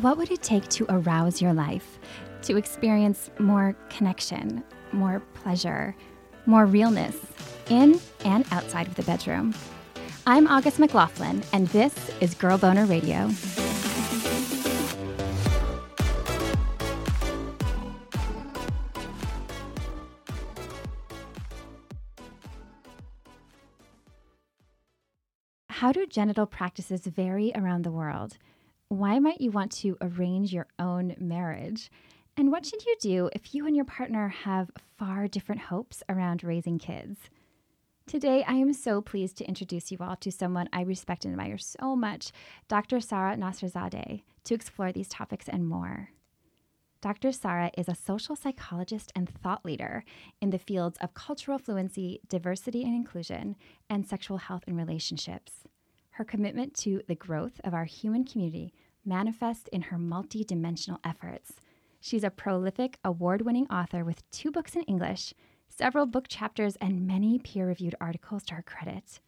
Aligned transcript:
What 0.00 0.16
would 0.16 0.30
it 0.30 0.44
take 0.44 0.68
to 0.68 0.86
arouse 0.88 1.42
your 1.42 1.52
life, 1.52 1.98
to 2.42 2.56
experience 2.56 3.30
more 3.40 3.74
connection, 3.88 4.62
more 4.92 5.20
pleasure, 5.34 5.96
more 6.46 6.66
realness 6.66 7.16
in 7.68 7.98
and 8.24 8.46
outside 8.52 8.86
of 8.86 8.94
the 8.94 9.02
bedroom? 9.02 9.56
I'm 10.24 10.46
August 10.46 10.78
McLaughlin, 10.78 11.42
and 11.52 11.66
this 11.68 12.12
is 12.20 12.34
Girl 12.34 12.58
Boner 12.58 12.84
Radio. 12.84 13.28
How 25.70 25.90
do 25.90 26.06
genital 26.06 26.46
practices 26.46 27.00
vary 27.04 27.50
around 27.56 27.82
the 27.82 27.90
world? 27.90 28.38
Why 28.90 29.18
might 29.18 29.42
you 29.42 29.50
want 29.50 29.70
to 29.72 29.98
arrange 30.00 30.50
your 30.50 30.66
own 30.78 31.14
marriage? 31.18 31.90
And 32.38 32.50
what 32.50 32.64
should 32.64 32.86
you 32.86 32.96
do 32.98 33.28
if 33.34 33.54
you 33.54 33.66
and 33.66 33.76
your 33.76 33.84
partner 33.84 34.28
have 34.28 34.70
far 34.96 35.28
different 35.28 35.60
hopes 35.60 36.02
around 36.08 36.42
raising 36.42 36.78
kids? 36.78 37.18
Today, 38.06 38.42
I 38.48 38.54
am 38.54 38.72
so 38.72 39.02
pleased 39.02 39.36
to 39.36 39.44
introduce 39.44 39.92
you 39.92 39.98
all 40.00 40.16
to 40.16 40.32
someone 40.32 40.70
I 40.72 40.80
respect 40.80 41.26
and 41.26 41.34
admire 41.34 41.58
so 41.58 41.94
much, 41.96 42.32
Dr. 42.66 42.98
Sara 43.00 43.36
Nasserzadeh, 43.36 44.22
to 44.44 44.54
explore 44.54 44.90
these 44.90 45.08
topics 45.08 45.50
and 45.50 45.68
more. 45.68 46.08
Dr. 47.02 47.30
Sara 47.30 47.70
is 47.76 47.90
a 47.90 47.94
social 47.94 48.36
psychologist 48.36 49.12
and 49.14 49.28
thought 49.28 49.66
leader 49.66 50.02
in 50.40 50.48
the 50.48 50.58
fields 50.58 50.96
of 51.02 51.12
cultural 51.12 51.58
fluency, 51.58 52.20
diversity 52.26 52.84
and 52.84 52.94
inclusion, 52.94 53.54
and 53.90 54.06
sexual 54.06 54.38
health 54.38 54.64
and 54.66 54.78
relationships. 54.78 55.64
Her 56.18 56.24
commitment 56.24 56.74
to 56.78 57.00
the 57.06 57.14
growth 57.14 57.60
of 57.62 57.72
our 57.72 57.84
human 57.84 58.24
community 58.24 58.74
manifests 59.04 59.68
in 59.68 59.82
her 59.82 59.96
multidimensional 59.96 60.98
efforts. 61.04 61.52
She's 62.00 62.24
a 62.24 62.30
prolific, 62.30 62.98
award 63.04 63.42
winning 63.42 63.68
author 63.68 64.04
with 64.04 64.28
two 64.32 64.50
books 64.50 64.74
in 64.74 64.82
English, 64.82 65.32
several 65.68 66.06
book 66.06 66.26
chapters, 66.26 66.74
and 66.80 67.06
many 67.06 67.38
peer 67.38 67.68
reviewed 67.68 67.94
articles 68.00 68.42
to 68.46 68.56
her 68.56 68.62
credit. 68.62 69.20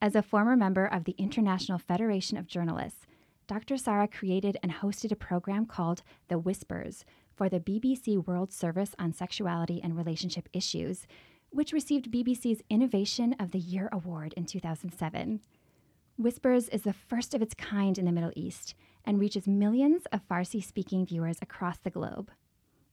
As 0.00 0.14
a 0.14 0.22
former 0.22 0.56
member 0.56 0.86
of 0.86 1.04
the 1.04 1.14
International 1.18 1.76
Federation 1.76 2.38
of 2.38 2.46
Journalists, 2.46 3.04
Dr. 3.46 3.76
Sara 3.76 4.08
created 4.08 4.56
and 4.62 4.72
hosted 4.72 5.12
a 5.12 5.16
program 5.16 5.66
called 5.66 6.02
The 6.28 6.38
Whispers 6.38 7.04
for 7.34 7.50
the 7.50 7.60
BBC 7.60 8.26
World 8.26 8.50
Service 8.50 8.94
on 8.98 9.12
Sexuality 9.12 9.78
and 9.84 9.94
Relationship 9.94 10.48
Issues, 10.54 11.06
which 11.50 11.74
received 11.74 12.10
BBC's 12.10 12.62
Innovation 12.70 13.36
of 13.38 13.50
the 13.50 13.58
Year 13.58 13.90
Award 13.92 14.32
in 14.38 14.46
2007. 14.46 15.40
Whispers 16.16 16.68
is 16.68 16.82
the 16.82 16.92
first 16.92 17.34
of 17.34 17.42
its 17.42 17.54
kind 17.54 17.98
in 17.98 18.04
the 18.04 18.12
Middle 18.12 18.30
East 18.36 18.76
and 19.04 19.18
reaches 19.18 19.48
millions 19.48 20.04
of 20.12 20.26
Farsi 20.28 20.62
speaking 20.62 21.04
viewers 21.04 21.38
across 21.42 21.78
the 21.78 21.90
globe. 21.90 22.30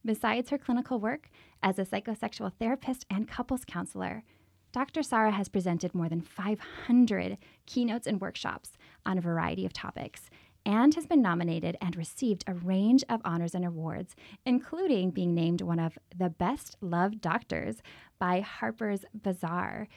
Besides 0.04 0.50
her 0.50 0.58
clinical 0.58 1.00
work 1.00 1.30
as 1.62 1.78
a 1.78 1.86
psychosexual 1.86 2.52
therapist 2.52 3.06
and 3.12 3.28
couples 3.28 3.64
counselor, 3.64 4.24
Dr. 4.72 5.04
Sara 5.04 5.32
has 5.32 5.50
presented 5.50 5.94
more 5.94 6.10
than 6.10 6.22
500 6.22 7.38
keynotes 7.68 8.08
and 8.08 8.20
workshops 8.20 8.72
on 9.06 9.20
a 9.20 9.22
variety 9.22 9.68
of 9.68 9.74
topics 9.74 10.32
and 10.66 10.96
has 10.96 11.06
been 11.06 11.22
nominated 11.22 11.78
and 11.80 11.96
received 11.96 12.44
a 12.48 12.56
range 12.56 13.04
of 13.08 13.22
honors 13.24 13.54
and 13.54 13.66
awards, 13.66 14.16
including 14.48 15.12
being 15.12 15.36
named 15.36 15.62
one 15.62 15.80
of 15.80 15.98
the 16.16 16.30
best 16.30 16.76
loved 16.82 17.22
doctors 17.22 17.84
by 18.18 18.40
Harper's 18.40 19.06
Bazaar. 19.14 19.88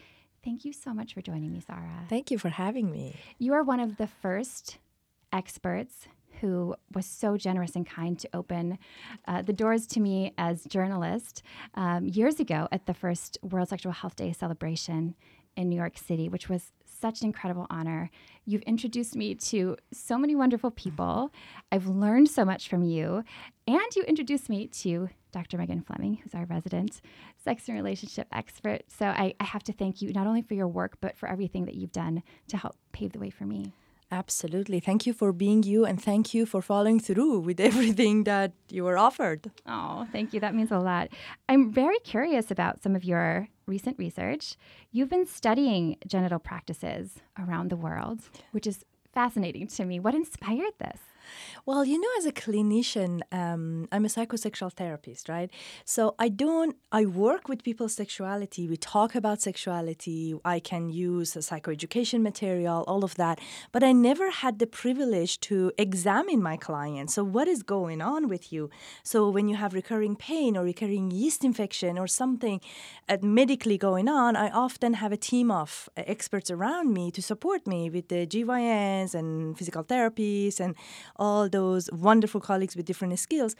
Thank 0.44 0.64
you 0.64 0.72
so 0.72 0.92
much 0.92 1.14
for 1.14 1.22
joining 1.22 1.52
me, 1.52 1.60
Sara. 1.60 2.04
Thank 2.08 2.30
you 2.30 2.38
for 2.38 2.50
having 2.50 2.90
me. 2.90 3.16
You 3.38 3.54
are 3.54 3.62
one 3.62 3.80
of 3.80 3.96
the 3.96 4.06
first 4.06 4.78
experts 5.32 6.06
who 6.40 6.74
was 6.92 7.06
so 7.06 7.36
generous 7.36 7.74
and 7.76 7.86
kind 7.86 8.18
to 8.18 8.28
open 8.34 8.78
uh, 9.26 9.40
the 9.42 9.52
doors 9.52 9.86
to 9.86 10.00
me 10.00 10.34
as 10.36 10.64
journalist 10.64 11.42
um, 11.74 12.06
years 12.06 12.40
ago 12.40 12.68
at 12.72 12.86
the 12.86 12.92
first 12.92 13.38
World 13.42 13.68
Sexual 13.68 13.92
Health 13.92 14.16
Day 14.16 14.32
celebration 14.32 15.14
in 15.56 15.68
New 15.68 15.76
York 15.76 15.96
City, 15.96 16.28
which 16.28 16.48
was 16.48 16.72
such 16.84 17.20
an 17.20 17.26
incredible 17.26 17.66
honor. 17.70 18.10
You've 18.44 18.62
introduced 18.62 19.16
me 19.16 19.34
to 19.36 19.76
so 19.92 20.18
many 20.18 20.34
wonderful 20.34 20.70
people. 20.70 21.30
I've 21.72 21.86
learned 21.86 22.28
so 22.28 22.44
much 22.44 22.68
from 22.68 22.82
you. 22.82 23.24
And 23.66 23.96
you 23.96 24.02
introduced 24.02 24.48
me 24.48 24.66
to 24.66 25.08
Dr. 25.34 25.58
Megan 25.58 25.82
Fleming, 25.82 26.14
who's 26.22 26.32
our 26.32 26.44
resident 26.46 27.00
sex 27.44 27.68
and 27.68 27.76
relationship 27.76 28.28
expert. 28.32 28.82
So 28.86 29.06
I, 29.06 29.34
I 29.40 29.44
have 29.44 29.64
to 29.64 29.72
thank 29.72 30.00
you 30.00 30.12
not 30.12 30.28
only 30.28 30.42
for 30.42 30.54
your 30.54 30.68
work, 30.68 30.98
but 31.00 31.16
for 31.18 31.28
everything 31.28 31.64
that 31.64 31.74
you've 31.74 31.92
done 31.92 32.22
to 32.48 32.56
help 32.56 32.76
pave 32.92 33.12
the 33.12 33.18
way 33.18 33.30
for 33.30 33.44
me. 33.44 33.72
Absolutely. 34.12 34.78
Thank 34.78 35.06
you 35.06 35.12
for 35.12 35.32
being 35.32 35.64
you 35.64 35.84
and 35.84 36.00
thank 36.00 36.34
you 36.34 36.46
for 36.46 36.62
following 36.62 37.00
through 37.00 37.40
with 37.40 37.58
everything 37.70 38.24
that 38.24 38.52
you 38.68 38.84
were 38.84 38.96
offered. 38.96 39.50
Oh, 39.66 40.06
thank 40.12 40.32
you. 40.32 40.38
That 40.38 40.54
means 40.54 40.70
a 40.70 40.78
lot. 40.78 41.08
I'm 41.48 41.72
very 41.72 41.98
curious 41.98 42.52
about 42.52 42.80
some 42.80 42.94
of 42.94 43.02
your 43.02 43.48
recent 43.66 43.98
research. 43.98 44.56
You've 44.92 45.10
been 45.10 45.26
studying 45.26 45.96
genital 46.06 46.38
practices 46.38 47.16
around 47.36 47.70
the 47.70 47.76
world, 47.76 48.20
which 48.52 48.68
is 48.68 48.84
fascinating 49.12 49.66
to 49.66 49.84
me. 49.84 49.98
What 49.98 50.14
inspired 50.14 50.74
this? 50.78 51.00
Well, 51.66 51.84
you 51.84 52.00
know, 52.00 52.08
as 52.18 52.26
a 52.26 52.32
clinician, 52.32 53.22
um, 53.32 53.88
I'm 53.92 54.04
a 54.04 54.08
psychosexual 54.08 54.72
therapist, 54.72 55.28
right? 55.28 55.50
So 55.84 56.14
I 56.18 56.28
don't, 56.28 56.76
I 56.92 57.06
work 57.06 57.48
with 57.48 57.62
people's 57.62 57.94
sexuality. 57.94 58.68
We 58.68 58.76
talk 58.76 59.14
about 59.14 59.40
sexuality. 59.40 60.34
I 60.44 60.60
can 60.60 60.90
use 60.90 61.34
psychoeducation 61.34 62.22
material, 62.22 62.84
all 62.86 63.04
of 63.04 63.14
that. 63.16 63.40
But 63.72 63.82
I 63.82 63.92
never 63.92 64.30
had 64.30 64.58
the 64.58 64.66
privilege 64.66 65.40
to 65.40 65.72
examine 65.78 66.42
my 66.42 66.56
clients. 66.56 67.14
So, 67.14 67.24
what 67.24 67.48
is 67.48 67.62
going 67.62 68.00
on 68.00 68.28
with 68.28 68.52
you? 68.52 68.70
So, 69.02 69.28
when 69.28 69.48
you 69.48 69.56
have 69.56 69.74
recurring 69.74 70.16
pain 70.16 70.56
or 70.56 70.64
recurring 70.64 71.10
yeast 71.10 71.44
infection 71.44 71.98
or 71.98 72.06
something 72.06 72.60
uh, 73.08 73.18
medically 73.22 73.78
going 73.78 74.08
on, 74.08 74.36
I 74.36 74.50
often 74.50 74.94
have 74.94 75.12
a 75.12 75.16
team 75.16 75.50
of 75.50 75.88
experts 75.96 76.50
around 76.50 76.92
me 76.92 77.10
to 77.10 77.22
support 77.22 77.66
me 77.66 77.90
with 77.90 78.08
the 78.08 78.26
GYNs 78.26 79.14
and 79.14 79.56
physical 79.56 79.84
therapists 79.84 80.60
and 80.60 80.74
all 81.16 81.48
those 81.48 81.90
wonderful 81.92 82.40
colleagues 82.40 82.76
with 82.76 82.86
different 82.86 83.18
skills. 83.18 83.56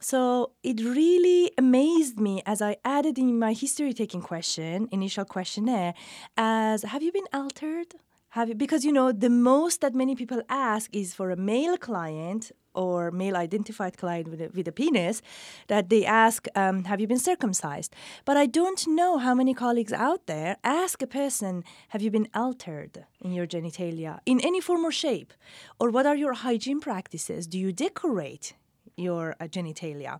So 0.00 0.50
it 0.62 0.80
really 0.80 1.50
amazed 1.56 2.20
me 2.20 2.42
as 2.44 2.60
I 2.60 2.76
added 2.84 3.18
in 3.18 3.38
my 3.38 3.54
history 3.54 3.94
taking 3.94 4.20
question, 4.20 4.88
initial 4.92 5.24
questionnaire, 5.24 5.94
as 6.36 6.82
have 6.82 7.02
you 7.02 7.10
been 7.10 7.28
altered? 7.32 7.94
Have 8.34 8.48
you, 8.48 8.56
because 8.56 8.84
you 8.84 8.90
know 8.90 9.12
the 9.12 9.30
most 9.30 9.80
that 9.80 9.94
many 9.94 10.16
people 10.16 10.42
ask 10.48 10.92
is 10.92 11.14
for 11.14 11.30
a 11.30 11.36
male 11.36 11.76
client 11.76 12.50
or 12.74 13.12
male 13.12 13.36
identified 13.36 13.96
client 13.96 14.26
with 14.26 14.40
a, 14.40 14.48
with 14.48 14.66
a 14.66 14.72
penis 14.72 15.22
that 15.68 15.88
they 15.88 16.04
ask, 16.04 16.48
um, 16.56 16.82
Have 16.82 17.00
you 17.00 17.06
been 17.06 17.20
circumcised? 17.20 17.94
But 18.24 18.36
I 18.36 18.46
don't 18.46 18.88
know 18.88 19.18
how 19.18 19.36
many 19.36 19.54
colleagues 19.54 19.92
out 19.92 20.26
there 20.26 20.56
ask 20.64 21.00
a 21.00 21.06
person, 21.06 21.62
Have 21.90 22.02
you 22.02 22.10
been 22.10 22.26
altered 22.34 23.04
in 23.20 23.30
your 23.30 23.46
genitalia 23.46 24.18
in 24.26 24.40
any 24.40 24.60
form 24.60 24.84
or 24.84 24.90
shape? 24.90 25.32
Or 25.78 25.90
what 25.90 26.04
are 26.04 26.16
your 26.16 26.32
hygiene 26.32 26.80
practices? 26.80 27.46
Do 27.46 27.56
you 27.56 27.70
decorate 27.70 28.54
your 28.96 29.36
uh, 29.38 29.44
genitalia? 29.44 30.18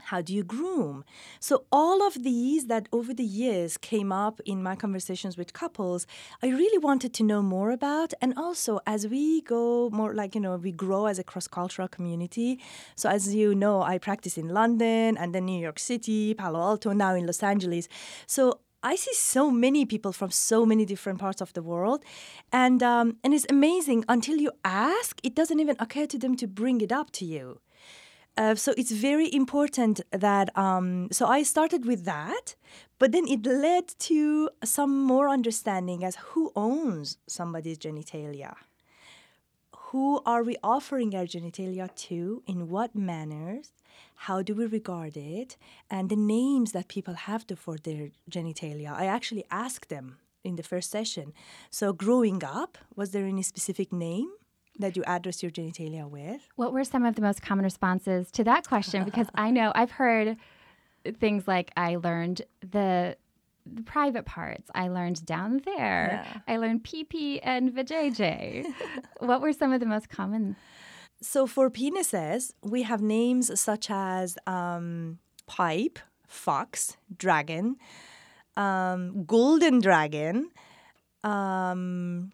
How 0.00 0.20
do 0.20 0.34
you 0.34 0.42
groom? 0.42 1.04
So, 1.40 1.64
all 1.70 2.06
of 2.06 2.24
these 2.24 2.66
that 2.66 2.88
over 2.92 3.14
the 3.14 3.24
years 3.24 3.76
came 3.76 4.12
up 4.12 4.40
in 4.44 4.62
my 4.62 4.76
conversations 4.76 5.36
with 5.36 5.52
couples, 5.52 6.06
I 6.42 6.48
really 6.48 6.78
wanted 6.78 7.14
to 7.14 7.22
know 7.22 7.42
more 7.42 7.70
about. 7.70 8.12
And 8.20 8.34
also, 8.36 8.80
as 8.86 9.06
we 9.06 9.40
go 9.42 9.90
more 9.90 10.12
like, 10.12 10.34
you 10.34 10.40
know, 10.40 10.56
we 10.56 10.72
grow 10.72 11.06
as 11.06 11.18
a 11.18 11.24
cross 11.24 11.46
cultural 11.46 11.88
community. 11.88 12.60
So, 12.96 13.08
as 13.08 13.34
you 13.34 13.54
know, 13.54 13.82
I 13.82 13.98
practice 13.98 14.36
in 14.36 14.48
London 14.48 15.16
and 15.16 15.34
then 15.34 15.46
New 15.46 15.60
York 15.60 15.78
City, 15.78 16.34
Palo 16.34 16.60
Alto, 16.60 16.92
now 16.92 17.14
in 17.14 17.24
Los 17.24 17.42
Angeles. 17.42 17.88
So, 18.26 18.60
I 18.82 18.96
see 18.96 19.14
so 19.14 19.50
many 19.50 19.86
people 19.86 20.12
from 20.12 20.30
so 20.30 20.66
many 20.66 20.84
different 20.84 21.18
parts 21.18 21.40
of 21.40 21.54
the 21.54 21.62
world, 21.62 22.04
and 22.52 22.82
um, 22.82 23.16
and 23.24 23.32
it's 23.32 23.46
amazing. 23.48 24.04
Until 24.10 24.36
you 24.36 24.50
ask, 24.62 25.18
it 25.22 25.34
doesn't 25.34 25.58
even 25.58 25.76
occur 25.78 26.04
to 26.04 26.18
them 26.18 26.36
to 26.36 26.46
bring 26.46 26.82
it 26.82 26.92
up 26.92 27.10
to 27.12 27.24
you. 27.24 27.60
Uh, 28.36 28.54
so 28.56 28.74
it's 28.76 28.90
very 28.90 29.32
important 29.32 30.00
that 30.10 30.50
um, 30.58 31.08
so 31.12 31.24
i 31.26 31.40
started 31.44 31.86
with 31.86 32.04
that 32.04 32.56
but 32.98 33.12
then 33.12 33.26
it 33.26 33.44
led 33.44 33.88
to 33.98 34.50
some 34.62 35.02
more 35.02 35.28
understanding 35.28 36.04
as 36.04 36.16
who 36.16 36.52
owns 36.54 37.18
somebody's 37.26 37.78
genitalia. 37.78 38.54
Who 39.88 40.22
are 40.24 40.42
we 40.42 40.56
offering 40.62 41.14
our 41.14 41.24
genitalia 41.24 41.94
to? 42.08 42.42
In 42.46 42.68
what 42.68 42.94
manners? 42.94 43.72
How 44.14 44.42
do 44.42 44.54
we 44.54 44.66
regard 44.66 45.16
it? 45.16 45.56
And 45.90 46.08
the 46.08 46.16
names 46.16 46.72
that 46.72 46.88
people 46.88 47.14
have 47.14 47.46
to 47.48 47.56
for 47.56 47.76
their 47.76 48.10
genitalia. 48.30 48.92
I 48.92 49.06
actually 49.06 49.44
asked 49.50 49.88
them 49.88 50.18
in 50.42 50.56
the 50.56 50.62
first 50.62 50.90
session. 50.90 51.32
So 51.70 51.92
growing 51.92 52.44
up 52.44 52.78
was 52.94 53.10
there 53.10 53.26
any 53.26 53.42
specific 53.42 53.92
name 53.92 54.30
that 54.78 54.96
you 54.96 55.04
address 55.06 55.42
your 55.42 55.52
genitalia 55.52 56.08
with. 56.08 56.48
What 56.56 56.72
were 56.72 56.84
some 56.84 57.04
of 57.04 57.14
the 57.14 57.22
most 57.22 57.42
common 57.42 57.64
responses 57.64 58.30
to 58.32 58.44
that 58.44 58.66
question? 58.66 59.04
Because 59.04 59.28
I 59.34 59.50
know 59.50 59.72
I've 59.74 59.92
heard 59.92 60.36
things 61.20 61.46
like 61.46 61.70
I 61.76 61.96
learned 61.96 62.42
the, 62.60 63.16
the 63.66 63.82
private 63.82 64.24
parts. 64.24 64.70
I 64.74 64.88
learned 64.88 65.24
down 65.24 65.60
there. 65.64 66.24
Yeah. 66.24 66.40
I 66.48 66.56
learned 66.56 66.82
PP 66.84 67.40
and 67.42 67.72
vajayjay. 67.72 68.66
what 69.20 69.40
were 69.40 69.52
some 69.52 69.72
of 69.72 69.80
the 69.80 69.86
most 69.86 70.08
common? 70.08 70.56
So 71.20 71.46
for 71.46 71.70
penises, 71.70 72.52
we 72.62 72.82
have 72.82 73.00
names 73.00 73.58
such 73.58 73.90
as 73.90 74.36
um, 74.46 75.18
pipe, 75.46 75.98
fox, 76.26 76.96
dragon, 77.16 77.76
um, 78.56 79.24
golden 79.24 79.80
dragon, 79.80 80.50
um, 81.22 82.32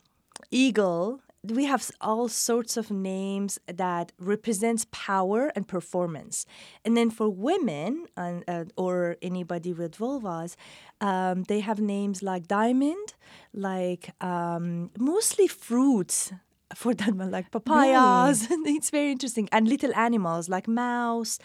eagle. 0.50 1.20
We 1.42 1.64
have 1.64 1.90
all 2.00 2.28
sorts 2.28 2.76
of 2.76 2.90
names 2.90 3.58
that 3.66 4.12
represents 4.18 4.86
power 4.90 5.50
and 5.56 5.66
performance. 5.66 6.44
And 6.84 6.96
then 6.96 7.10
for 7.10 7.30
women 7.30 8.06
and, 8.16 8.44
uh, 8.46 8.64
or 8.76 9.16
anybody 9.22 9.72
with 9.72 9.96
vulvas, 9.96 10.54
um, 11.00 11.44
they 11.44 11.60
have 11.60 11.80
names 11.80 12.22
like 12.22 12.46
diamond, 12.46 13.14
like 13.54 14.10
um, 14.22 14.90
mostly 14.98 15.46
fruits. 15.46 16.32
For 16.76 16.94
that 16.94 17.14
one, 17.16 17.32
like 17.32 17.50
papayas, 17.50 18.46
it's 18.50 18.90
very 18.90 19.10
interesting, 19.10 19.48
and 19.50 19.66
little 19.66 19.92
animals 19.96 20.48
like 20.48 20.68
mouse, 20.68 21.40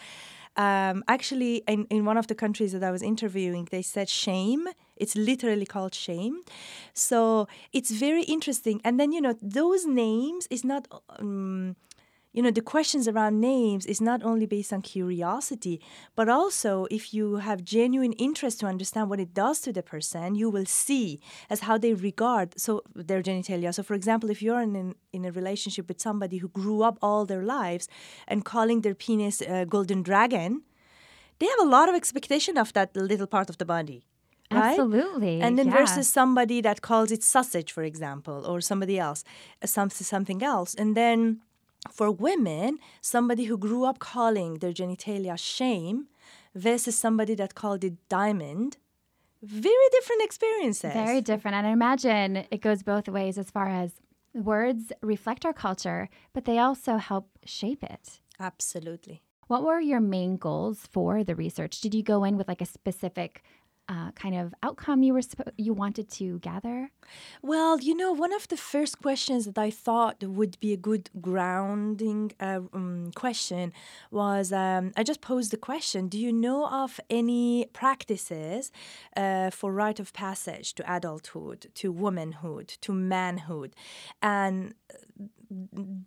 um, 0.58 1.04
actually, 1.08 1.58
in, 1.68 1.86
in 1.90 2.06
one 2.06 2.18
of 2.18 2.28
the 2.28 2.36
countries 2.36 2.72
that 2.72 2.84
I 2.84 2.92
was 2.92 3.02
interviewing, 3.02 3.68
they 3.72 3.82
said 3.82 4.08
shame. 4.08 4.68
It's 4.96 5.16
literally 5.16 5.66
called 5.66 5.94
shame. 5.94 6.42
So 6.94 7.48
it's 7.74 7.92
very 7.92 8.24
interesting. 8.24 8.82
And 8.84 9.00
then, 9.00 9.12
you 9.12 9.22
know, 9.22 9.36
those 9.42 9.86
names 9.86 10.48
is 10.50 10.64
not, 10.64 10.88
um, 11.20 11.76
you 12.32 12.42
know, 12.42 12.52
the 12.52 12.62
questions 12.62 13.08
around 13.08 13.40
names 13.40 13.86
is 13.86 14.02
not 14.02 14.22
only 14.22 14.46
based 14.46 14.74
on 14.74 14.82
curiosity, 14.82 15.80
but 16.16 16.28
also 16.28 16.86
if 16.92 17.14
you 17.14 17.38
have 17.38 17.64
genuine 17.64 18.12
interest 18.14 18.60
to 18.60 18.66
understand 18.66 19.10
what 19.10 19.22
it 19.22 19.34
does 19.34 19.62
to 19.62 19.72
the 19.72 19.82
person, 19.82 20.36
you 20.36 20.50
will 20.50 20.66
see 20.66 21.22
as 21.50 21.62
how 21.62 21.78
they 21.78 21.94
regard 21.94 22.60
so 22.60 22.82
their 22.94 23.22
genitalia. 23.22 23.74
So, 23.74 23.84
for 23.84 23.94
example, 23.94 24.30
if 24.30 24.42
you're 24.42 24.60
in, 24.60 24.96
in 25.14 25.24
a 25.24 25.32
relationship 25.32 25.88
with 25.88 26.02
somebody 26.02 26.38
who 26.40 26.50
grew 26.50 26.84
up 26.84 26.98
all 27.02 27.26
their 27.26 27.44
lives 27.44 27.88
and 28.28 28.44
calling 28.44 28.82
their 28.82 28.96
penis 28.96 29.42
uh, 29.42 29.64
golden 29.64 30.04
dragon, 30.04 30.64
they 31.40 31.46
have 31.46 31.60
a 31.62 31.70
lot 31.70 31.88
of 31.88 31.96
expectation 31.96 32.58
of 32.58 32.74
that 32.74 32.96
little 32.96 33.28
part 33.28 33.50
of 33.50 33.58
the 33.60 33.66
body. 33.66 34.06
Right? 34.52 34.72
Absolutely. 34.72 35.42
And 35.42 35.58
then 35.58 35.68
yeah. 35.68 35.78
versus 35.78 36.08
somebody 36.08 36.62
that 36.62 36.82
calls 36.82 37.12
it 37.12 37.24
sausage, 37.24 37.72
for 37.72 37.84
example, 37.84 38.46
or 38.46 38.62
somebody 38.62 39.00
else, 39.00 39.24
uh, 39.64 39.68
some, 39.68 39.90
something 39.90 40.44
else. 40.44 40.76
And 40.76 40.96
then 40.96 41.42
for 41.92 42.12
women, 42.12 42.78
somebody 43.02 43.46
who 43.46 43.58
grew 43.58 43.86
up 43.86 44.00
calling 44.00 44.56
their 44.56 44.72
genitalia 44.72 45.38
shame 45.38 46.08
versus 46.54 46.98
somebody 46.98 47.36
that 47.36 47.56
called 47.56 47.84
it 47.84 47.96
diamond, 48.08 48.78
very 49.42 49.90
different 49.92 50.24
experiences. 50.24 50.94
Very 50.94 51.22
different. 51.22 51.56
And 51.56 51.68
I 51.68 51.72
imagine 51.72 52.46
it 52.52 52.62
goes 52.62 52.84
both 52.84 53.08
ways 53.08 53.38
as 53.38 53.52
far 53.52 53.68
as 53.68 53.94
words 54.34 54.92
reflect 55.02 55.46
our 55.46 55.54
culture, 55.54 56.10
but 56.34 56.46
they 56.46 56.60
also 56.60 56.98
help 56.98 57.30
shape 57.46 57.84
it. 57.84 58.20
Absolutely. 58.40 59.22
What 59.48 59.64
were 59.64 59.80
your 59.80 60.00
main 60.00 60.38
goals 60.38 60.88
for 60.92 61.24
the 61.24 61.36
research? 61.36 61.80
Did 61.80 61.94
you 61.94 62.02
go 62.02 62.24
in 62.24 62.38
with 62.38 62.48
like 62.48 62.62
a 62.62 62.66
specific 62.66 63.44
uh, 63.88 64.12
kind 64.12 64.36
of 64.36 64.54
outcome 64.64 65.04
you 65.04 65.14
were 65.14 65.22
you 65.58 65.74
wanted 65.74 66.10
to 66.10 66.40
gather? 66.40 66.92
Well, 67.42 67.80
you 67.80 67.96
know, 67.96 68.12
one 68.12 68.34
of 68.34 68.48
the 68.48 68.58
first 68.58 69.02
questions 69.02 69.46
that 69.46 69.58
I 69.58 69.70
thought 69.70 70.24
would 70.24 70.60
be 70.60 70.74
a 70.74 70.78
good 70.78 71.10
grounding 71.22 72.32
uh, 72.40 72.62
um, 72.74 73.12
question 73.16 73.74
was 74.12 74.52
um, 74.52 74.92
I 74.98 75.04
just 75.04 75.22
posed 75.22 75.52
the 75.52 75.58
question 75.58 76.08
Do 76.08 76.18
you 76.18 76.34
know 76.34 76.68
of 76.68 77.00
any 77.10 77.68
practices 77.74 78.72
uh, 79.16 79.50
for 79.52 79.72
rite 79.72 80.00
of 80.00 80.14
passage 80.14 80.74
to 80.76 80.94
adulthood, 80.96 81.68
to 81.76 81.92
womanhood, 81.92 82.70
to 82.82 82.92
manhood? 82.92 83.76
And 84.22 84.74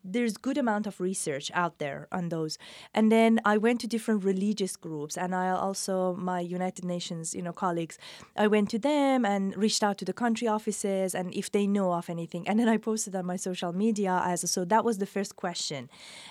there's 0.04 0.36
good 0.36 0.58
amount 0.58 0.86
of 0.86 1.00
research 1.00 1.50
out 1.54 1.78
there 1.78 2.08
on 2.12 2.28
those 2.28 2.58
and 2.94 3.10
then 3.12 3.40
i 3.44 3.56
went 3.56 3.80
to 3.80 3.86
different 3.86 4.24
religious 4.24 4.76
groups 4.76 5.16
and 5.16 5.34
i 5.34 5.48
also 5.50 6.14
my 6.14 6.40
united 6.40 6.84
nations 6.84 7.34
you 7.34 7.42
know 7.42 7.52
colleagues 7.52 7.98
i 8.36 8.46
went 8.46 8.68
to 8.70 8.78
them 8.78 9.24
and 9.24 9.56
reached 9.56 9.82
out 9.82 9.98
to 9.98 10.04
the 10.04 10.12
country 10.12 10.46
offices 10.48 11.14
and 11.14 11.32
if 11.34 11.50
they 11.52 11.66
know 11.66 11.92
of 11.92 12.08
anything 12.10 12.46
and 12.48 12.58
then 12.58 12.68
i 12.68 12.76
posted 12.76 13.14
on 13.14 13.24
my 13.26 13.36
social 13.36 13.72
media 13.72 14.22
as 14.24 14.50
so 14.50 14.64
that 14.64 14.84
was 14.84 14.98
the 14.98 15.06
first 15.06 15.36
question 15.36 15.88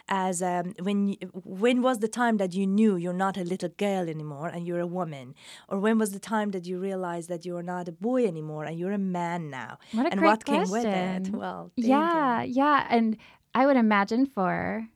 as 0.10 0.42
um, 0.42 0.74
when 0.82 1.16
when 1.44 1.82
was 1.82 2.00
the 2.00 2.08
time 2.08 2.38
that 2.38 2.54
you 2.54 2.66
knew 2.66 2.96
you're 2.96 3.14
not 3.14 3.38
a 3.38 3.44
little 3.44 3.70
girl 3.70 4.10
anymore 4.10 4.48
and 4.48 4.66
you're 4.68 4.80
a 4.80 4.88
woman 4.88 5.34
or 5.70 5.80
when 5.80 5.98
was 5.98 6.12
the 6.12 6.20
time 6.20 6.52
that 6.52 6.66
you 6.66 6.80
realized 6.80 7.30
that 7.30 7.46
you're 7.46 7.64
not 7.64 7.88
a 7.88 7.92
boy 7.92 8.26
anymore 8.26 8.64
and 8.66 8.78
you're 8.80 8.92
a 8.92 8.98
man 8.98 9.50
now 9.50 9.78
What 9.92 10.06
a 10.08 10.12
and 10.12 10.20
great 10.20 10.28
what 10.30 10.46
came 10.46 10.70
with 10.70 10.86
it 10.86 11.24
question. 11.24 11.40
well 11.40 11.72
thank 11.76 11.88
you. 11.88 11.90
Yeah, 11.90 12.42
yeah. 12.44 12.88
And 12.98 13.18
I 13.54 13.66
would 13.66 13.78
imagine 13.78 14.26
for 14.26 14.88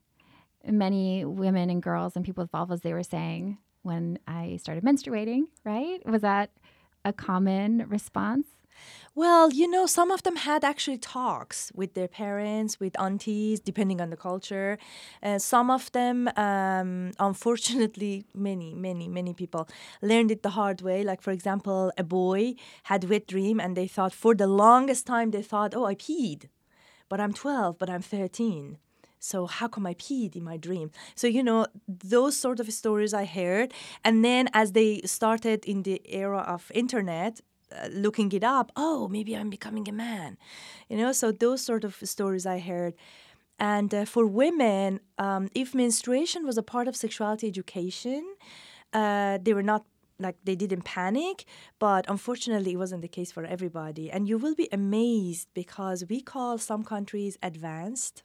many 0.68 1.24
women 1.26 1.70
and 1.70 1.82
girls 1.82 2.16
and 2.16 2.26
people 2.26 2.44
with 2.44 2.52
vulvas, 2.52 2.82
they 2.82 2.94
were 2.94 3.04
saying 3.04 3.58
when 3.84 4.20
I 4.28 4.58
started 4.58 4.84
menstruating, 4.84 5.44
right? 5.64 6.06
Was 6.06 6.22
that 6.22 6.52
a 7.06 7.14
common 7.14 7.86
response? 7.88 8.48
Well, 9.14 9.52
you 9.52 9.70
know, 9.70 9.86
some 9.86 10.10
of 10.10 10.24
them 10.24 10.38
had 10.38 10.64
actually 10.64 10.98
talks 10.98 11.72
with 11.76 11.94
their 11.94 12.08
parents, 12.08 12.80
with 12.80 13.00
aunties, 13.00 13.60
depending 13.60 14.00
on 14.00 14.10
the 14.10 14.18
culture. 14.18 14.78
Uh, 15.22 15.38
some 15.38 15.70
of 15.70 15.92
them, 15.92 16.30
um, 16.38 17.12
unfortunately, 17.20 18.26
many, 18.34 18.74
many, 18.74 19.08
many 19.08 19.34
people 19.34 19.68
learned 20.02 20.32
it 20.32 20.44
the 20.44 20.52
hard 20.52 20.82
way. 20.82 21.04
Like, 21.04 21.22
for 21.22 21.32
example, 21.32 21.92
a 21.98 22.04
boy 22.04 22.56
had 22.84 23.10
wet 23.10 23.28
dream, 23.28 23.60
and 23.60 23.76
they 23.76 23.88
thought 23.88 24.14
for 24.14 24.34
the 24.34 24.48
longest 24.48 25.06
time 25.06 25.32
they 25.32 25.44
thought, 25.44 25.76
"Oh, 25.76 25.86
I 25.86 25.96
peed," 25.96 26.48
but 27.12 27.20
I'm 27.20 27.34
12, 27.34 27.78
but 27.78 27.90
I'm 27.90 28.02
13. 28.02 28.78
So 29.20 29.46
how 29.46 29.68
come 29.68 29.86
I 29.86 29.96
peed 29.96 30.34
in 30.38 30.46
my 30.46 30.56
dream? 30.56 30.92
So 31.14 31.28
you 31.28 31.44
know 31.44 31.68
those 31.88 32.38
sort 32.38 32.62
of 32.62 32.72
stories 32.72 33.14
I 33.14 33.26
heard, 33.26 33.74
and 34.06 34.24
then 34.24 34.48
as 34.54 34.72
they 34.72 35.02
started 35.04 35.66
in 35.66 35.84
the 35.84 36.02
era 36.06 36.42
of 36.56 36.72
internet, 36.74 37.42
uh, 37.42 37.90
looking 38.06 38.32
it 38.32 38.46
up, 38.46 38.72
oh, 38.78 39.10
maybe 39.10 39.36
I'm 39.36 39.50
becoming 39.50 39.90
a 39.90 39.92
man, 39.92 40.38
you 40.90 40.96
know. 40.96 41.12
So 41.12 41.34
those 41.34 41.62
sort 41.62 41.84
of 41.84 41.94
stories 42.16 42.46
I 42.46 42.60
heard, 42.60 42.94
and 43.60 43.94
uh, 43.94 44.06
for 44.06 44.26
women, 44.26 45.02
um, 45.18 45.50
if 45.54 45.76
menstruation 45.76 46.46
was 46.46 46.58
a 46.58 46.64
part 46.64 46.88
of 46.88 46.96
sexuality 46.96 47.46
education, 47.46 48.24
uh, 48.94 49.38
they 49.44 49.54
were 49.54 49.68
not 49.74 49.84
like 50.22 50.38
they 50.44 50.56
didn't 50.56 50.84
panic, 50.84 51.46
but 51.80 52.06
unfortunately, 52.10 52.74
it 52.74 52.78
wasn't 52.78 53.02
the 53.02 53.08
case 53.08 53.32
for 53.32 53.44
everybody. 53.46 54.10
And 54.12 54.28
you 54.30 54.38
will 54.38 54.56
be 54.56 54.70
amazed 54.72 55.48
because 55.54 56.06
we 56.10 56.22
call 56.22 56.58
some 56.58 56.84
countries 56.84 57.38
advanced 57.44 58.24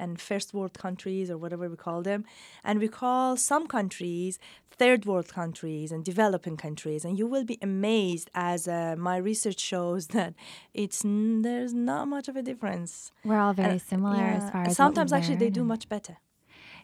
and 0.00 0.20
first 0.20 0.54
world 0.54 0.74
countries 0.78 1.28
or 1.28 1.36
whatever 1.38 1.68
we 1.68 1.76
call 1.76 2.02
them 2.02 2.24
and 2.62 2.78
we 2.78 2.86
call 2.86 3.36
some 3.36 3.66
countries 3.66 4.38
third 4.70 5.04
world 5.06 5.26
countries 5.26 5.90
and 5.90 6.04
developing 6.04 6.56
countries 6.56 7.04
and 7.04 7.18
you 7.18 7.26
will 7.26 7.42
be 7.44 7.58
amazed 7.60 8.30
as 8.32 8.68
uh, 8.68 8.94
my 8.96 9.16
research 9.16 9.58
shows 9.58 10.06
that 10.16 10.34
it's 10.72 11.04
n- 11.04 11.42
there's 11.42 11.74
not 11.74 12.06
much 12.06 12.28
of 12.28 12.36
a 12.36 12.42
difference 12.42 13.10
We're 13.24 13.40
all 13.40 13.54
very 13.54 13.74
Uh, 13.74 13.78
similar 13.92 14.22
as 14.38 14.50
far 14.52 14.62
as 14.68 14.76
sometimes 14.76 15.12
actually 15.12 15.34
they 15.44 15.50
do 15.50 15.64
much 15.64 15.88
better 15.88 16.18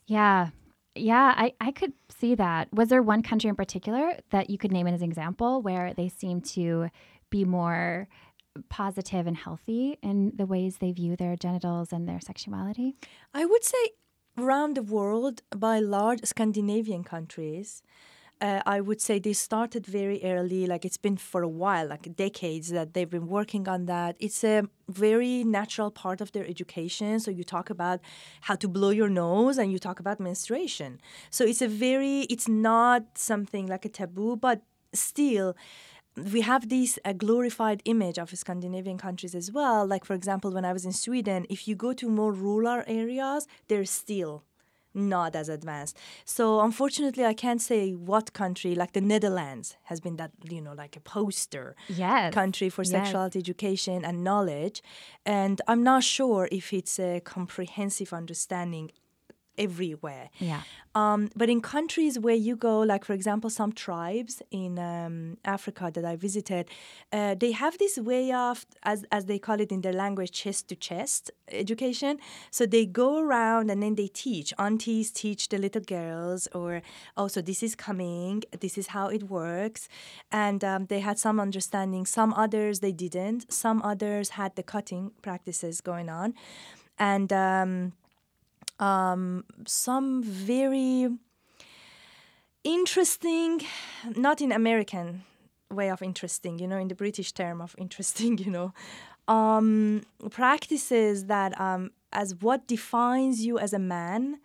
Yeah. 0.07 0.49
Yeah, 0.97 1.35
I, 1.37 1.55
I 1.61 1.73
could 1.73 1.93
see 2.09 2.35
that. 2.37 2.73
Was 2.73 2.89
there 2.89 3.03
one 3.03 3.23
country 3.23 3.49
in 3.49 3.57
particular 3.57 4.17
that 4.31 4.49
you 4.49 4.59
could 4.59 4.73
name 4.73 4.87
as 4.87 5.03
an 5.03 5.09
example 5.09 5.61
where 5.61 5.93
they 5.95 6.09
seem 6.09 6.41
to 6.41 6.89
be 7.31 7.45
more 7.45 8.09
positive 8.69 9.27
and 9.27 9.37
healthy 9.37 9.99
in 10.03 10.33
the 10.37 10.47
ways 10.47 10.79
they 10.79 10.93
view 10.93 11.17
their 11.17 11.37
genitals 11.37 11.93
and 11.93 12.09
their 12.09 12.21
sexuality? 12.21 12.97
I 13.33 13.45
would 13.45 13.65
say 13.65 13.91
around 14.39 14.77
the 14.77 14.83
world, 14.83 15.43
by 15.51 15.81
large 15.81 16.25
Scandinavian 16.25 17.05
countries, 17.05 17.83
uh, 18.41 18.62
I 18.67 18.81
would 18.81 19.00
say 19.00 19.19
they 19.19 19.33
started 19.33 19.87
very 19.87 20.21
early. 20.25 20.67
Like 20.67 20.85
it's 20.85 20.97
been 20.97 21.17
for 21.17 21.43
a 21.43 21.49
while, 21.49 21.87
like 21.88 22.14
decades, 22.17 22.71
that 22.71 22.95
they've 22.95 23.09
been 23.09 23.29
working 23.29 23.69
on 23.69 23.87
that. 23.87 24.17
It's 24.19 24.45
a 24.45 24.64
very 24.88 25.45
natural 25.45 25.91
part 25.91 26.21
of 26.21 26.33
their 26.33 26.47
education. 26.47 27.21
So 27.21 27.31
you 27.31 27.45
talk 27.45 27.71
about 27.71 28.00
how 28.43 28.57
to 28.57 28.69
blow 28.69 28.91
your 28.91 29.09
nose, 29.09 29.59
and 29.59 29.73
you 29.73 29.79
talk 29.79 30.00
about 30.00 30.21
menstruation. 30.21 31.00
So 31.31 31.45
it's 31.45 31.62
a 31.62 31.69
very, 31.69 32.21
it's 32.23 32.49
not 32.49 33.03
something 33.17 33.67
like 33.67 33.85
a 33.85 33.88
taboo, 33.88 34.37
but 34.37 34.62
still 34.93 35.57
we 36.33 36.43
have 36.43 36.69
this 36.69 36.97
uh, 37.05 37.12
glorified 37.12 37.83
image 37.87 38.19
of 38.19 38.31
Scandinavian 38.38 38.99
countries 38.99 39.35
as 39.35 39.50
well. 39.50 39.85
Like, 39.85 40.05
for 40.05 40.14
example, 40.14 40.53
when 40.53 40.64
I 40.64 40.73
was 40.73 40.85
in 40.85 40.93
Sweden, 40.93 41.45
if 41.50 41.67
you 41.67 41.75
go 41.75 41.93
to 41.93 42.09
more 42.09 42.33
rural 42.33 42.85
areas, 42.87 43.49
they're 43.67 43.85
still 43.85 44.45
not 44.95 45.35
as 45.37 45.49
advanced. 45.49 45.97
So, 46.25 46.61
unfortunately, 46.61 47.25
I 47.25 47.35
can't 47.35 47.61
say 47.61 47.93
what 47.93 48.33
country, 48.33 48.75
like 48.75 48.93
the 48.93 49.01
Netherlands, 49.01 49.77
has 49.85 50.01
been 50.01 50.17
that, 50.17 50.31
you 50.49 50.61
know, 50.61 50.73
like 50.73 50.97
a 50.97 51.01
poster 51.01 51.75
Yes. 51.89 52.33
country 52.33 52.69
for 52.69 52.83
Yes. 52.83 52.91
sexuality 52.93 53.39
education 53.39 54.05
and 54.05 54.23
knowledge. 54.23 54.83
And 55.27 55.61
I'm 55.67 55.83
not 55.83 56.05
sure 56.05 56.49
if 56.53 56.73
it's 56.73 56.99
a 56.99 57.21
comprehensive 57.21 58.13
understanding 58.13 58.93
everywhere. 59.58 60.30
Yeah. 60.38 60.62
Um, 60.94 61.30
but 61.34 61.50
in 61.50 61.61
countries 61.61 62.18
where 62.18 62.37
you 62.37 62.54
go, 62.54 62.80
like 62.80 63.04
for 63.04 63.14
example, 63.14 63.50
some 63.50 63.73
tribes 63.73 64.42
in 64.50 64.78
um, 64.78 65.38
Africa 65.44 65.90
that 65.92 66.04
I 66.04 66.14
visited, 66.14 66.68
uh, 67.12 67.34
they 67.34 67.50
have 67.50 67.78
this 67.78 67.99
way 67.99 68.32
of, 68.32 68.64
as, 68.84 69.04
as 69.11 69.26
they 69.26 69.38
call 69.38 69.61
it 69.61 69.73
in 69.73 69.80
their 69.80 69.92
language, 69.92 70.30
chest 70.30 70.68
to 70.68 70.76
chest 70.76 71.32
education. 71.49 72.18
So 72.50 72.64
they 72.64 72.87
go 72.87 73.18
around 73.18 73.70
and 73.70 73.82
then 73.82 73.96
they 73.96 74.06
teach. 74.06 74.54
Aunties 74.58 75.11
teach 75.11 75.49
the 75.49 75.58
little 75.58 75.82
girls, 75.82 76.46
or 76.54 76.82
oh, 77.16 77.26
so 77.26 77.40
this 77.40 77.62
is 77.62 77.75
coming, 77.75 78.44
this 78.61 78.78
is 78.78 78.88
how 78.88 79.08
it 79.08 79.25
works. 79.25 79.88
And 80.30 80.62
um, 80.62 80.87
they 80.87 81.00
had 81.00 81.18
some 81.18 81.40
understanding. 81.40 82.06
Some 82.06 82.32
others 82.34 82.80
they 82.80 82.92
didn't. 82.92 83.52
Some 83.52 83.82
others 83.82 84.30
had 84.30 84.54
the 84.54 84.62
cutting 84.62 85.11
practices 85.23 85.80
going 85.80 86.08
on. 86.08 86.34
And 86.99 87.32
um, 88.78 89.45
some 89.66 90.23
very 90.23 91.09
interesting, 92.64 93.61
not 94.16 94.40
in 94.40 94.52
American 94.52 95.25
way 95.71 95.90
of 95.90 96.02
interesting, 96.02 96.59
you 96.59 96.66
know, 96.66 96.78
in 96.78 96.88
the 96.88 96.95
British 96.95 97.33
term 97.33 97.61
of 97.61 97.75
interesting, 97.78 98.38
you 98.45 98.50
know, 98.50 98.73
um, 99.28 100.02
practices 100.31 101.26
that 101.26 101.59
um, 101.61 101.90
as 102.12 102.35
what 102.37 102.66
defines 102.66 103.45
you 103.45 103.59
as 103.59 103.73
a 103.73 103.78
man. 103.78 104.40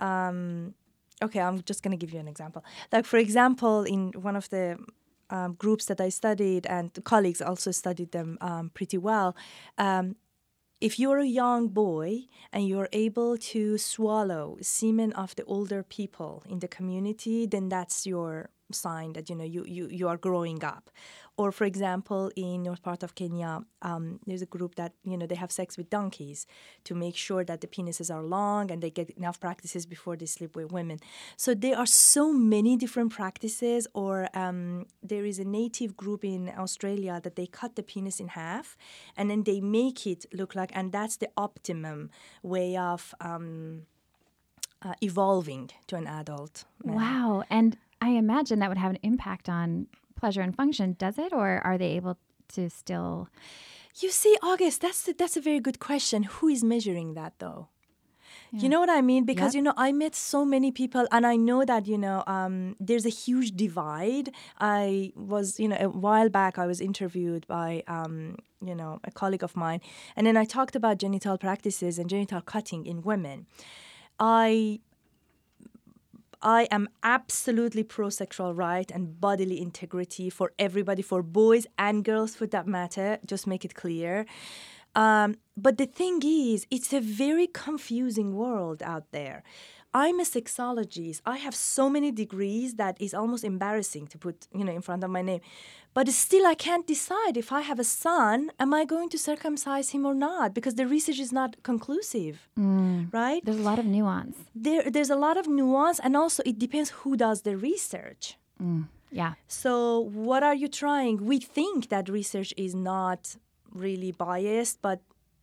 Um, 0.00 0.74
okay, 1.22 1.40
I'm 1.40 1.62
just 1.62 1.82
going 1.82 1.96
to 1.96 1.96
give 1.96 2.12
you 2.12 2.20
an 2.20 2.28
example. 2.28 2.64
Like, 2.90 3.06
for 3.06 3.18
example, 3.18 3.84
in 3.84 4.12
one 4.12 4.36
of 4.36 4.48
the 4.50 4.78
um, 5.30 5.54
groups 5.54 5.86
that 5.86 6.00
I 6.00 6.10
studied, 6.10 6.66
and 6.66 6.92
colleagues 7.04 7.40
also 7.40 7.70
studied 7.70 8.12
them 8.12 8.38
um, 8.40 8.70
pretty 8.74 8.98
well. 8.98 9.34
Um, 9.78 10.16
if 10.82 10.98
you're 10.98 11.20
a 11.20 11.26
young 11.26 11.68
boy 11.68 12.24
and 12.52 12.66
you're 12.66 12.88
able 12.92 13.38
to 13.38 13.78
swallow 13.78 14.58
semen 14.60 15.12
of 15.12 15.36
the 15.36 15.44
older 15.44 15.84
people 15.84 16.42
in 16.48 16.58
the 16.58 16.66
community, 16.66 17.46
then 17.46 17.68
that's 17.68 18.04
your 18.04 18.50
sign 18.72 19.12
that 19.12 19.28
you 19.30 19.36
know 19.36 19.44
you, 19.44 19.64
you, 19.66 19.88
you 19.88 20.08
are 20.08 20.16
growing 20.16 20.62
up 20.64 20.90
or 21.36 21.50
for 21.50 21.64
example 21.64 22.30
in 22.36 22.62
north 22.62 22.82
part 22.82 23.02
of 23.02 23.14
kenya 23.14 23.60
um, 23.82 24.20
there's 24.26 24.42
a 24.42 24.46
group 24.46 24.74
that 24.74 24.92
you 25.04 25.16
know 25.16 25.26
they 25.26 25.34
have 25.34 25.52
sex 25.52 25.76
with 25.76 25.88
donkeys 25.90 26.46
to 26.84 26.94
make 26.94 27.16
sure 27.16 27.44
that 27.44 27.60
the 27.60 27.66
penises 27.66 28.14
are 28.14 28.22
long 28.22 28.70
and 28.70 28.82
they 28.82 28.90
get 28.90 29.10
enough 29.10 29.38
practices 29.40 29.86
before 29.86 30.16
they 30.16 30.26
sleep 30.26 30.56
with 30.56 30.70
women 30.72 30.98
so 31.36 31.54
there 31.54 31.76
are 31.76 31.86
so 31.86 32.32
many 32.32 32.76
different 32.76 33.12
practices 33.12 33.86
or 33.94 34.28
um, 34.34 34.86
there 35.02 35.24
is 35.24 35.38
a 35.38 35.44
native 35.44 35.96
group 35.96 36.24
in 36.24 36.48
australia 36.58 37.20
that 37.22 37.36
they 37.36 37.46
cut 37.46 37.76
the 37.76 37.82
penis 37.82 38.20
in 38.20 38.28
half 38.28 38.76
and 39.16 39.30
then 39.30 39.42
they 39.44 39.60
make 39.60 40.06
it 40.06 40.26
look 40.32 40.54
like 40.54 40.70
and 40.74 40.92
that's 40.92 41.16
the 41.16 41.28
optimum 41.36 42.10
way 42.42 42.76
of 42.76 43.14
um, 43.20 43.86
uh, 44.84 44.94
evolving 45.00 45.70
to 45.86 45.96
an 45.96 46.06
adult 46.06 46.64
man. 46.84 46.96
Wow. 46.96 47.44
And 47.48 47.76
I 48.02 48.10
imagine 48.24 48.58
that 48.58 48.68
would 48.68 48.78
have 48.78 48.94
an 48.96 49.02
impact 49.02 49.48
on 49.48 49.86
pleasure 50.20 50.42
and 50.46 50.54
function, 50.62 50.96
does 50.98 51.18
it? 51.18 51.32
Or 51.32 51.60
are 51.64 51.78
they 51.78 51.90
able 52.00 52.18
to 52.54 52.68
still? 52.68 53.28
You 54.02 54.10
see, 54.10 54.36
August, 54.42 54.80
that's 54.82 55.06
a, 55.08 55.12
that's 55.12 55.36
a 55.36 55.40
very 55.40 55.60
good 55.60 55.78
question. 55.78 56.24
Who 56.24 56.48
is 56.48 56.64
measuring 56.64 57.14
that 57.14 57.34
though? 57.38 57.68
You 58.54 58.68
know 58.68 58.80
what 58.80 58.90
I 58.90 59.00
mean? 59.00 59.24
Because 59.24 59.54
Yep. 59.54 59.58
you 59.58 59.62
know, 59.62 59.74
I 59.78 59.92
met 59.92 60.14
so 60.14 60.44
many 60.44 60.70
people, 60.70 61.06
and 61.10 61.26
I 61.26 61.36
know 61.36 61.64
that 61.64 61.86
you 61.86 61.96
know, 61.96 62.22
um, 62.26 62.76
there's 62.78 63.06
a 63.06 63.14
huge 63.24 63.52
divide. 63.52 64.30
I 64.60 65.12
was, 65.16 65.58
you 65.58 65.68
know, 65.68 65.78
a 65.80 65.88
while 65.88 66.28
back, 66.28 66.58
I 66.58 66.66
was 66.66 66.78
interviewed 66.80 67.46
by, 67.46 67.82
um, 67.88 68.36
you 68.62 68.74
know, 68.74 69.00
a 69.04 69.10
colleague 69.10 69.42
of 69.42 69.56
mine, 69.56 69.80
and 70.16 70.26
then 70.26 70.36
I 70.36 70.44
talked 70.44 70.76
about 70.76 70.98
genital 70.98 71.38
practices 71.38 71.98
and 71.98 72.10
genital 72.10 72.42
cutting 72.42 72.84
in 72.84 73.00
women. 73.00 73.46
I 74.18 74.80
I 76.42 76.66
am 76.70 76.88
absolutely 77.02 77.84
pro 77.84 78.10
sexual 78.10 78.54
right 78.54 78.90
and 78.90 79.20
bodily 79.20 79.60
integrity 79.60 80.28
for 80.28 80.52
everybody, 80.58 81.02
for 81.02 81.22
boys 81.22 81.66
and 81.78 82.04
girls 82.04 82.34
for 82.34 82.46
that 82.48 82.66
matter. 82.66 83.18
Just 83.24 83.46
make 83.46 83.64
it 83.64 83.74
clear. 83.74 84.26
Um, 84.94 85.36
but 85.56 85.78
the 85.78 85.86
thing 85.86 86.20
is, 86.24 86.66
it's 86.70 86.92
a 86.92 87.00
very 87.00 87.46
confusing 87.46 88.34
world 88.34 88.82
out 88.82 89.10
there. 89.12 89.42
I'm 89.94 90.20
a 90.20 90.24
sexologist. 90.24 91.20
I 91.26 91.36
have 91.36 91.54
so 91.54 91.90
many 91.90 92.10
degrees 92.10 92.74
that 92.74 92.96
is 93.00 93.12
almost 93.14 93.44
embarrassing 93.44 94.06
to 94.08 94.18
put, 94.18 94.48
you 94.54 94.64
know, 94.64 94.72
in 94.72 94.80
front 94.80 95.04
of 95.04 95.10
my 95.10 95.22
name. 95.22 95.40
But 95.94 96.08
still, 96.08 96.46
I 96.46 96.54
can't 96.54 96.86
decide 96.86 97.36
if 97.36 97.52
I 97.52 97.60
have 97.60 97.78
a 97.78 97.84
son, 97.84 98.50
am 98.58 98.72
I 98.72 98.86
going 98.86 99.10
to 99.10 99.18
circumcise 99.18 99.90
him 99.90 100.06
or 100.06 100.14
not? 100.14 100.54
Because 100.54 100.76
the 100.76 100.86
research 100.86 101.18
is 101.18 101.32
not 101.32 101.62
conclusive, 101.62 102.48
mm. 102.58 103.12
right? 103.12 103.44
There's 103.44 103.58
a 103.58 103.62
lot 103.62 103.78
of 103.78 103.84
nuance. 103.84 104.36
there 104.54 104.90
there's 104.90 105.10
a 105.10 105.16
lot 105.16 105.36
of 105.36 105.46
nuance 105.48 105.98
and 105.98 106.16
also 106.16 106.42
it 106.44 106.58
depends 106.58 106.90
who 106.90 107.16
does 107.16 107.42
the 107.42 107.56
research 107.56 108.36
mm. 108.62 108.86
Yeah. 109.10 109.34
so 109.46 110.00
what 110.30 110.42
are 110.42 110.54
you 110.54 110.68
trying 110.68 111.26
we 111.26 111.38
think 111.38 111.88
that 111.88 112.08
research 112.08 112.54
is 112.56 112.74
not 112.74 113.36
really 113.70 114.12
biased 114.12 114.80
but 114.82 115.00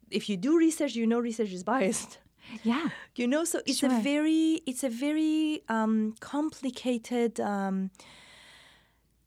if 0.09 0.29
you 0.29 0.37
do 0.37 0.57
research 0.57 0.95
you 0.95 1.05
know 1.05 1.19
research 1.19 1.51
is 1.51 1.63
biased 1.73 2.19
Yeah. 2.63 2.89
you 3.15 3.27
know 3.27 3.43
so 3.45 3.61
it's 3.65 3.79
Sure. 3.79 3.91
a 3.93 4.01
very 4.01 4.61
it's 4.65 4.83
a 4.83 4.89
very 4.89 5.61
um, 5.69 6.15
complicated 6.19 7.39
um, 7.39 7.91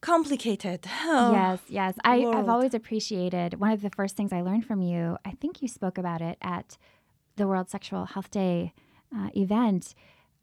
complicated 0.00 0.86
oh, 1.04 1.32
Yes, 1.32 1.60
yes. 1.68 1.94
I, 2.04 2.24
I've 2.24 2.48
always 2.48 2.74
appreciated 2.74 3.60
one 3.60 3.70
of 3.70 3.82
the 3.82 3.90
first 3.90 4.16
things 4.16 4.32
I 4.32 4.40
learned 4.40 4.66
from 4.66 4.82
you. 4.82 5.16
I 5.24 5.30
think 5.32 5.62
you 5.62 5.68
spoke 5.68 5.96
about 5.98 6.20
it 6.20 6.38
at 6.42 6.76
the 7.36 7.46
World 7.46 7.70
Sexual 7.70 8.06
Health 8.06 8.30
Day 8.30 8.72
uh, 9.16 9.28
event 9.36 9.94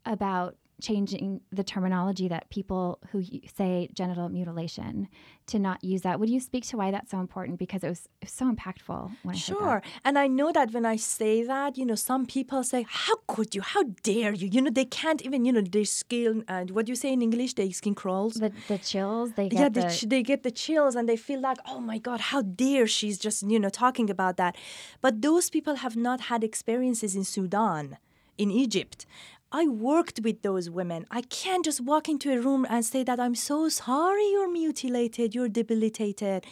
about 0.06 0.56
changing 0.80 1.40
the 1.52 1.64
terminology 1.64 2.28
that 2.28 2.48
people 2.50 2.98
who 3.10 3.22
say 3.56 3.88
genital 3.94 4.28
mutilation 4.28 5.08
to 5.46 5.58
not 5.58 5.82
use 5.82 6.02
that. 6.02 6.18
Would 6.20 6.30
you 6.30 6.40
speak 6.40 6.66
to 6.68 6.76
why 6.76 6.90
that's 6.90 7.10
so 7.10 7.20
important? 7.20 7.58
Because 7.58 7.82
it 7.84 7.88
was, 7.88 8.08
it 8.20 8.26
was 8.26 8.32
so 8.32 8.50
impactful 8.52 9.10
when 9.22 9.34
I 9.34 9.38
heard 9.38 9.42
Sure. 9.42 9.82
And 10.04 10.18
I 10.18 10.26
know 10.26 10.52
that 10.52 10.72
when 10.72 10.86
I 10.86 10.96
say 10.96 11.42
that, 11.44 11.76
you 11.76 11.84
know, 11.84 11.94
some 11.94 12.26
people 12.26 12.62
say, 12.62 12.86
How 12.88 13.16
could 13.26 13.54
you? 13.54 13.62
How 13.62 13.82
dare 14.02 14.32
you? 14.32 14.48
You 14.48 14.62
know, 14.62 14.70
they 14.70 14.84
can't 14.84 15.22
even, 15.22 15.44
you 15.44 15.52
know, 15.52 15.60
their 15.60 15.84
skin, 15.84 16.44
uh, 16.48 16.64
what 16.66 16.86
do 16.86 16.92
you 16.92 16.96
say 16.96 17.12
in 17.12 17.22
English? 17.22 17.54
Their 17.54 17.70
skin 17.72 17.94
crawls. 17.94 18.34
The, 18.34 18.52
the 18.68 18.78
chills, 18.78 19.32
they 19.32 19.48
get 19.48 19.76
yeah, 19.76 19.88
the, 19.88 20.06
they 20.06 20.22
get 20.22 20.42
the 20.42 20.50
chills 20.50 20.94
and 20.94 21.08
they 21.08 21.16
feel 21.16 21.40
like, 21.40 21.58
oh 21.66 21.80
my 21.80 21.98
God, 21.98 22.20
how 22.20 22.42
dare 22.42 22.86
she's 22.86 23.18
just, 23.18 23.42
you 23.42 23.58
know, 23.58 23.68
talking 23.68 24.08
about 24.08 24.36
that. 24.36 24.56
But 25.00 25.22
those 25.22 25.50
people 25.50 25.76
have 25.76 25.96
not 25.96 26.22
had 26.22 26.44
experiences 26.44 27.16
in 27.16 27.24
Sudan, 27.24 27.98
in 28.38 28.50
Egypt. 28.50 29.06
I 29.52 29.66
worked 29.66 30.20
with 30.22 30.42
those 30.42 30.70
women. 30.70 31.06
I 31.10 31.22
can't 31.22 31.64
just 31.64 31.80
walk 31.80 32.08
into 32.08 32.32
a 32.32 32.40
room 32.40 32.64
and 32.70 32.84
say 32.84 33.02
that 33.02 33.18
I'm 33.18 33.34
so 33.34 33.68
sorry 33.68 34.30
you're 34.30 34.48
mutilated, 34.48 35.34
you're 35.34 35.48
debilitated. 35.48 36.44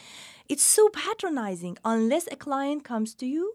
It's 0.49 0.63
so 0.63 0.89
patronizing 0.89 1.77
unless 1.85 2.27
a 2.29 2.35
client 2.35 2.83
comes 2.83 3.13
to 3.15 3.25
you 3.25 3.53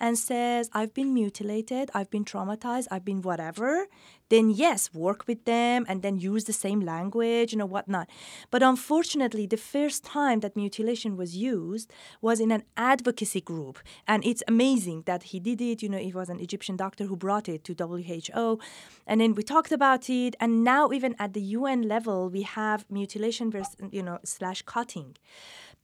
and 0.00 0.18
says, 0.18 0.70
I've 0.72 0.94
been 0.94 1.14
mutilated, 1.14 1.90
I've 1.94 2.10
been 2.10 2.24
traumatized, 2.24 2.86
I've 2.90 3.04
been 3.04 3.22
whatever, 3.22 3.86
then 4.28 4.50
yes, 4.50 4.92
work 4.92 5.26
with 5.28 5.44
them 5.44 5.84
and 5.88 6.02
then 6.02 6.18
use 6.18 6.44
the 6.44 6.52
same 6.52 6.80
language, 6.80 7.52
you 7.52 7.58
know, 7.58 7.66
whatnot. 7.66 8.08
But 8.50 8.62
unfortunately, 8.62 9.46
the 9.46 9.56
first 9.56 10.04
time 10.04 10.40
that 10.40 10.56
mutilation 10.56 11.16
was 11.16 11.36
used 11.36 11.92
was 12.20 12.40
in 12.40 12.50
an 12.50 12.64
advocacy 12.76 13.40
group. 13.40 13.78
And 14.06 14.24
it's 14.24 14.42
amazing 14.48 15.02
that 15.06 15.24
he 15.24 15.38
did 15.38 15.60
it. 15.60 15.82
You 15.82 15.88
know, 15.88 15.98
it 15.98 16.14
was 16.14 16.28
an 16.28 16.40
Egyptian 16.40 16.76
doctor 16.76 17.04
who 17.06 17.16
brought 17.16 17.48
it 17.48 17.62
to 17.64 17.74
WHO. 17.74 18.58
And 19.06 19.20
then 19.20 19.34
we 19.34 19.42
talked 19.42 19.72
about 19.72 20.10
it. 20.10 20.34
And 20.40 20.64
now, 20.64 20.90
even 20.90 21.14
at 21.18 21.32
the 21.32 21.42
UN 21.42 21.82
level, 21.82 22.28
we 22.28 22.42
have 22.42 22.84
mutilation 22.90 23.50
versus, 23.50 23.76
you 23.92 24.02
know, 24.02 24.18
slash 24.24 24.62
cutting. 24.62 25.16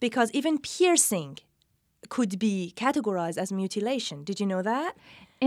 Because 0.00 0.32
even 0.32 0.58
piercing 0.58 1.38
could 2.16 2.38
be 2.38 2.56
categorized 2.76 3.38
as 3.38 3.48
mutilation. 3.50 4.22
Did 4.28 4.38
you 4.40 4.46
know 4.52 4.62
that? 4.74 4.92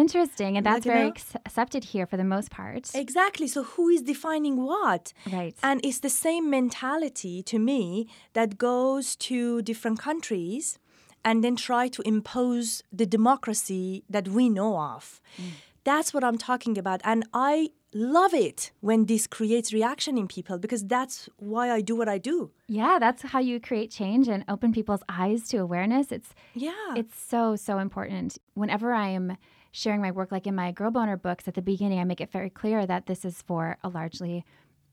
interesting. 0.05 0.57
And 0.57 0.65
that's 0.65 0.85
you 0.85 0.91
very 0.91 1.05
know? 1.05 1.13
accepted 1.45 1.83
here 1.93 2.05
for 2.05 2.17
the 2.17 2.29
most 2.35 2.49
part. 2.51 2.83
Exactly. 2.93 3.47
So 3.47 3.63
who 3.63 3.87
is 3.95 4.01
defining 4.13 4.55
what? 4.71 5.03
Right. 5.31 5.55
And 5.69 5.77
it's 5.87 5.99
the 6.07 6.15
same 6.27 6.49
mentality 6.49 7.35
to 7.51 7.57
me 7.69 8.07
that 8.33 8.57
goes 8.57 9.15
to 9.27 9.61
different 9.61 9.97
countries 9.99 10.65
and 11.23 11.35
then 11.43 11.55
try 11.55 11.87
to 11.95 12.01
impose 12.13 12.83
the 12.99 13.07
democracy 13.17 14.03
that 14.15 14.27
we 14.27 14.49
know 14.49 14.71
of. 14.93 15.21
Mm. 15.41 15.51
That's 15.85 16.13
what 16.13 16.23
I'm 16.23 16.37
talking 16.37 16.77
about. 16.77 16.99
And 17.05 17.23
I 17.33 17.69
love 17.93 18.33
it 18.33 18.71
when 18.81 19.05
this 19.05 19.25
creates 19.27 19.71
reaction 19.71 20.17
in 20.17 20.27
people 20.27 20.57
because 20.57 20.83
that's 20.83 21.29
why 21.37 21.71
I 21.71 21.79
do 21.79 21.95
what 21.95 22.09
I 22.09 22.17
do. 22.17 22.51
Yeah, 22.67 22.97
that's 22.99 23.21
how 23.21 23.39
you 23.39 23.59
create 23.61 23.89
change 23.91 24.27
and 24.27 24.43
open 24.49 24.73
people's 24.73 25.03
eyes 25.07 25.47
to 25.49 25.57
awareness. 25.57 26.11
It's 26.11 26.33
Yeah. 26.53 26.73
it's 26.97 27.17
so 27.17 27.55
so 27.55 27.77
important. 27.77 28.37
Whenever 28.55 28.93
I 28.93 29.09
am 29.09 29.37
sharing 29.71 30.01
my 30.01 30.11
work, 30.11 30.31
like 30.31 30.47
in 30.47 30.55
my 30.55 30.71
Girl 30.71 30.91
Boner 30.91 31.17
books, 31.17 31.47
at 31.47 31.53
the 31.53 31.61
beginning, 31.61 31.99
I 31.99 32.03
make 32.03 32.19
it 32.21 32.31
very 32.31 32.49
clear 32.49 32.85
that 32.85 33.05
this 33.05 33.23
is 33.23 33.41
for 33.41 33.77
a 33.83 33.89
largely 33.89 34.43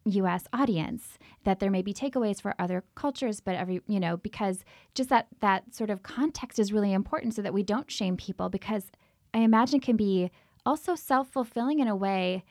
U.S. 0.04 0.44
audience. 0.52 1.18
That 1.44 1.58
there 1.60 1.70
may 1.70 1.82
be 1.82 1.94
takeaways 1.94 2.40
for 2.42 2.54
other 2.58 2.84
cultures, 2.96 3.40
but 3.40 3.54
every 3.54 3.80
you 3.86 3.98
know 4.00 4.16
because 4.18 4.64
just 4.94 5.08
that 5.08 5.26
that 5.40 5.74
sort 5.74 5.90
of 5.90 6.02
context 6.02 6.58
is 6.58 6.72
really 6.72 6.92
important, 6.92 7.34
so 7.34 7.42
that 7.42 7.54
we 7.54 7.62
don't 7.62 7.90
shame 7.90 8.16
people 8.16 8.48
because 8.50 8.84
I 9.32 9.38
imagine 9.38 9.76
it 9.76 9.82
can 9.82 9.96
be 9.96 10.30
also 10.64 10.94
self 10.94 11.28
fulfilling 11.28 11.80
in 11.80 11.88
a 11.88 11.96
way, 11.96 12.44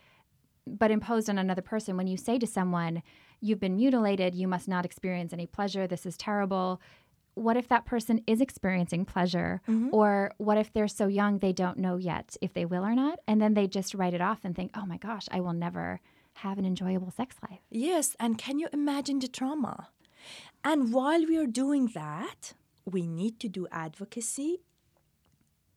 but 0.67 0.91
imposed 0.91 1.29
on 1.29 1.37
another 1.37 1.61
person. 1.61 1.97
When 1.97 2.07
you 2.07 2.17
say 2.17 2.37
to 2.37 2.47
someone, 2.47 3.01
You've 3.41 3.59
been 3.59 3.75
mutilated, 3.75 4.35
you 4.35 4.47
must 4.47 4.67
not 4.67 4.85
experience 4.85 5.33
any 5.33 5.47
pleasure, 5.47 5.87
this 5.87 6.05
is 6.05 6.15
terrible. 6.15 6.79
What 7.33 7.57
if 7.57 7.67
that 7.69 7.85
person 7.85 8.21
is 8.27 8.39
experiencing 8.39 9.05
pleasure? 9.05 9.61
Mm-hmm. 9.67 9.89
Or 9.91 10.31
what 10.37 10.59
if 10.59 10.71
they're 10.71 10.87
so 10.87 11.07
young 11.07 11.39
they 11.39 11.51
don't 11.51 11.79
know 11.79 11.97
yet 11.97 12.37
if 12.39 12.53
they 12.53 12.65
will 12.65 12.85
or 12.85 12.93
not? 12.93 13.19
And 13.27 13.41
then 13.41 13.55
they 13.55 13.65
just 13.65 13.95
write 13.95 14.13
it 14.13 14.21
off 14.21 14.41
and 14.43 14.55
think, 14.55 14.71
oh 14.75 14.85
my 14.85 14.97
gosh, 14.97 15.27
I 15.31 15.39
will 15.39 15.53
never 15.53 16.01
have 16.33 16.59
an 16.59 16.65
enjoyable 16.65 17.09
sex 17.09 17.35
life. 17.49 17.61
Yes, 17.71 18.15
and 18.19 18.37
can 18.37 18.59
you 18.59 18.67
imagine 18.71 19.19
the 19.19 19.27
trauma? 19.27 19.87
And 20.63 20.93
while 20.93 21.25
we 21.25 21.37
are 21.37 21.47
doing 21.47 21.87
that, 21.95 22.53
we 22.85 23.07
need 23.07 23.39
to 23.39 23.49
do 23.49 23.67
advocacy. 23.71 24.61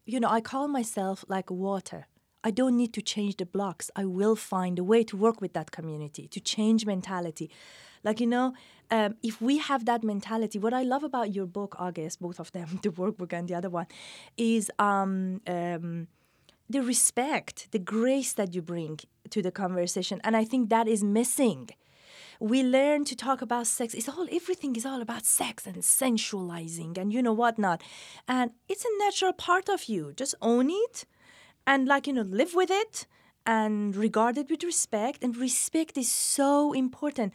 You 0.04 0.20
know, 0.20 0.28
I 0.28 0.42
call 0.42 0.68
myself 0.68 1.24
like 1.28 1.50
water. 1.50 2.08
I 2.44 2.50
don't 2.50 2.76
need 2.76 2.92
to 2.92 3.02
change 3.02 3.38
the 3.38 3.46
blocks. 3.46 3.90
I 3.96 4.04
will 4.04 4.36
find 4.36 4.78
a 4.78 4.84
way 4.84 5.02
to 5.04 5.16
work 5.16 5.40
with 5.40 5.54
that 5.54 5.70
community, 5.70 6.28
to 6.28 6.40
change 6.40 6.84
mentality. 6.84 7.50
Like, 8.04 8.20
you 8.20 8.26
know, 8.26 8.52
um, 8.90 9.16
if 9.22 9.40
we 9.40 9.56
have 9.58 9.86
that 9.86 10.04
mentality, 10.04 10.58
what 10.58 10.74
I 10.74 10.82
love 10.82 11.02
about 11.02 11.34
your 11.34 11.46
book, 11.46 11.74
August, 11.78 12.20
both 12.20 12.38
of 12.38 12.52
them, 12.52 12.80
the 12.82 12.90
workbook 12.90 13.32
and 13.32 13.48
the 13.48 13.54
other 13.54 13.70
one, 13.70 13.86
is 14.36 14.70
um, 14.78 15.40
um, 15.46 16.06
the 16.68 16.82
respect, 16.82 17.68
the 17.72 17.78
grace 17.78 18.34
that 18.34 18.54
you 18.54 18.60
bring 18.60 19.00
to 19.30 19.40
the 19.40 19.50
conversation. 19.50 20.20
And 20.22 20.36
I 20.36 20.44
think 20.44 20.68
that 20.68 20.86
is 20.86 21.02
missing 21.02 21.70
we 22.40 22.62
learn 22.62 23.04
to 23.04 23.14
talk 23.16 23.42
about 23.42 23.66
sex. 23.66 23.94
It's 23.94 24.08
all 24.08 24.26
everything 24.30 24.74
is 24.76 24.84
all 24.84 25.00
about 25.00 25.24
sex 25.24 25.66
and 25.66 25.76
sensualizing 25.76 26.98
and 26.98 27.12
you 27.12 27.22
know 27.22 27.32
what 27.32 27.58
not. 27.58 27.80
And 28.26 28.50
it's 28.68 28.84
a 28.84 28.98
natural 28.98 29.32
part 29.32 29.68
of 29.68 29.84
you. 29.84 30.12
Just 30.16 30.34
own 30.42 30.68
it 30.68 31.04
and 31.66 31.86
like 31.86 32.06
you 32.06 32.12
know 32.12 32.22
live 32.22 32.54
with 32.54 32.70
it 32.70 33.06
and 33.46 33.94
regard 33.96 34.38
it 34.38 34.50
with 34.50 34.62
respect 34.64 35.22
and 35.22 35.36
respect 35.36 35.98
is 35.98 36.10
so 36.10 36.72
important. 36.72 37.32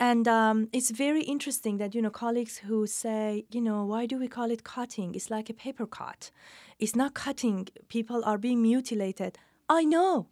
And 0.00 0.26
um, 0.26 0.68
it's 0.72 0.90
very 0.90 1.22
interesting 1.22 1.76
that 1.78 1.94
you 1.94 2.02
know 2.02 2.10
colleagues 2.10 2.58
who 2.58 2.86
say 2.86 3.44
you 3.50 3.60
know 3.60 3.84
why 3.84 4.06
do 4.06 4.18
we 4.18 4.28
call 4.28 4.50
it 4.50 4.64
cutting? 4.64 5.14
It's 5.14 5.30
like 5.30 5.50
a 5.50 5.54
paper 5.54 5.86
cut. 5.86 6.30
It's 6.78 6.96
not 6.96 7.14
cutting. 7.14 7.68
People 7.88 8.24
are 8.24 8.38
being 8.38 8.62
mutilated. 8.62 9.38
I 9.68 9.84
know. 9.84 10.26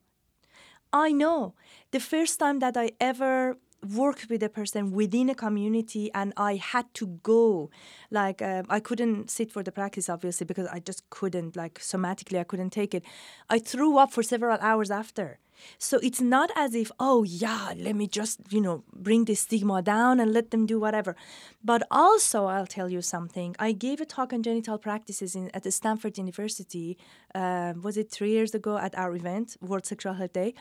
I 0.93 1.13
know. 1.13 1.55
The 1.93 2.01
first 2.01 2.41
time 2.41 2.59
that 2.59 2.77
i 2.77 2.91
ever 3.01 3.57
worked 3.83 4.29
with 4.29 4.43
a 4.43 4.49
person 4.49 4.91
within 4.91 5.31
a 5.31 5.35
community 5.35 6.11
and 6.15 6.33
i 6.37 6.57
had 6.57 6.93
to 6.95 7.07
go. 7.23 7.71
Like 8.11 8.43
uh, 8.43 8.63
i 8.69 8.81
couldn't 8.81 9.31
sit 9.31 9.51
for 9.53 9.63
the 9.63 9.73
practice 9.73 10.09
obviously 10.09 10.47
because 10.47 10.67
i 10.69 10.79
just 10.81 11.09
couldn't 11.11 11.57
like 11.57 11.79
somatically 11.79 12.39
i 12.39 12.45
couldn't 12.45 12.71
take 12.71 12.95
it. 12.95 13.05
I 13.49 13.59
threw 13.59 13.99
up 13.99 14.13
for 14.13 14.23
several 14.23 14.59
hours 14.61 14.91
after 14.91 15.39
so 15.79 15.99
it's 16.02 16.21
not 16.21 16.50
as 16.57 16.75
if, 16.75 16.90
oh, 16.99 17.23
yeah, 17.23 17.73
let 17.76 17.97
me 17.97 18.07
just, 18.07 18.40
you 18.50 18.61
know, 18.61 18.85
bring 18.93 19.25
the 19.25 19.35
stigma 19.35 19.83
down 19.83 20.21
and 20.21 20.33
let 20.33 20.50
them 20.50 20.67
do 20.67 20.79
whatever. 20.79 21.17
But 21.64 21.83
also, 21.90 22.47
I'll 22.47 22.67
tell 22.67 22.88
you 22.88 23.02
something. 23.02 23.55
I 23.59 23.73
gave 23.73 24.00
a 24.00 24.07
talk 24.07 24.33
on 24.33 24.43
genital 24.43 24.79
practices 24.79 25.35
in, 25.35 25.50
at 25.55 25.62
the 25.62 25.71
Stanford 25.71 26.19
University, 26.19 26.99
uh, 27.35 27.75
was 27.83 27.97
it 27.97 28.11
three 28.11 28.31
years 28.31 28.55
ago 28.55 28.79
at 28.79 28.97
our 28.97 29.14
event, 29.14 29.57
World 29.61 29.87
Sexual 29.87 30.14
Health 30.14 30.33
Day? 30.33 30.55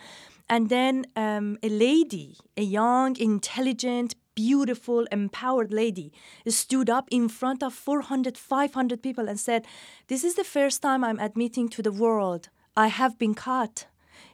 And 0.50 0.70
then 0.70 1.06
um, 1.16 1.58
a 1.62 1.70
lady, 1.70 2.38
a 2.58 2.64
young, 2.64 3.16
intelligent, 3.18 4.16
beautiful, 4.36 5.06
empowered 5.12 5.74
lady 5.74 6.14
stood 6.48 6.90
up 6.90 7.10
in 7.12 7.28
front 7.28 7.62
of 7.62 7.74
400, 7.74 8.38
500 8.38 9.04
people 9.04 9.28
and 9.28 9.40
said, 9.40 9.66
This 10.08 10.24
is 10.24 10.36
the 10.36 10.46
first 10.46 10.82
time 10.82 11.04
I'm 11.04 11.20
admitting 11.20 11.68
to 11.70 11.82
the 11.82 11.92
world 11.92 12.50
I 12.76 12.88
have 12.88 13.20
been 13.20 13.36
caught. 13.36 13.88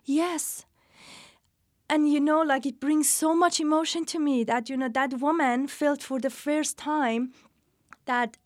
Yes. 0.04 0.66
And 1.90 2.12
you 2.12 2.20
know, 2.20 2.42
like 2.42 2.66
it 2.66 2.80
brings 2.80 3.10
so 3.10 3.36
much 3.36 3.60
emotion 3.60 4.06
to 4.06 4.20
me 4.20 4.44
that, 4.44 4.70
you 4.70 4.78
know, 4.78 4.90
that 4.90 5.20
woman 5.20 5.68
felt 5.68 6.02
for 6.02 6.20
the 6.20 6.30
first 6.30 6.78
time 6.78 7.32
that 8.06 8.38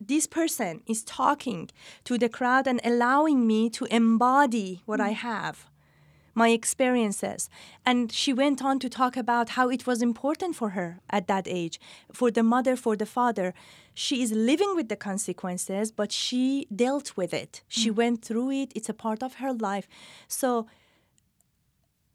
this 0.00 0.26
person 0.26 0.82
is 0.86 1.02
talking 1.02 1.70
to 2.04 2.18
the 2.18 2.28
crowd 2.28 2.66
and 2.66 2.80
allowing 2.84 3.46
me 3.46 3.70
to 3.70 3.84
embody 3.86 4.82
what 4.86 5.00
I 5.00 5.12
mm. 5.12 5.16
have, 5.16 5.66
my 6.34 6.50
experiences. 6.50 7.48
And 7.86 8.10
she 8.12 8.32
went 8.32 8.62
on 8.62 8.78
to 8.80 8.88
talk 8.88 9.16
about 9.16 9.50
how 9.50 9.68
it 9.68 9.86
was 9.86 10.02
important 10.02 10.56
for 10.56 10.70
her 10.70 11.00
at 11.10 11.26
that 11.28 11.46
age, 11.48 11.80
for 12.12 12.30
the 12.30 12.42
mother, 12.42 12.76
for 12.76 12.96
the 12.96 13.06
father. 13.06 13.54
She 13.94 14.22
is 14.22 14.32
living 14.32 14.74
with 14.74 14.88
the 14.88 14.96
consequences, 14.96 15.92
but 15.92 16.10
she 16.12 16.66
dealt 16.74 17.16
with 17.16 17.32
it. 17.32 17.62
She 17.68 17.90
mm. 17.90 17.96
went 17.96 18.24
through 18.24 18.50
it, 18.50 18.72
it's 18.74 18.88
a 18.88 18.94
part 18.94 19.22
of 19.22 19.34
her 19.34 19.52
life. 19.52 19.88
So, 20.28 20.66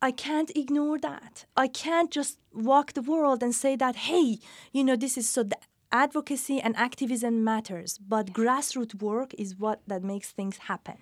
I 0.01 0.11
can't 0.11 0.49
ignore 0.55 0.97
that. 0.99 1.45
I 1.57 1.67
can't 1.67 2.09
just 2.09 2.37
walk 2.53 2.93
the 2.93 3.01
world 3.01 3.43
and 3.43 3.53
say 3.53 3.75
that, 3.75 3.97
hey, 3.97 4.37
you 4.71 4.81
know, 4.81 4.95
this 4.95 5.17
is 5.17 5.27
so 5.27 5.43
the 5.43 5.57
advocacy 5.91 6.61
and 6.61 6.75
activism 6.77 7.43
matters, 7.43 7.97
but 7.97 8.27
grassroots 8.27 9.01
work 9.01 9.33
is 9.37 9.57
what 9.57 9.81
that 9.87 10.03
makes 10.03 10.31
things 10.31 10.57
happen. 10.69 10.97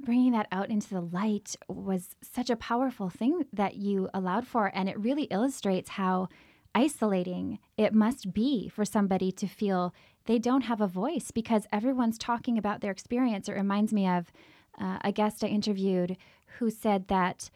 Bringing 0.00 0.32
that 0.32 0.46
out 0.52 0.70
into 0.70 0.90
the 0.90 1.00
light 1.00 1.56
was 1.68 2.14
such 2.22 2.50
a 2.50 2.56
powerful 2.56 3.10
thing 3.10 3.44
that 3.52 3.76
you 3.76 4.08
allowed 4.14 4.46
for, 4.46 4.70
and 4.74 4.88
it 4.88 4.98
really 4.98 5.24
illustrates 5.24 5.90
how 5.90 6.28
isolating 6.74 7.58
it 7.76 7.92
must 7.92 8.32
be 8.32 8.68
for 8.68 8.84
somebody 8.84 9.32
to 9.32 9.46
feel 9.48 9.92
they 10.26 10.38
don't 10.38 10.62
have 10.62 10.80
a 10.80 10.86
voice 10.86 11.30
because 11.30 11.66
everyone's 11.72 12.18
talking 12.18 12.56
about 12.58 12.80
their 12.80 12.92
experience. 12.92 13.48
It 13.48 13.54
reminds 13.54 13.92
me 13.92 14.06
of 14.06 14.30
uh, 14.78 14.98
a 15.02 15.10
guest 15.10 15.42
I 15.42 15.48
interviewed 15.48 16.16
who 16.58 16.70
said 16.70 17.08
that 17.08 17.50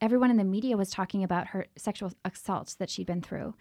everyone 0.00 0.30
in 0.30 0.36
the 0.36 0.44
media 0.44 0.76
was 0.76 0.90
talking 0.90 1.22
about 1.22 1.48
her 1.48 1.66
sexual 1.76 2.12
assaults 2.24 2.74
that 2.76 2.90
she'd 2.90 3.06
been 3.06 3.22
through. 3.22 3.54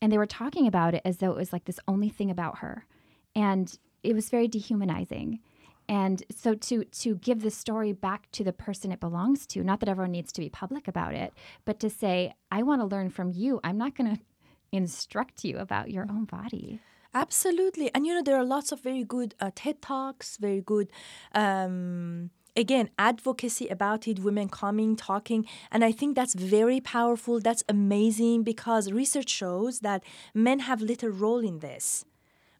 And 0.00 0.12
they 0.12 0.18
were 0.18 0.26
talking 0.26 0.66
about 0.66 0.94
it 0.94 1.02
as 1.04 1.18
though 1.18 1.30
it 1.30 1.36
was 1.36 1.52
like 1.52 1.64
this 1.64 1.80
only 1.86 2.08
thing 2.08 2.30
about 2.30 2.58
her. 2.58 2.86
And 3.34 3.76
it 4.02 4.14
was 4.14 4.30
very 4.30 4.48
dehumanizing. 4.48 5.40
And 5.88 6.22
so 6.34 6.54
to 6.54 6.84
to 6.84 7.14
give 7.16 7.42
the 7.42 7.50
story 7.50 7.92
back 7.92 8.30
to 8.32 8.44
the 8.44 8.52
person 8.52 8.92
it 8.92 9.00
belongs 9.00 9.46
to, 9.48 9.64
not 9.64 9.80
that 9.80 9.88
everyone 9.88 10.12
needs 10.12 10.32
to 10.32 10.40
be 10.40 10.50
public 10.50 10.86
about 10.86 11.14
it, 11.14 11.32
but 11.64 11.80
to 11.80 11.88
say, 11.88 12.34
I 12.50 12.62
want 12.62 12.82
to 12.82 12.86
learn 12.86 13.10
from 13.10 13.32
you. 13.32 13.60
I'm 13.64 13.78
not 13.78 13.96
going 13.96 14.16
to 14.16 14.22
instruct 14.70 15.44
you 15.44 15.58
about 15.58 15.90
your 15.90 16.06
own 16.10 16.24
body. 16.24 16.80
Absolutely. 17.14 17.92
And 17.94 18.06
you 18.06 18.14
know, 18.14 18.22
there 18.22 18.36
are 18.36 18.44
lots 18.44 18.70
of 18.70 18.80
very 18.80 19.02
good 19.02 19.34
uh, 19.40 19.50
TED 19.54 19.80
Talks, 19.80 20.36
very 20.36 20.60
good 20.60 20.90
um, 21.34 22.30
again 22.58 22.90
advocacy 22.98 23.68
about 23.68 24.08
it 24.08 24.18
women 24.18 24.48
coming 24.48 24.96
talking 24.96 25.46
and 25.70 25.84
i 25.84 25.92
think 25.92 26.16
that's 26.16 26.34
very 26.34 26.80
powerful 26.80 27.38
that's 27.38 27.62
amazing 27.68 28.42
because 28.42 28.90
research 28.90 29.28
shows 29.28 29.80
that 29.80 30.02
men 30.34 30.58
have 30.60 30.80
little 30.80 31.10
role 31.10 31.38
in 31.38 31.60
this 31.60 32.04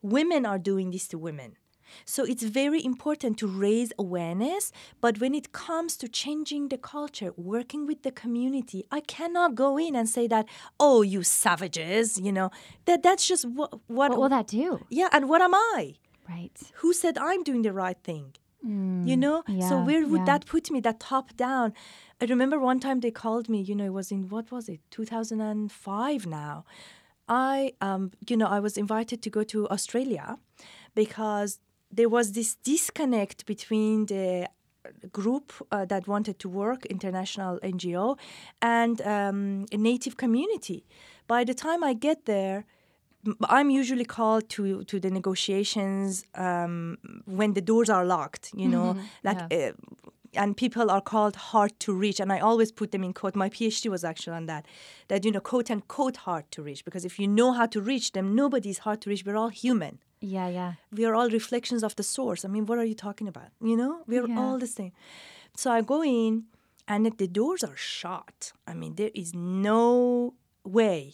women 0.00 0.46
are 0.46 0.58
doing 0.58 0.92
this 0.92 1.08
to 1.08 1.18
women 1.18 1.56
so 2.04 2.24
it's 2.24 2.42
very 2.42 2.84
important 2.84 3.38
to 3.38 3.46
raise 3.46 3.92
awareness 3.98 4.72
but 5.00 5.20
when 5.20 5.34
it 5.34 5.52
comes 5.52 5.96
to 5.96 6.08
changing 6.08 6.68
the 6.68 6.78
culture 6.78 7.32
working 7.36 7.86
with 7.86 8.02
the 8.02 8.10
community 8.10 8.84
i 8.90 9.00
cannot 9.00 9.54
go 9.54 9.78
in 9.78 9.94
and 9.96 10.08
say 10.08 10.26
that 10.26 10.46
oh 10.78 11.02
you 11.02 11.22
savages 11.22 12.18
you 12.18 12.32
know? 12.32 12.50
That 12.86 13.02
that's 13.02 13.26
just 13.26 13.44
what 13.44 13.72
what, 13.86 14.10
what 14.10 14.18
will 14.18 14.28
that 14.28 14.46
do? 14.48 14.86
Yeah 14.90 15.08
and 15.12 15.28
what 15.28 15.42
am 15.42 15.54
i? 15.54 15.94
Right. 16.28 16.58
Who 16.80 16.92
said 16.92 17.18
i'm 17.18 17.42
doing 17.42 17.62
the 17.62 17.72
right 17.72 17.98
thing? 18.02 18.34
Mm, 18.66 19.06
you 19.08 19.16
know? 19.16 19.44
Yeah, 19.46 19.68
so 19.68 19.80
where 19.80 20.04
would 20.06 20.20
yeah. 20.20 20.32
that 20.32 20.46
put 20.46 20.70
me 20.70 20.80
that 20.80 20.98
top 21.00 21.36
down? 21.36 21.72
I 22.20 22.24
remember 22.24 22.58
one 22.58 22.80
time 22.80 23.00
they 23.00 23.10
called 23.10 23.48
me 23.48 23.60
you 23.60 23.74
know 23.74 23.84
it 23.84 23.92
was 23.92 24.10
in 24.10 24.28
what 24.28 24.50
was 24.50 24.68
it 24.68 24.80
2005 24.90 26.26
now. 26.26 26.64
I 27.28 27.72
um 27.80 28.10
you 28.28 28.36
know 28.36 28.46
i 28.46 28.60
was 28.66 28.78
invited 28.78 29.18
to 29.24 29.30
go 29.30 29.42
to 29.52 29.68
australia 29.68 30.38
because 30.94 31.58
there 31.90 32.08
was 32.08 32.32
this 32.32 32.56
disconnect 32.56 33.46
between 33.46 34.06
the 34.06 34.48
group 35.12 35.52
uh, 35.70 35.84
that 35.84 36.06
wanted 36.06 36.38
to 36.38 36.48
work 36.48 36.86
international 36.86 37.58
ngo 37.60 38.18
and 38.62 39.02
um, 39.02 39.66
a 39.72 39.76
native 39.76 40.16
community 40.16 40.84
by 41.26 41.44
the 41.44 41.54
time 41.54 41.84
i 41.84 41.92
get 41.92 42.24
there 42.24 42.64
I'm 43.48 43.70
usually 43.70 44.04
called 44.04 44.48
to 44.50 44.84
to 44.84 45.00
the 45.00 45.10
negotiations 45.10 46.24
um, 46.34 46.98
when 47.26 47.54
the 47.54 47.60
doors 47.60 47.90
are 47.90 48.04
locked. 48.04 48.52
You 48.54 48.68
know, 48.68 48.94
mm-hmm. 48.94 49.04
like. 49.24 49.38
Yeah. 49.50 49.68
Uh, 49.68 49.72
and 50.34 50.58
people 50.58 50.90
are 50.90 51.00
called 51.00 51.36
hard 51.36 51.72
to 51.80 51.90
reach 51.90 52.20
and 52.20 52.30
i 52.30 52.38
always 52.38 52.70
put 52.70 52.92
them 52.92 53.02
in 53.02 53.14
quote 53.14 53.34
my 53.34 53.48
phd 53.48 53.88
was 53.88 54.04
actually 54.04 54.36
on 54.36 54.44
that 54.44 54.66
that 55.08 55.24
you 55.24 55.32
know 55.32 55.40
quote 55.40 55.70
unquote 55.70 56.18
hard 56.18 56.44
to 56.50 56.62
reach 56.62 56.84
because 56.84 57.06
if 57.06 57.18
you 57.18 57.26
know 57.26 57.52
how 57.52 57.64
to 57.64 57.80
reach 57.80 58.12
them 58.12 58.34
nobody's 58.34 58.78
hard 58.80 59.00
to 59.00 59.08
reach 59.08 59.24
we're 59.24 59.38
all 59.38 59.48
human 59.48 59.98
yeah 60.20 60.48
yeah 60.48 60.72
we 60.92 61.04
are 61.04 61.14
all 61.14 61.28
reflections 61.30 61.82
of 61.82 61.94
the 61.96 62.02
source 62.02 62.44
i 62.44 62.48
mean 62.48 62.66
what 62.66 62.78
are 62.78 62.84
you 62.84 62.94
talking 62.94 63.28
about 63.28 63.50
you 63.60 63.76
know 63.76 64.02
we're 64.06 64.26
yeah. 64.26 64.38
all 64.38 64.58
the 64.58 64.66
same 64.66 64.92
so 65.56 65.70
i 65.70 65.80
go 65.80 66.02
in 66.02 66.44
and 66.86 67.06
the 67.18 67.26
doors 67.26 67.62
are 67.62 67.76
shut 67.76 68.52
i 68.66 68.74
mean 68.74 68.94
there 68.96 69.10
is 69.14 69.34
no 69.34 70.34
way 70.64 71.12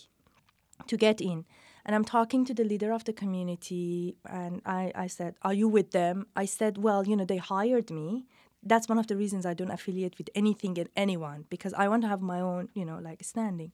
to 0.86 0.96
get 0.96 1.20
in 1.20 1.44
and 1.86 1.94
I'm 1.94 2.04
talking 2.04 2.44
to 2.46 2.54
the 2.54 2.64
leader 2.64 2.92
of 2.92 3.04
the 3.04 3.12
community, 3.12 4.16
and 4.28 4.62
I, 4.64 4.90
I 4.94 5.06
said, 5.06 5.34
Are 5.42 5.52
you 5.52 5.68
with 5.68 5.90
them? 5.90 6.26
I 6.34 6.46
said, 6.46 6.78
Well, 6.78 7.06
you 7.06 7.14
know, 7.14 7.24
they 7.26 7.36
hired 7.36 7.90
me. 7.90 8.24
that's 8.66 8.88
one 8.88 8.98
of 8.98 9.06
the 9.08 9.16
reasons 9.16 9.44
I 9.44 9.52
don't 9.52 9.70
affiliate 9.70 10.16
with 10.16 10.30
anything 10.34 10.78
and 10.78 10.88
anyone 10.96 11.44
because 11.50 11.74
I 11.74 11.86
want 11.88 12.02
to 12.02 12.08
have 12.08 12.22
my 12.22 12.40
own, 12.40 12.70
you 12.72 12.86
know, 12.86 12.98
like 12.98 13.22
standing. 13.22 13.72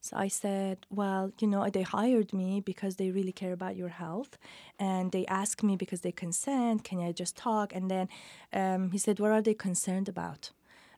So 0.00 0.16
I 0.16 0.28
said, 0.28 0.86
well, 0.90 1.32
you 1.40 1.46
know, 1.46 1.68
they 1.68 1.82
hired 1.82 2.32
me 2.32 2.60
because 2.60 2.96
they 2.96 3.10
really 3.10 3.32
care 3.32 3.52
about 3.52 3.76
your 3.76 3.90
health. 3.90 4.38
And 4.78 5.12
they 5.12 5.26
asked 5.26 5.62
me 5.62 5.76
because 5.76 6.00
they 6.00 6.12
consent, 6.12 6.84
can 6.84 7.00
I 7.00 7.12
just 7.12 7.36
talk? 7.36 7.74
And 7.74 7.90
then 7.90 8.08
um, 8.52 8.90
he 8.92 8.98
said, 8.98 9.20
what 9.20 9.30
are 9.30 9.42
they 9.42 9.54
concerned 9.54 10.08
about? 10.08 10.50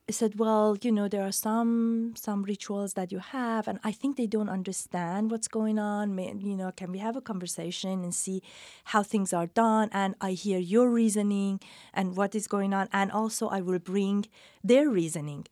I 0.08 0.12
said, 0.12 0.36
well, 0.38 0.76
you 0.82 0.90
know, 0.90 1.06
there 1.06 1.22
are 1.22 1.32
some 1.32 2.14
some 2.16 2.42
rituals 2.42 2.94
that 2.94 3.12
you 3.12 3.20
have, 3.20 3.68
and 3.68 3.78
I 3.84 3.92
think 3.92 4.16
they 4.16 4.26
don't 4.26 4.48
understand 4.48 5.30
what's 5.30 5.46
going 5.46 5.78
on. 5.78 6.16
May, 6.16 6.34
you 6.36 6.56
know, 6.56 6.72
can 6.72 6.90
we 6.90 6.98
have 6.98 7.14
a 7.14 7.20
conversation 7.20 8.02
and 8.02 8.12
see 8.12 8.42
how 8.86 9.04
things 9.04 9.32
are 9.32 9.46
done? 9.46 9.90
And 9.92 10.16
I 10.20 10.32
hear 10.32 10.58
your 10.58 10.90
reasoning 10.90 11.60
and 11.94 12.16
what 12.16 12.34
is 12.34 12.48
going 12.48 12.74
on, 12.74 12.88
and 12.92 13.12
also 13.12 13.48
I 13.48 13.60
will 13.60 13.78
bring 13.78 14.26
their 14.64 14.88
reasoning. 14.88 15.46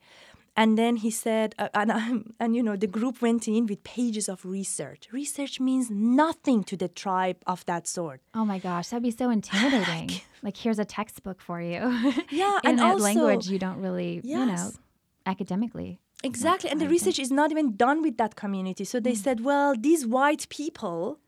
And 0.57 0.77
then 0.77 0.97
he 0.97 1.09
said, 1.11 1.55
uh, 1.57 1.69
and, 1.73 2.33
and 2.39 2.55
you 2.55 2.61
know, 2.63 2.75
the 2.75 2.87
group 2.87 3.21
went 3.21 3.47
in 3.47 3.65
with 3.67 3.83
pages 3.83 4.27
of 4.27 4.45
research. 4.45 5.07
Research 5.11 5.59
means 5.59 5.89
nothing 5.89 6.63
to 6.65 6.75
the 6.75 6.89
tribe 6.89 7.37
of 7.47 7.65
that 7.67 7.87
sort. 7.87 8.21
Oh 8.33 8.43
my 8.45 8.59
gosh, 8.59 8.89
that'd 8.89 9.01
be 9.03 9.11
so 9.11 9.29
intimidating. 9.39 10.09
like, 10.43 10.57
here's 10.57 10.79
a 10.79 10.85
textbook 10.85 11.41
for 11.41 11.61
you. 11.61 11.79
Yeah, 12.29 12.59
In 12.63 12.71
and 12.71 12.79
a 12.79 12.83
also, 12.83 13.03
language 13.03 13.47
you 13.49 13.59
don't 13.59 13.81
really, 13.81 14.21
you 14.23 14.45
know, 14.45 14.71
academically. 15.25 15.99
Exactly. 16.23 16.69
And 16.69 16.79
the 16.79 16.87
research 16.87 17.17
is 17.19 17.31
not 17.31 17.51
even 17.51 17.75
done 17.75 18.01
with 18.01 18.17
that 18.17 18.35
community. 18.35 18.83
So 18.83 18.99
Mm. 18.99 19.03
they 19.03 19.15
said, 19.15 19.43
well, 19.43 19.73
these 19.75 20.05
white 20.05 20.47
people 20.49 21.19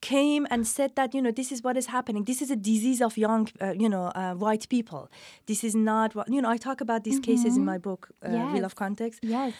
came 0.00 0.46
and 0.50 0.66
said 0.66 0.94
that, 0.96 1.14
you 1.14 1.20
know, 1.20 1.30
this 1.30 1.50
is 1.50 1.62
what 1.62 1.76
is 1.76 1.86
happening. 1.86 2.24
This 2.24 2.40
is 2.42 2.50
a 2.50 2.56
disease 2.56 3.02
of 3.02 3.16
young, 3.16 3.48
uh, 3.60 3.72
you 3.72 3.88
know, 3.88 4.06
uh, 4.14 4.34
white 4.34 4.68
people. 4.68 5.10
This 5.46 5.64
is 5.64 5.74
not 5.74 6.14
what, 6.14 6.28
you 6.28 6.40
know, 6.40 6.50
I 6.50 6.56
talk 6.56 6.80
about 6.80 7.04
these 7.04 7.20
cases 7.20 7.56
in 7.56 7.64
my 7.64 7.78
book, 7.78 8.10
uh, 8.22 8.28
Wheel 8.28 8.38
of 8.38 8.46
Mm-hmm. 8.48 8.56
Yes. 8.56 8.74
Context. 8.74 9.20
Yes. 9.22 9.54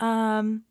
Um, 0.00 0.64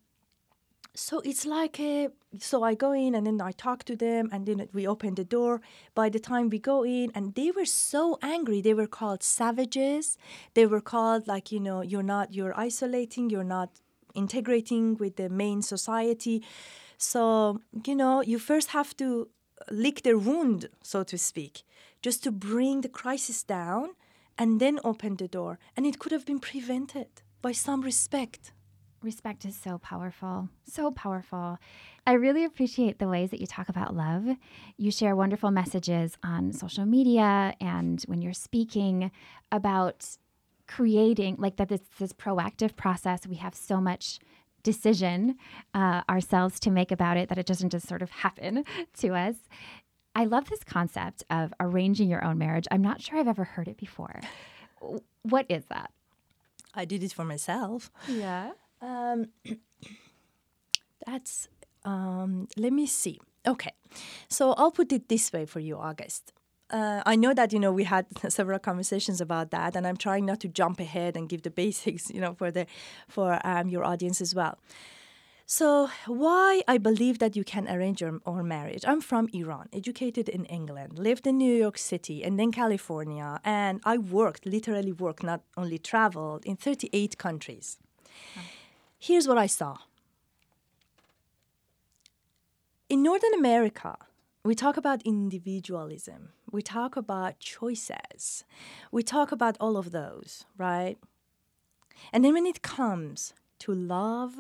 so 0.94 1.20
it's 1.20 1.46
like 1.46 1.80
a, 1.80 2.10
so 2.40 2.64
I 2.64 2.74
go 2.74 2.92
in 2.92 3.14
and 3.14 3.28
then 3.28 3.40
I 3.40 3.52
talk 3.52 3.84
to 3.86 3.96
them 3.96 4.30
and 4.32 4.46
then 4.46 4.68
we 4.74 4.88
open 4.88 5.16
the 5.16 5.24
door. 5.24 5.62
By 5.94 6.10
the 6.10 6.20
time 6.20 6.50
we 6.50 6.60
go 6.60 6.84
in, 6.84 7.12
and 7.14 7.36
they 7.36 7.52
were 7.52 7.66
so 7.66 8.18
angry. 8.22 8.62
They 8.62 8.74
were 8.74 8.88
called 8.88 9.22
savages. 9.22 10.18
They 10.56 10.66
were 10.66 10.82
called 10.82 11.28
like 11.28 11.52
you 11.52 11.60
know 11.60 11.82
you're 11.82 12.10
not 12.16 12.34
you're 12.34 12.58
isolating. 12.58 13.30
You're 13.30 13.44
not 13.44 13.70
integrating 14.16 14.98
with 14.98 15.16
the 15.18 15.30
main 15.30 15.62
society. 15.62 16.44
So 16.98 17.62
you 17.86 17.96
know 17.96 18.22
you 18.22 18.40
first 18.40 18.70
have 18.70 18.96
to 18.98 19.30
uh, 19.62 19.66
lick 19.72 20.04
their 20.04 20.18
wound, 20.18 20.70
so 20.82 21.04
to 21.04 21.18
speak, 21.18 21.64
just 22.02 22.24
to 22.24 22.32
bring 22.32 22.82
the 22.82 22.90
crisis 22.90 23.44
down, 23.44 23.90
and 24.38 24.60
then 24.60 24.80
open 24.84 25.16
the 25.16 25.28
door. 25.28 25.60
And 25.76 25.86
it 25.86 26.00
could 26.00 26.12
have 26.12 26.26
been 26.26 26.40
prevented 26.40 27.08
by 27.42 27.52
some 27.52 27.82
respect. 27.82 28.52
Respect 29.04 29.46
is 29.46 29.56
so 29.56 29.78
powerful, 29.78 30.50
so 30.66 30.90
powerful. 30.92 31.60
I 32.08 32.14
really 32.14 32.44
appreciate 32.44 32.98
the 32.98 33.08
ways 33.08 33.30
that 33.30 33.40
you 33.40 33.46
talk 33.46 33.70
about 33.70 33.96
love. 33.96 34.26
You 34.76 34.90
share 34.90 35.16
wonderful 35.16 35.52
messages 35.52 36.18
on 36.24 36.52
social 36.52 36.86
media 36.86 37.54
and 37.62 38.02
when 38.08 38.24
you're 38.24 38.34
speaking 38.34 39.12
about 39.52 40.18
creating, 40.68 41.36
like 41.38 41.58
that 41.58 41.72
it's 41.72 41.88
this 42.00 42.12
proactive 42.12 42.76
process. 42.76 43.26
We 43.28 43.36
have 43.36 43.56
so 43.56 43.80
much 43.80 44.20
decision 44.68 45.38
uh, 45.74 46.02
ourselves 46.10 46.60
to 46.60 46.70
make 46.70 46.92
about 46.92 47.16
it 47.16 47.30
that 47.30 47.38
it 47.38 47.46
doesn't 47.46 47.70
just 47.70 47.88
sort 47.88 48.02
of 48.02 48.10
happen 48.10 48.66
to 48.98 49.16
us. 49.16 49.36
I 50.14 50.26
love 50.26 50.50
this 50.50 50.64
concept 50.66 51.24
of 51.30 51.54
arranging 51.62 52.10
your 52.10 52.22
own 52.22 52.38
marriage. 52.38 52.68
I'm 52.70 52.82
not 52.82 53.02
sure 53.02 53.18
I've 53.18 53.30
ever 53.30 53.46
heard 53.46 53.70
it 53.70 53.78
before. 53.78 54.20
What 55.22 55.46
is 55.48 55.64
that? 55.70 55.92
I 56.74 56.84
did 56.84 57.02
it 57.02 57.14
for 57.14 57.24
myself. 57.24 57.90
Yeah. 58.10 58.52
Um, 58.82 59.28
that's, 61.08 61.48
um, 61.86 62.50
let 62.58 62.74
me 62.74 62.88
see. 62.88 63.22
Okay. 63.48 63.72
So 64.28 64.52
I'll 64.54 64.72
put 64.72 64.92
it 64.92 65.08
this 65.08 65.32
way 65.32 65.46
for 65.46 65.62
you, 65.62 65.78
August. 65.78 66.34
Uh, 66.70 67.02
I 67.06 67.16
know 67.16 67.34
that 67.34 67.54
you 67.54 67.60
know 67.60 67.72
we 67.72 67.86
had 67.86 68.06
several 68.30 68.60
conversations 68.60 69.22
about 69.22 69.52
that, 69.52 69.76
and 69.76 69.88
I'm 69.88 69.98
trying 69.98 70.26
not 70.26 70.40
to 70.42 70.48
jump 70.48 70.80
ahead 70.80 71.16
and 71.16 71.30
give 71.30 71.44
the 71.44 71.50
basics, 71.64 72.10
you 72.10 72.22
know, 72.22 72.34
for 72.34 72.52
the 72.52 72.66
for 73.08 73.40
um, 73.46 73.70
your 73.70 73.84
audience 73.84 74.22
as 74.22 74.36
well. 74.36 74.58
So 75.50 75.90
why 76.08 76.62
I 76.68 76.78
believe 76.78 77.20
that 77.20 77.38
you 77.38 77.46
can 77.46 77.70
arrange 77.70 78.02
your 78.02 78.20
own 78.26 78.50
marriage? 78.50 78.84
I'm 78.86 79.00
from 79.00 79.30
Iran, 79.32 79.70
educated 79.72 80.28
in 80.28 80.44
England, 80.44 81.00
lived 81.00 81.26
in 81.26 81.38
New 81.38 81.56
York 81.56 81.78
City 81.78 82.22
and 82.22 82.38
then 82.38 82.52
California, 82.52 83.40
and 83.46 83.80
I 83.86 83.98
worked, 83.98 84.46
literally 84.46 84.92
worked, 84.92 85.24
not 85.24 85.44
only 85.56 85.78
traveled 85.78 86.46
in 86.46 86.58
38 86.58 87.18
countries. 87.18 87.78
Here's 89.00 89.26
what 89.26 89.38
I 89.38 89.46
saw. 89.48 89.78
In 92.90 93.02
Northern 93.02 93.34
America, 93.34 93.96
we 94.48 94.56
talk 94.56 94.78
about 94.78 95.02
individualism. 95.04 96.30
We 96.52 96.62
talk 96.62 96.96
about 96.96 97.40
choices. 97.40 98.46
We 98.92 99.04
talk 99.04 99.34
about 99.34 99.58
all 99.60 99.76
of 99.76 99.92
those, 99.92 100.46
right? 100.58 100.98
And 102.14 102.24
then 102.24 102.34
when 102.34 102.46
it 102.46 102.62
comes 102.62 103.34
to 103.60 103.74
love, 103.74 104.36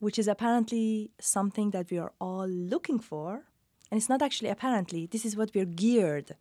which 0.00 0.18
is 0.18 0.26
apparently 0.26 1.10
something 1.20 1.70
that 1.72 1.90
we 1.90 1.98
are 1.98 2.12
all 2.18 2.48
looking 2.48 2.98
for, 2.98 3.44
and 3.90 3.98
it's 3.98 4.08
not 4.08 4.22
actually 4.22 4.48
apparently, 4.48 5.06
this 5.06 5.26
is 5.26 5.36
what 5.36 5.50
we're 5.54 5.66
geared 5.66 6.36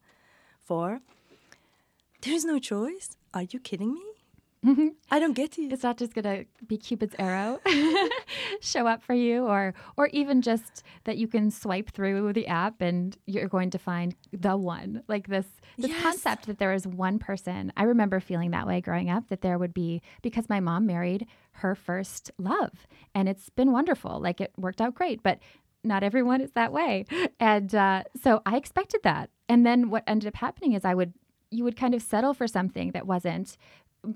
for, 0.64 1.02
there 2.22 2.34
is 2.34 2.46
no 2.46 2.60
choice. 2.60 3.18
Are 3.34 3.44
you 3.44 3.60
kidding 3.60 3.94
me? 3.94 4.11
I 4.64 5.20
don't 5.20 5.34
get 5.34 5.58
it. 5.58 5.74
It's 5.74 5.82
not 5.82 5.98
just 5.98 6.14
gonna 6.14 6.46
be 6.68 6.78
Cupid's 6.78 7.16
arrow 7.18 7.60
show 8.62 8.86
up 8.88 9.02
for 9.02 9.14
you, 9.14 9.46
or 9.46 9.74
or 9.98 10.08
even 10.08 10.42
just 10.42 10.84
that 11.06 11.18
you 11.18 11.28
can 11.28 11.50
swipe 11.50 11.90
through 11.92 12.34
the 12.34 12.46
app 12.48 12.80
and 12.82 13.18
you're 13.26 13.48
going 13.48 13.72
to 13.72 13.80
find 13.80 14.16
the 14.32 14.56
one. 14.56 15.04
Like 15.08 15.28
this 15.28 15.48
this 15.78 15.90
Yes. 15.90 16.04
concept 16.04 16.46
that 16.48 16.60
there 16.60 16.74
is 16.74 16.86
one 16.86 17.18
person. 17.18 17.74
I 17.76 17.84
remember 17.84 18.20
feeling 18.20 18.52
that 18.52 18.68
way 18.68 18.82
growing 18.82 19.10
up. 19.10 19.30
That 19.30 19.42
there 19.42 19.58
would 19.58 19.74
be 19.74 20.02
because 20.22 20.48
my 20.48 20.60
mom 20.60 20.86
married 20.86 21.26
her 21.54 21.74
first 21.74 22.30
love, 22.38 22.86
and 23.16 23.28
it's 23.28 23.50
been 23.50 23.72
wonderful. 23.72 24.20
Like 24.22 24.40
it 24.42 24.52
worked 24.58 24.80
out 24.82 24.94
great, 24.94 25.24
but 25.24 25.40
not 25.84 26.04
everyone 26.04 26.40
is 26.42 26.52
that 26.52 26.72
way. 26.72 27.06
And 27.40 27.74
uh, 27.74 28.04
so 28.22 28.44
I 28.46 28.58
expected 28.58 29.02
that. 29.04 29.32
And 29.50 29.66
then 29.66 29.90
what 29.90 30.04
ended 30.06 30.28
up 30.28 30.36
happening 30.36 30.74
is 30.74 30.86
I 30.86 30.94
would 30.94 31.14
you 31.54 31.66
would 31.66 31.76
kind 31.76 31.94
of 31.94 32.02
settle 32.02 32.34
for 32.34 32.48
something 32.48 32.92
that 32.92 33.06
wasn't 33.06 33.58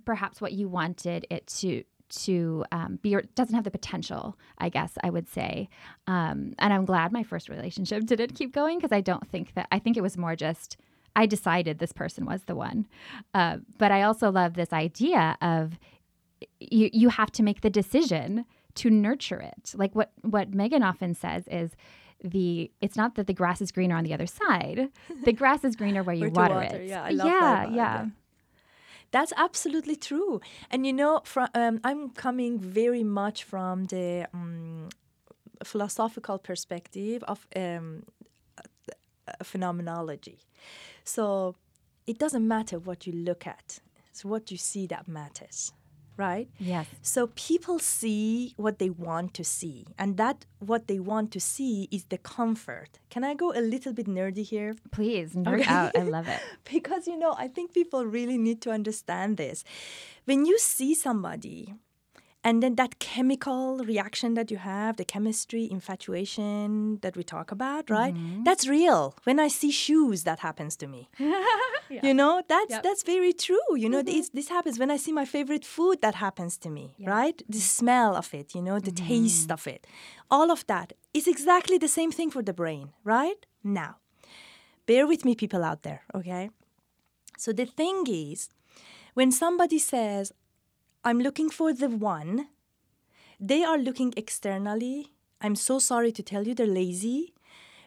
perhaps 0.06 0.42
what 0.42 0.54
you 0.54 0.68
wanted 0.68 1.26
it 1.30 1.48
to 1.48 1.84
to 2.08 2.64
um, 2.72 3.00
be 3.02 3.16
or 3.16 3.24
doesn't 3.34 3.56
have 3.56 3.64
the 3.64 3.72
potential 3.72 4.38
i 4.60 4.70
guess 4.70 4.94
i 5.04 5.10
would 5.10 5.28
say. 5.28 5.68
Um, 6.08 6.54
and 6.60 6.72
i'm 6.74 6.86
glad 6.86 7.12
my 7.12 7.24
first 7.24 7.50
relationship 7.50 8.06
didn't 8.06 8.36
keep 8.36 8.54
going 8.54 8.78
because 8.78 8.92
i 8.92 9.02
don't 9.02 9.28
think 9.30 9.54
that 9.56 9.68
i 9.72 9.80
think 9.80 9.98
it 9.98 10.02
was 10.02 10.18
more 10.18 10.36
just 10.36 10.78
i 11.16 11.26
decided 11.26 11.80
this 11.80 11.92
person 11.92 12.26
was 12.26 12.44
the 12.44 12.56
one. 12.56 12.88
Uh, 13.34 13.58
but 13.78 13.92
i 13.92 14.04
also 14.04 14.32
love 14.32 14.54
this 14.54 14.72
idea 14.72 15.38
of 15.42 15.80
you, 16.60 16.90
you 16.94 17.10
have 17.10 17.32
to 17.32 17.44
make 17.44 17.62
the 17.62 17.70
decision 17.70 18.46
to 18.76 18.90
nurture 18.90 19.40
it. 19.40 19.74
Like 19.76 19.96
what 19.96 20.12
what 20.22 20.54
megan 20.54 20.84
often 20.84 21.14
says 21.14 21.48
is 21.48 21.72
the 22.24 22.72
it's 22.82 22.96
not 22.96 23.16
that 23.16 23.28
the 23.28 23.34
grass 23.34 23.62
is 23.62 23.72
greener 23.72 23.96
on 23.96 24.04
the 24.04 24.14
other 24.14 24.28
side. 24.28 24.90
The 25.24 25.34
grass 25.42 25.64
is 25.64 25.76
greener 25.76 26.04
where 26.04 26.16
you 26.16 26.30
water, 26.30 26.56
water, 26.56 26.76
it. 26.76 26.90
Yeah, 26.90 27.04
I 27.04 27.10
love 27.12 27.28
yeah 27.28 27.40
that 27.40 27.72
yeah 27.72 27.76
yeah. 27.76 28.06
That's 29.16 29.32
absolutely 29.38 29.96
true. 29.96 30.42
And 30.70 30.86
you 30.86 30.92
know, 30.92 31.22
from, 31.24 31.48
um, 31.56 31.80
I'm 31.86 32.10
coming 32.10 32.60
very 32.60 33.02
much 33.02 33.46
from 33.46 33.86
the 33.86 34.28
um, 34.34 34.90
philosophical 35.64 36.38
perspective 36.38 37.24
of 37.24 37.48
um, 37.56 38.04
phenomenology. 39.42 40.40
So 41.06 41.56
it 42.06 42.20
doesn't 42.20 42.46
matter 42.46 42.78
what 42.78 43.08
you 43.08 43.14
look 43.14 43.48
at, 43.48 43.80
it's 44.10 44.26
what 44.26 44.52
you 44.52 44.58
see 44.58 44.86
that 44.88 45.08
matters, 45.08 45.72
right? 46.18 46.48
yes 46.60 46.88
So 47.02 47.28
people 47.36 47.78
see 47.80 48.54
what 48.58 48.80
they 48.80 48.90
want 48.90 49.34
to 49.36 49.44
see, 49.44 49.86
and 49.98 50.18
that 50.18 50.46
what 50.60 50.88
they 50.88 51.00
want 51.00 51.32
to 51.34 51.40
see 51.40 51.88
is 51.92 52.06
the 52.06 52.18
comfort. 52.18 53.00
Can 53.10 53.24
I 53.24 53.34
go 53.36 53.52
a 53.54 53.62
little 53.62 53.94
bit 53.94 54.08
nerdy 54.08 54.44
here? 54.44 54.76
Please, 54.92 55.34
nerd 55.36 55.62
Okay. 55.62 55.72
out. 55.74 55.98
I 55.98 56.04
love 56.18 56.28
it. 56.28 56.40
because 56.74 57.08
you 57.08 57.18
know, 57.18 57.34
I 57.38 57.48
think 57.48 57.74
people 57.74 58.06
really 58.06 58.38
need 58.38 58.62
to 58.62 58.72
understand 58.72 59.38
this. 59.38 59.64
When 60.26 60.46
you 60.46 60.58
see 60.58 60.96
somebody 60.96 61.74
and 62.48 62.62
then 62.64 62.76
that 62.76 62.92
chemical 63.00 63.62
reaction 63.94 64.36
that 64.36 64.48
you 64.54 64.58
have, 64.58 64.92
the 65.02 65.06
chemistry, 65.14 65.64
infatuation 65.78 67.00
that 67.02 67.14
we 67.18 67.24
talk 67.24 67.52
about, 67.52 67.90
right? 67.90 68.14
Mm-hmm. 68.16 68.44
That's 68.48 68.66
real. 68.68 69.02
When 69.28 69.38
I 69.40 69.50
see 69.60 69.72
shoes, 69.72 70.24
that 70.24 70.40
happens 70.40 70.74
to 70.78 70.88
me. 70.88 71.02
You 72.08 72.14
know, 72.20 72.34
that's 72.54 72.74
Yep. 72.76 72.84
that's 72.86 73.04
very 73.14 73.34
true. 73.48 73.70
You 73.84 73.90
know, 73.94 74.02
this 74.12 74.26
this 74.38 74.50
happens 74.56 74.76
when 74.82 74.90
I 74.96 74.98
see 75.04 75.14
my 75.22 75.26
favorite 75.36 75.66
food. 75.76 75.96
That 76.06 76.16
happens 76.26 76.54
to 76.64 76.70
me, 76.78 76.86
right? 77.16 77.38
The 77.56 77.62
smell 77.80 78.12
of 78.22 78.28
it, 78.40 78.48
you 78.56 78.62
know, 78.68 78.78
the 78.80 78.96
taste 79.10 79.50
of 79.58 79.68
it, 79.76 79.82
all 80.36 80.50
of 80.56 80.62
that 80.72 80.88
is 81.14 81.26
exactly 81.28 81.78
the 81.86 81.92
same 81.98 82.12
thing 82.18 82.30
for 82.36 82.44
the 82.44 82.54
brain, 82.62 82.86
right? 83.16 83.42
Now, 83.64 83.92
bear 84.90 85.04
with 85.12 85.22
me, 85.28 85.36
people 85.44 85.64
out 85.70 85.82
there, 85.88 86.02
okay? 86.20 86.50
So 87.38 87.50
the 87.62 87.68
thing 87.80 87.98
is, 88.30 88.50
When 89.20 89.32
somebody 89.32 89.80
says, 89.80 90.34
I'm 91.06 91.20
looking 91.20 91.52
for 91.52 91.72
the 91.72 91.88
one, 91.88 92.48
they 93.40 93.64
are 93.64 93.78
looking 93.78 94.12
externally. 94.18 95.12
I'm 95.40 95.56
so 95.56 95.78
sorry 95.78 96.12
to 96.12 96.24
tell 96.24 96.48
you 96.48 96.56
they're 96.56 96.66
lazy 96.66 97.36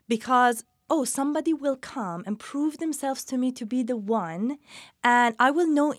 because, 0.06 0.64
oh, 0.88 1.04
somebody 1.04 1.52
will 1.52 1.76
come 1.76 2.22
and 2.26 2.38
prove 2.38 2.78
themselves 2.78 3.24
to 3.24 3.36
me 3.36 3.50
to 3.52 3.66
be 3.66 3.82
the 3.82 3.96
one, 3.96 4.58
and 5.02 5.34
I 5.40 5.50
will 5.50 5.66
know 5.66 5.94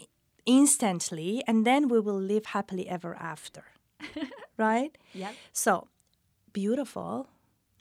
instantly, 0.46 1.44
and 1.46 1.66
then 1.68 1.90
we 1.90 2.00
will 2.00 2.20
live 2.20 2.48
happily 2.48 2.88
ever 2.88 3.16
after. 3.20 3.66
right? 4.58 4.98
Yep. 5.14 5.36
So, 5.52 5.90
beautiful, 6.54 7.28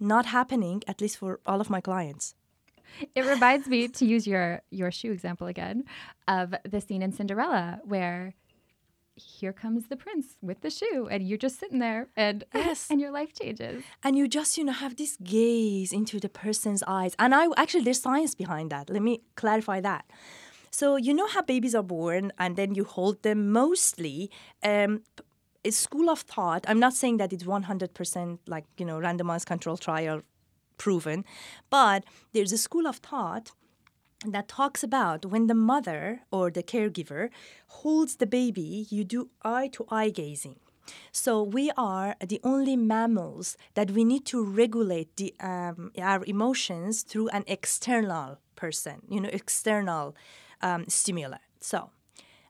not 0.01 0.27
happening, 0.27 0.83
at 0.89 1.01
least 1.01 1.17
for 1.19 1.39
all 1.47 1.61
of 1.61 1.71
my 1.71 1.81
clients. 1.81 2.35
It 3.15 3.25
reminds 3.25 3.69
me 3.69 3.87
to 3.87 4.05
use 4.05 4.27
your 4.27 4.63
your 4.71 4.91
shoe 4.91 5.13
example 5.13 5.47
again 5.47 5.85
of 6.27 6.55
the 6.65 6.81
scene 6.81 7.03
in 7.03 7.13
Cinderella 7.13 7.81
where 7.85 8.35
here 9.19 9.53
comes 9.53 9.87
the 9.89 9.97
prince 9.97 10.37
with 10.43 10.61
the 10.63 10.71
shoe 10.71 11.09
and 11.11 11.27
you're 11.29 11.39
just 11.39 11.59
sitting 11.61 11.79
there 11.79 12.09
and 12.17 12.45
Yes. 12.55 12.87
and 12.91 13.01
your 13.01 13.11
life 13.11 13.33
changes. 13.41 13.83
and 14.05 14.17
you 14.17 14.27
just 14.29 14.57
you 14.59 14.65
know 14.65 14.73
have 14.73 14.97
this 14.97 15.17
gaze 15.23 15.93
into 15.93 16.19
the 16.21 16.29
person's 16.29 16.83
eyes 16.87 17.15
and 17.19 17.35
i 17.35 17.47
actually 17.57 17.83
there's 17.85 18.01
science 18.01 18.35
behind 18.35 18.71
that 18.71 18.89
let 18.91 19.03
me 19.03 19.21
clarify 19.35 19.81
that 19.81 20.05
so 20.71 20.97
you 20.97 21.13
know 21.15 21.27
how 21.27 21.43
babies 21.43 21.75
are 21.75 21.83
born 21.83 22.33
and 22.39 22.57
then 22.57 22.75
you 22.75 22.85
hold 22.85 23.23
them 23.23 23.51
mostly 23.53 24.31
um 24.63 25.03
it's 25.65 25.77
school 25.77 26.09
of 26.09 26.21
thought 26.21 26.65
i'm 26.69 26.79
not 26.81 26.95
saying 26.95 27.17
that 27.17 27.33
it's 27.33 27.45
100% 27.45 28.39
like 28.47 28.65
you 28.79 28.87
know 28.87 28.99
randomized 28.99 29.47
control 29.47 29.77
trial 29.77 30.23
proven 30.77 31.25
but 31.71 32.05
there's 32.33 32.53
a 32.53 32.59
school 32.59 32.87
of 32.87 32.97
thought 32.97 33.51
that 34.27 34.49
talks 34.49 34.83
about 34.83 35.27
when 35.27 35.47
the 35.47 35.55
mother 35.55 36.23
or 36.31 36.51
the 36.51 36.63
caregiver 36.63 37.31
holds 37.69 38.17
the 38.17 38.27
baby, 38.27 38.87
you 38.91 39.05
do 39.05 39.31
eye 39.43 39.69
to 39.69 39.87
eye 39.91 40.11
gazing. 40.11 40.57
So 41.13 41.43
we 41.43 41.71
are 41.77 42.17
the 42.21 42.41
only 42.43 42.77
mammals 42.77 43.57
that 43.75 43.91
we 43.91 44.05
need 44.05 44.25
to 44.27 44.43
regulate 44.43 45.17
the, 45.17 45.35
um, 45.41 45.93
our 46.01 46.25
emotions 46.25 47.03
through 47.03 47.29
an 47.29 47.45
external 47.47 48.39
person, 48.57 49.03
you 49.09 49.21
know, 49.21 49.29
external 49.33 50.17
um, 50.63 50.87
stimuli. 50.89 51.39
So, 51.61 51.91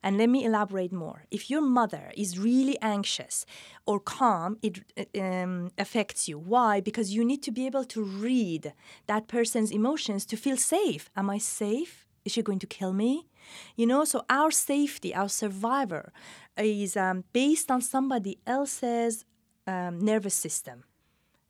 and 0.02 0.16
let 0.18 0.28
me 0.28 0.44
elaborate 0.44 0.92
more. 0.92 1.24
If 1.30 1.50
your 1.50 1.60
mother 1.60 2.12
is 2.16 2.38
really 2.38 2.78
anxious 2.80 3.44
or 3.86 4.00
calm, 4.00 4.58
it 4.62 4.80
um, 5.18 5.70
affects 5.78 6.28
you. 6.28 6.38
Why? 6.38 6.80
Because 6.80 7.14
you 7.14 7.24
need 7.24 7.42
to 7.44 7.50
be 7.50 7.66
able 7.66 7.84
to 7.84 8.02
read 8.02 8.72
that 9.06 9.28
person's 9.28 9.70
emotions 9.70 10.24
to 10.26 10.36
feel 10.36 10.56
safe. 10.56 11.10
Am 11.16 11.30
I 11.30 11.38
safe? 11.38 12.06
Is 12.24 12.32
she 12.32 12.42
going 12.42 12.58
to 12.58 12.66
kill 12.66 12.92
me? 12.92 13.28
You 13.76 13.86
know, 13.86 14.04
so 14.04 14.24
our 14.28 14.50
safety, 14.50 15.14
our 15.14 15.28
survivor, 15.28 16.12
is 16.56 16.96
um, 16.96 17.24
based 17.32 17.70
on 17.70 17.80
somebody 17.80 18.38
else's 18.46 19.24
um, 19.66 19.98
nervous 19.98 20.34
system 20.34 20.84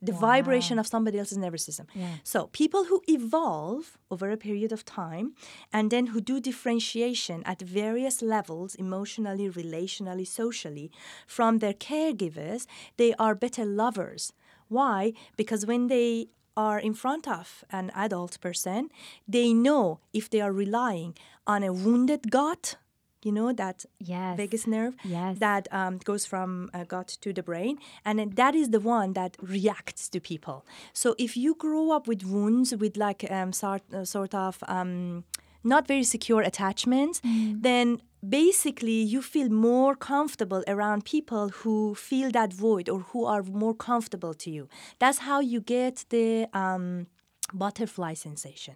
the 0.01 0.13
vibration 0.13 0.79
of 0.79 0.87
somebody 0.87 1.19
else's 1.19 1.37
nervous 1.37 1.65
system. 1.65 1.87
So 2.23 2.47
people 2.47 2.85
who 2.85 3.01
evolve 3.07 3.97
over 4.09 4.31
a 4.31 4.37
period 4.37 4.71
of 4.71 4.85
time 4.85 5.33
and 5.73 5.91
then 5.91 6.07
who 6.07 6.21
do 6.21 6.39
differentiation 6.39 7.43
at 7.45 7.61
various 7.61 8.21
levels, 8.21 8.75
emotionally, 8.75 9.49
relationally, 9.49 10.25
socially, 10.25 10.91
from 11.27 11.59
their 11.59 11.73
caregivers, 11.73 12.65
they 12.97 13.13
are 13.15 13.35
better 13.35 13.65
lovers. 13.65 14.33
Why? 14.69 15.13
Because 15.35 15.65
when 15.65 15.87
they 15.87 16.27
are 16.55 16.79
in 16.79 16.93
front 16.93 17.27
of 17.27 17.63
an 17.71 17.91
adult 17.93 18.39
person, 18.41 18.89
they 19.27 19.53
know 19.53 19.99
if 20.13 20.29
they 20.29 20.41
are 20.41 20.51
relying 20.51 21.15
on 21.47 21.63
a 21.63 21.73
wounded 21.73 22.29
gut, 22.29 22.77
you 23.23 23.31
know, 23.31 23.51
that 23.53 23.85
Yes. 23.99 24.37
vagus 24.37 24.65
nerve 24.67 24.95
Yes. 25.03 25.39
that 25.39 25.67
um, 25.71 25.97
goes 26.03 26.25
from 26.25 26.69
uh, 26.73 26.83
gut 26.83 27.17
to 27.21 27.33
the 27.33 27.43
brain, 27.43 27.77
and 28.05 28.35
that 28.35 28.55
is 28.55 28.69
the 28.69 28.79
one 28.79 29.13
that 29.13 29.35
reacts 29.41 30.09
to 30.09 30.19
people. 30.19 30.65
So 30.93 31.15
if 31.17 31.35
you 31.35 31.55
grow 31.55 31.91
up 31.91 32.07
with 32.07 32.23
wounds, 32.23 32.73
with 32.75 32.95
like 32.97 33.29
um, 33.31 33.51
sort, 33.53 33.81
uh, 33.93 34.05
sort 34.05 34.33
of 34.33 34.63
um, 34.67 35.23
not 35.63 35.87
very 35.87 36.03
secure 36.03 36.41
attachments, 36.41 37.21
then 37.61 38.01
basically 38.27 39.01
you 39.01 39.21
feel 39.21 39.49
more 39.49 39.95
comfortable 39.95 40.63
around 40.67 41.03
people 41.05 41.49
who 41.49 41.95
feel 41.95 42.31
that 42.31 42.53
void 42.53 42.87
or 42.89 42.99
who 43.11 43.25
are 43.25 43.43
more 43.43 43.73
comfortable 43.73 44.33
to 44.33 44.49
you. 44.49 44.67
That's 44.99 45.19
how 45.19 45.39
you 45.41 45.59
get 45.61 46.05
the 46.09 46.47
um, 46.53 47.07
butterfly 47.53 48.13
sensation. 48.13 48.75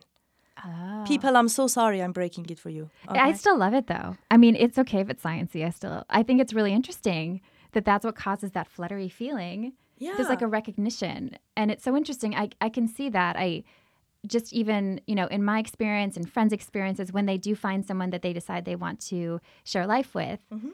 Oh. 0.65 1.03
People, 1.07 1.35
I'm 1.35 1.47
so 1.49 1.67
sorry 1.67 2.01
I'm 2.01 2.11
breaking 2.13 2.45
it 2.49 2.59
for 2.59 2.69
you. 2.69 2.89
I 3.07 3.33
still 3.33 3.57
love 3.57 3.73
it 3.73 3.87
though. 3.87 4.17
I 4.31 4.37
mean, 4.37 4.55
it's 4.55 4.77
okay 4.77 4.99
if 5.01 5.09
it's 5.09 5.23
sciencey. 5.23 5.65
I 5.65 5.69
still 5.71 6.05
I 6.09 6.23
think 6.23 6.39
it's 6.41 6.53
really 6.53 6.73
interesting 6.73 7.41
that 7.73 7.85
that's 7.85 8.05
what 8.05 8.15
causes 8.15 8.51
that 8.51 8.67
fluttery 8.67 9.09
feeling. 9.09 9.73
Yeah. 9.97 10.13
There's 10.15 10.29
like 10.29 10.41
a 10.41 10.47
recognition, 10.47 11.37
and 11.55 11.69
it's 11.71 11.83
so 11.83 11.95
interesting. 11.95 12.35
I 12.35 12.49
I 12.61 12.69
can 12.69 12.87
see 12.87 13.09
that. 13.09 13.35
I 13.37 13.63
just 14.25 14.53
even 14.53 15.01
you 15.05 15.15
know 15.15 15.27
in 15.27 15.43
my 15.43 15.59
experience 15.59 16.15
and 16.17 16.31
friends' 16.31 16.53
experiences 16.53 17.11
when 17.11 17.25
they 17.25 17.37
do 17.37 17.55
find 17.55 17.85
someone 17.85 18.09
that 18.11 18.21
they 18.21 18.33
decide 18.33 18.63
they 18.65 18.75
want 18.75 18.99
to 19.07 19.39
share 19.65 19.85
life 19.85 20.15
with, 20.15 20.39
Mm-hmm. 20.51 20.69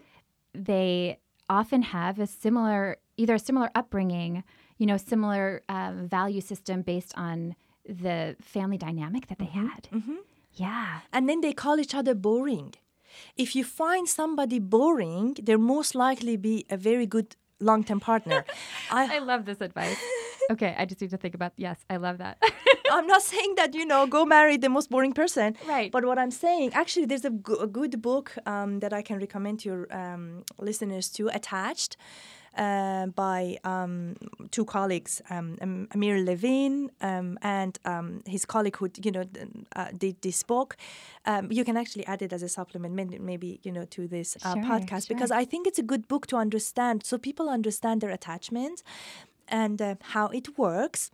they 0.54 1.20
often 1.50 1.82
have 1.82 2.20
a 2.20 2.28
similar 2.28 2.98
either 3.18 3.36
a 3.36 3.40
similar 3.40 3.70
upbringing, 3.76 4.44
you 4.78 4.86
know, 4.86 4.98
similar 4.98 5.62
um, 5.68 6.08
value 6.08 6.42
system 6.42 6.82
based 6.82 7.14
on 7.18 7.56
the 7.90 8.36
family 8.42 8.78
dynamic 8.78 9.28
that 9.28 9.40
they 9.40 9.46
had. 9.46 9.88
Yeah. 10.54 11.00
and 11.14 11.30
then 11.30 11.42
they 11.42 11.54
call 11.54 11.80
each 11.80 11.96
other 11.96 12.14
boring. 12.16 12.74
If 13.36 13.56
you 13.56 13.64
find 13.64 14.08
somebody 14.08 14.60
boring, 14.60 15.38
they're 15.42 15.58
most 15.58 15.96
likely 15.96 16.38
be 16.38 16.66
a 16.70 16.78
very 16.78 17.06
good 17.06 17.36
long-term 17.60 18.00
partner. 18.00 18.46
I, 18.92 19.18
I 19.18 19.20
love 19.20 19.46
this 19.46 19.62
advice. 19.62 19.98
Okay, 20.52 20.74
I 20.80 20.86
just 20.86 21.00
need 21.00 21.12
to 21.12 21.18
think 21.18 21.36
about. 21.36 21.54
Yes, 21.58 21.78
I 21.92 21.98
love 21.98 22.18
that. 22.18 22.42
I'm 22.92 23.06
not 23.06 23.22
saying 23.22 23.54
that 23.58 23.76
you 23.76 23.86
know 23.86 24.08
go 24.08 24.26
marry 24.26 24.58
the 24.58 24.68
most 24.68 24.90
boring 24.90 25.14
person, 25.14 25.56
Right. 25.68 25.92
But 25.92 26.06
what 26.06 26.18
I'm 26.18 26.32
saying, 26.32 26.72
actually, 26.74 27.06
there's 27.06 27.24
a, 27.24 27.30
good 27.30 28.02
book 28.02 28.36
um, 28.48 28.80
that 28.80 28.92
I 28.92 29.04
can 29.04 29.20
recommend 29.20 29.60
to 29.60 29.70
your 29.70 29.88
um, 29.96 30.44
listeners 30.58 31.10
to 31.10 31.28
attached. 31.28 31.98
Uh, 32.58 33.06
by 33.16 33.58
um, 33.64 34.16
two 34.52 34.66
colleagues, 34.66 35.22
um, 35.30 35.58
Amir 35.94 36.24
Levine 36.26 36.90
um, 37.00 37.38
and 37.42 37.78
um, 37.86 38.22
his 38.26 38.44
colleague 38.44 38.76
who 38.78 38.90
you 39.04 39.12
know 39.12 39.24
uh, 39.76 39.88
did 39.96 40.20
this 40.22 40.44
book. 40.44 40.76
Um, 41.26 41.52
you 41.52 41.64
can 41.64 41.78
actually 41.78 42.06
add 42.08 42.22
it 42.22 42.34
as 42.34 42.42
a 42.44 42.50
supplement, 42.50 43.22
maybe 43.22 43.60
you 43.64 43.72
know 43.72 43.86
to 43.86 44.08
this 44.08 44.36
uh, 44.44 44.56
Sure, 44.56 44.64
podcast 44.64 45.08
because 45.08 45.32
I 45.32 45.46
think 45.46 45.68
it's 45.68 45.80
a 45.80 45.84
good 45.84 46.08
book 46.08 46.26
to 46.28 46.38
understand, 46.38 47.06
so 47.06 47.18
people 47.18 47.50
understand 47.50 48.02
their 48.02 48.10
attachment 48.10 48.84
and 49.48 49.82
uh, 49.82 49.96
how 50.02 50.28
it 50.28 50.58
works. 50.58 51.12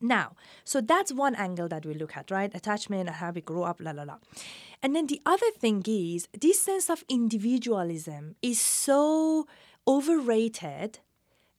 Now, 0.00 0.34
so 0.64 0.80
that's 0.80 1.12
one 1.12 1.34
angle 1.34 1.68
that 1.68 1.84
we 1.84 1.92
look 1.92 2.16
at, 2.16 2.30
right? 2.30 2.50
Attachment 2.54 3.08
and 3.08 3.16
how 3.16 3.32
we 3.32 3.42
grow 3.42 3.64
up, 3.64 3.80
la 3.80 3.90
la 3.90 4.04
la. 4.04 4.16
And 4.82 4.96
then 4.96 5.06
the 5.08 5.20
other 5.26 5.50
thing 5.58 5.82
is 5.86 6.26
this 6.32 6.58
sense 6.60 6.88
of 6.88 7.04
individualism 7.08 8.36
is 8.40 8.58
so 8.58 9.46
overrated 9.90 11.00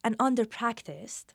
and 0.06 0.18
underpracticed 0.18 1.26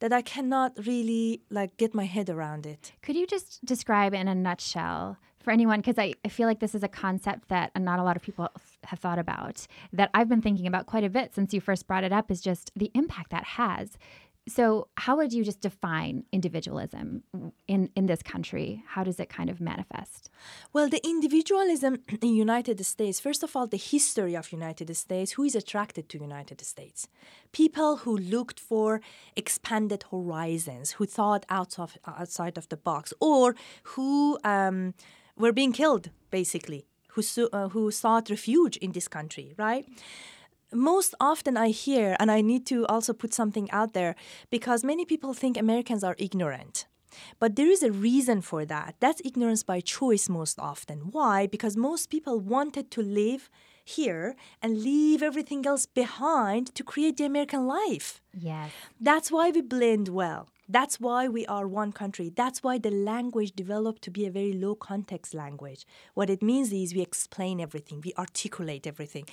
that 0.00 0.12
I 0.12 0.22
cannot 0.22 0.72
really 0.86 1.42
like 1.50 1.76
get 1.76 1.94
my 1.94 2.04
head 2.04 2.30
around 2.30 2.64
it. 2.64 2.92
Could 3.02 3.16
you 3.16 3.26
just 3.26 3.62
describe 3.64 4.14
in 4.14 4.26
a 4.26 4.34
nutshell 4.34 5.18
for 5.38 5.50
anyone? 5.50 5.80
Because 5.80 5.98
I, 5.98 6.14
I 6.24 6.28
feel 6.28 6.48
like 6.48 6.60
this 6.60 6.74
is 6.74 6.82
a 6.82 6.88
concept 6.88 7.48
that 7.50 7.70
not 7.78 7.98
a 7.98 8.02
lot 8.02 8.16
of 8.16 8.22
people 8.22 8.48
have 8.84 8.98
thought 8.98 9.18
about, 9.18 9.66
that 9.92 10.08
I've 10.14 10.30
been 10.30 10.40
thinking 10.40 10.66
about 10.66 10.86
quite 10.86 11.04
a 11.04 11.10
bit 11.10 11.34
since 11.34 11.52
you 11.52 11.60
first 11.60 11.86
brought 11.86 12.04
it 12.04 12.12
up, 12.12 12.30
is 12.30 12.40
just 12.40 12.72
the 12.74 12.90
impact 12.94 13.30
that 13.30 13.44
has. 13.44 13.98
So, 14.50 14.88
how 14.96 15.16
would 15.16 15.32
you 15.32 15.44
just 15.44 15.60
define 15.60 16.24
individualism 16.32 17.22
in, 17.68 17.88
in 17.94 18.06
this 18.06 18.20
country? 18.20 18.82
How 18.94 19.04
does 19.04 19.20
it 19.20 19.28
kind 19.28 19.48
of 19.48 19.60
manifest? 19.60 20.28
Well, 20.72 20.88
the 20.88 21.00
individualism 21.06 21.98
in 22.20 22.34
United 22.34 22.84
States, 22.84 23.20
first 23.20 23.44
of 23.44 23.54
all, 23.54 23.68
the 23.68 23.76
history 23.76 24.34
of 24.36 24.50
United 24.50 24.94
States, 24.96 25.32
who 25.32 25.44
is 25.44 25.54
attracted 25.54 26.08
to 26.08 26.18
United 26.18 26.60
States? 26.62 27.06
People 27.52 27.98
who 27.98 28.16
looked 28.16 28.58
for 28.58 29.00
expanded 29.36 30.04
horizons, 30.10 30.92
who 30.92 31.06
thought 31.06 31.46
out 31.48 31.78
of, 31.78 31.96
outside 32.04 32.58
of 32.58 32.68
the 32.70 32.76
box, 32.76 33.14
or 33.20 33.54
who 33.94 34.36
um, 34.42 34.94
were 35.36 35.52
being 35.52 35.72
killed, 35.72 36.10
basically, 36.32 36.86
who, 37.10 37.22
uh, 37.52 37.68
who 37.68 37.92
sought 37.92 38.28
refuge 38.28 38.76
in 38.78 38.90
this 38.90 39.06
country, 39.06 39.54
right? 39.56 39.86
Most 40.72 41.14
often 41.20 41.56
I 41.56 41.68
hear, 41.68 42.16
and 42.20 42.30
I 42.30 42.40
need 42.40 42.66
to 42.66 42.86
also 42.86 43.12
put 43.12 43.34
something 43.34 43.70
out 43.70 43.92
there 43.92 44.14
because 44.50 44.84
many 44.84 45.04
people 45.04 45.34
think 45.34 45.56
Americans 45.56 46.04
are 46.04 46.16
ignorant. 46.18 46.86
But 47.38 47.56
there 47.56 47.70
is 47.70 47.82
a 47.82 47.92
reason 47.92 48.40
for 48.40 48.64
that. 48.64 48.94
That's 49.00 49.20
ignorance 49.24 49.62
by 49.62 49.80
choice 49.80 50.28
most 50.28 50.58
often. 50.58 51.10
Why? 51.10 51.46
Because 51.46 51.76
most 51.76 52.10
people 52.10 52.38
wanted 52.38 52.90
to 52.92 53.02
live 53.02 53.50
here 53.84 54.36
and 54.62 54.82
leave 54.82 55.22
everything 55.22 55.66
else 55.66 55.86
behind 55.86 56.74
to 56.74 56.84
create 56.84 57.16
the 57.16 57.24
American 57.24 57.66
life. 57.66 58.20
Yes. 58.32 58.70
That's 59.00 59.32
why 59.32 59.50
we 59.50 59.62
blend 59.62 60.08
well. 60.08 60.48
That's 60.68 61.00
why 61.00 61.26
we 61.26 61.44
are 61.46 61.66
one 61.66 61.90
country. 61.90 62.30
That's 62.34 62.62
why 62.62 62.78
the 62.78 62.92
language 62.92 63.52
developed 63.56 64.02
to 64.02 64.10
be 64.10 64.24
a 64.24 64.30
very 64.30 64.52
low 64.52 64.76
context 64.76 65.34
language. 65.34 65.84
What 66.14 66.30
it 66.30 66.42
means 66.42 66.72
is 66.72 66.94
we 66.94 67.00
explain 67.00 67.60
everything, 67.60 68.00
we 68.04 68.12
articulate 68.16 68.86
everything. 68.86 69.26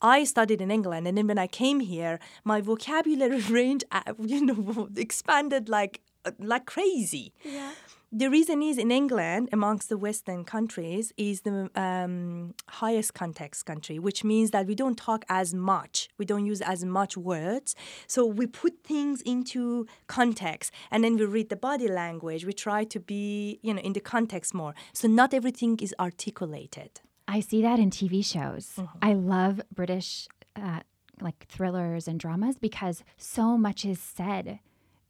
I 0.00 0.24
studied 0.24 0.60
in 0.60 0.70
England, 0.70 1.08
and 1.08 1.16
then 1.18 1.26
when 1.26 1.38
I 1.38 1.46
came 1.46 1.80
here, 1.80 2.18
my 2.44 2.60
vocabulary 2.60 3.40
range, 3.50 3.84
uh, 3.90 4.14
you 4.18 4.44
know, 4.44 4.88
expanded 4.96 5.68
like 5.68 6.00
uh, 6.24 6.32
like 6.38 6.66
crazy. 6.66 7.32
Yeah. 7.44 7.72
The 8.10 8.30
reason 8.30 8.62
is 8.62 8.78
in 8.78 8.90
England, 8.90 9.50
amongst 9.52 9.90
the 9.90 9.98
Western 9.98 10.42
countries, 10.42 11.12
is 11.18 11.42
the 11.42 11.68
um, 11.74 12.54
highest 12.66 13.12
context 13.12 13.66
country, 13.66 13.98
which 13.98 14.24
means 14.24 14.50
that 14.52 14.66
we 14.66 14.74
don't 14.74 14.96
talk 14.96 15.26
as 15.28 15.52
much. 15.52 16.08
We 16.16 16.24
don't 16.24 16.46
use 16.46 16.62
as 16.62 16.86
much 16.86 17.18
words. 17.18 17.76
So 18.06 18.24
we 18.24 18.46
put 18.46 18.82
things 18.82 19.20
into 19.20 19.86
context 20.06 20.72
and 20.90 21.04
then 21.04 21.18
we 21.18 21.26
read 21.26 21.50
the 21.50 21.56
body 21.56 21.88
language. 21.88 22.46
We 22.46 22.54
try 22.54 22.84
to 22.84 22.98
be, 22.98 23.58
you 23.60 23.74
know, 23.74 23.82
in 23.82 23.92
the 23.92 24.00
context 24.00 24.54
more. 24.54 24.74
So 24.94 25.06
not 25.06 25.34
everything 25.34 25.78
is 25.82 25.94
articulated. 26.00 27.02
I 27.28 27.40
see 27.40 27.60
that 27.62 27.78
in 27.78 27.90
TV 27.90 28.24
shows. 28.24 28.66
I 29.02 29.12
love 29.12 29.60
British 29.72 30.26
uh, 30.56 30.80
like 31.20 31.46
thrillers 31.48 32.08
and 32.08 32.18
dramas 32.18 32.56
because 32.58 33.04
so 33.16 33.58
much 33.58 33.84
is 33.84 34.00
said 34.00 34.60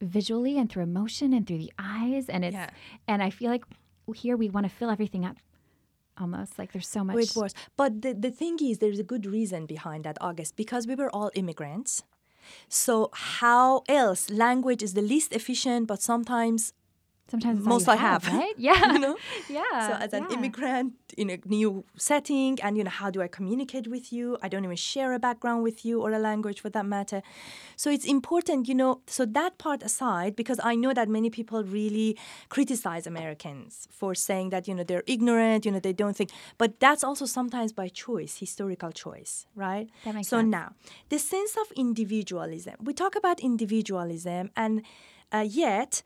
visually 0.01 0.57
and 0.57 0.69
through 0.69 0.83
emotion 0.83 1.33
and 1.33 1.45
through 1.47 1.57
the 1.59 1.71
eyes 1.79 2.27
and 2.29 2.43
it's 2.45 2.53
Yeah. 2.55 2.69
and 3.07 3.21
I 3.23 3.29
feel 3.29 3.49
like 3.49 3.63
here 4.15 4.35
we 4.37 4.49
want 4.49 4.65
to 4.65 4.69
fill 4.69 4.89
everything 4.89 5.23
up 5.25 5.37
almost 6.19 6.59
like 6.59 6.71
there's 6.73 6.87
so 6.87 7.03
much 7.03 7.15
With 7.15 7.35
words. 7.35 7.53
But 7.77 8.01
the, 8.01 8.13
the 8.13 8.31
thing 8.31 8.57
is, 8.61 8.79
there's 8.79 8.99
a 8.99 9.03
good 9.13 9.25
reason 9.25 9.65
behind 9.65 10.03
that, 10.03 10.17
August, 10.19 10.57
because 10.57 10.85
we 10.85 10.95
were 10.95 11.09
all 11.15 11.31
immigrants. 11.33 12.03
So 12.67 13.09
how 13.13 13.83
else? 13.87 14.29
Language 14.29 14.81
is 14.83 14.93
the 14.95 15.01
least 15.01 15.31
efficient, 15.33 15.87
but 15.87 16.01
sometimes 16.01 16.73
sometimes 17.29 17.63
most 17.63 17.87
I 17.87 17.95
have, 17.95 18.27
right? 18.27 18.53
Yeah. 18.57 18.93
you 18.93 18.99
know? 18.99 19.17
yeah. 19.49 19.87
So 19.87 19.93
as 20.05 20.13
an 20.13 20.25
yeah. 20.29 20.37
immigrant 20.37 20.93
in 21.17 21.29
a 21.29 21.39
new 21.45 21.83
setting, 21.95 22.59
and 22.61 22.77
you 22.77 22.83
know, 22.83 22.89
how 22.89 23.09
do 23.09 23.21
I 23.21 23.27
communicate 23.27 23.87
with 23.87 24.11
you? 24.11 24.37
I 24.41 24.47
don't 24.47 24.63
even 24.63 24.75
share 24.75 25.13
a 25.13 25.19
background 25.19 25.63
with 25.63 25.85
you 25.85 26.01
or 26.01 26.11
a 26.11 26.19
language 26.19 26.61
for 26.61 26.69
that 26.69 26.85
matter. 26.85 27.21
So 27.75 27.89
it's 27.89 28.05
important, 28.05 28.67
you 28.67 28.75
know. 28.75 29.01
So 29.07 29.25
that 29.25 29.57
part 29.57 29.83
aside, 29.83 30.35
because 30.35 30.59
I 30.63 30.75
know 30.75 30.93
that 30.93 31.09
many 31.09 31.29
people 31.29 31.63
really 31.63 32.17
criticize 32.49 33.07
Americans 33.07 33.87
for 33.91 34.15
saying 34.15 34.49
that 34.49 34.67
you 34.67 34.75
know 34.75 34.83
they're 34.83 35.03
ignorant, 35.07 35.65
you 35.65 35.71
know, 35.71 35.79
they 35.79 35.93
don't 35.93 36.15
think. 36.15 36.31
But 36.57 36.79
that's 36.79 37.03
also 37.03 37.25
sometimes 37.25 37.71
by 37.73 37.87
choice, 37.89 38.37
historical 38.39 38.91
choice, 38.91 39.45
right? 39.55 39.89
That 40.05 40.15
makes 40.15 40.27
so 40.27 40.37
sense. 40.37 40.49
now 40.49 40.73
the 41.09 41.19
sense 41.19 41.55
of 41.57 41.71
individualism. 41.75 42.75
We 42.83 42.93
talk 42.93 43.15
about 43.15 43.39
individualism, 43.39 44.51
and 44.55 44.83
uh, 45.31 45.45
yet. 45.47 46.03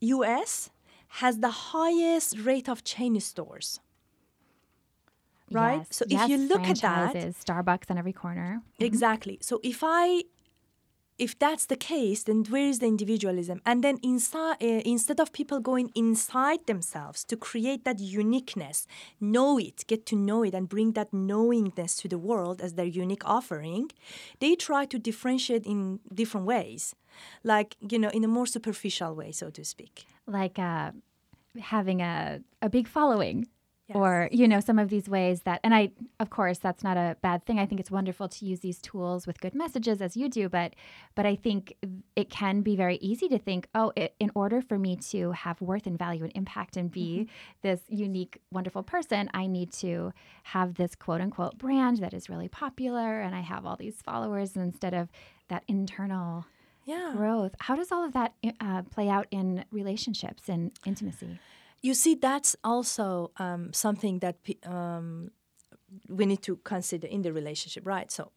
US 0.00 0.70
has 1.08 1.38
the 1.38 1.50
highest 1.50 2.38
rate 2.38 2.68
of 2.68 2.84
chain 2.84 3.18
stores. 3.20 3.80
Right? 5.50 5.78
Yes, 5.78 5.86
So 5.90 6.04
if 6.04 6.12
yes, 6.12 6.28
you 6.28 6.36
look 6.36 6.66
at 6.68 6.80
that, 6.82 7.14
Starbucks 7.14 7.90
on 7.90 7.96
every 7.96 8.12
corner. 8.12 8.60
Mm-hmm. 8.60 8.84
exactly. 8.84 9.38
So 9.40 9.60
if 9.62 9.82
I 9.82 10.24
if 11.18 11.38
that's 11.38 11.66
the 11.66 11.76
case, 11.76 12.22
then 12.24 12.44
where 12.48 12.68
is 12.68 12.78
the 12.78 12.86
individualism? 12.86 13.60
And 13.66 13.82
then 13.82 13.98
inside, 14.02 14.56
uh, 14.62 14.82
instead 14.84 15.20
of 15.20 15.32
people 15.32 15.60
going 15.60 15.90
inside 15.94 16.66
themselves 16.66 17.24
to 17.24 17.36
create 17.36 17.84
that 17.84 17.98
uniqueness, 17.98 18.86
know 19.20 19.58
it, 19.58 19.84
get 19.86 20.06
to 20.06 20.16
know 20.16 20.42
it, 20.44 20.54
and 20.54 20.68
bring 20.68 20.92
that 20.92 21.12
knowingness 21.12 21.96
to 21.96 22.08
the 22.08 22.18
world 22.18 22.60
as 22.60 22.74
their 22.74 22.86
unique 22.86 23.24
offering, 23.26 23.90
they 24.40 24.54
try 24.54 24.84
to 24.86 24.98
differentiate 24.98 25.66
in 25.66 26.00
different 26.14 26.46
ways, 26.46 26.94
like 27.42 27.76
you 27.80 27.98
know, 27.98 28.10
in 28.10 28.24
a 28.24 28.28
more 28.28 28.46
superficial 28.46 29.14
way, 29.14 29.32
so 29.32 29.50
to 29.50 29.64
speak. 29.64 30.06
like 30.26 30.58
uh, 30.58 30.90
having 31.60 32.00
a, 32.00 32.40
a 32.62 32.68
big 32.68 32.86
following 32.86 33.46
or 33.96 34.28
you 34.32 34.46
know 34.46 34.60
some 34.60 34.78
of 34.78 34.88
these 34.90 35.08
ways 35.08 35.42
that 35.42 35.60
and 35.64 35.74
i 35.74 35.90
of 36.20 36.30
course 36.30 36.58
that's 36.58 36.82
not 36.84 36.96
a 36.96 37.16
bad 37.22 37.44
thing 37.46 37.58
i 37.58 37.64
think 37.66 37.80
it's 37.80 37.90
wonderful 37.90 38.28
to 38.28 38.44
use 38.44 38.60
these 38.60 38.80
tools 38.80 39.26
with 39.26 39.40
good 39.40 39.54
messages 39.54 40.02
as 40.02 40.16
you 40.16 40.28
do 40.28 40.48
but 40.48 40.74
but 41.14 41.24
i 41.24 41.34
think 41.34 41.74
it 42.16 42.28
can 42.30 42.60
be 42.60 42.76
very 42.76 42.96
easy 42.96 43.28
to 43.28 43.38
think 43.38 43.66
oh 43.74 43.92
i 43.96 44.10
in 44.20 44.30
order 44.34 44.60
for 44.60 44.78
me 44.78 44.96
to 44.96 45.32
have 45.32 45.60
worth 45.60 45.86
and 45.86 45.98
value 45.98 46.24
and 46.24 46.32
impact 46.34 46.76
and 46.76 46.90
be 46.90 47.28
this 47.62 47.80
unique 47.88 48.40
wonderful 48.50 48.82
person 48.82 49.30
i 49.32 49.46
need 49.46 49.72
to 49.72 50.12
have 50.44 50.74
this 50.74 50.94
quote 50.94 51.20
unquote 51.20 51.56
brand 51.58 51.98
that 51.98 52.12
is 52.12 52.28
really 52.28 52.48
popular 52.48 53.20
and 53.20 53.34
i 53.34 53.40
have 53.40 53.64
all 53.64 53.76
these 53.76 54.02
followers 54.02 54.56
instead 54.56 54.94
of 54.94 55.08
that 55.48 55.62
internal 55.66 56.44
Yeah. 56.84 57.12
growth. 57.14 57.54
How 57.60 57.74
does 57.74 57.90
all 57.92 58.04
of 58.04 58.12
that 58.14 58.32
uh, 58.60 58.82
play 58.82 59.08
out 59.10 59.26
in 59.30 59.64
relationships 59.70 60.48
and 60.48 60.72
intimacy? 60.86 61.38
You 61.80 61.94
see, 61.94 62.14
that's 62.14 62.56
also 62.64 63.30
um, 63.36 63.72
something 63.72 64.18
that 64.18 64.36
um, 64.64 65.30
we 66.08 66.26
need 66.26 66.42
to 66.42 66.56
consider 66.56 67.06
in 67.06 67.22
the 67.22 67.32
relationship, 67.32 67.86
right? 67.86 68.10
So, 68.10 68.32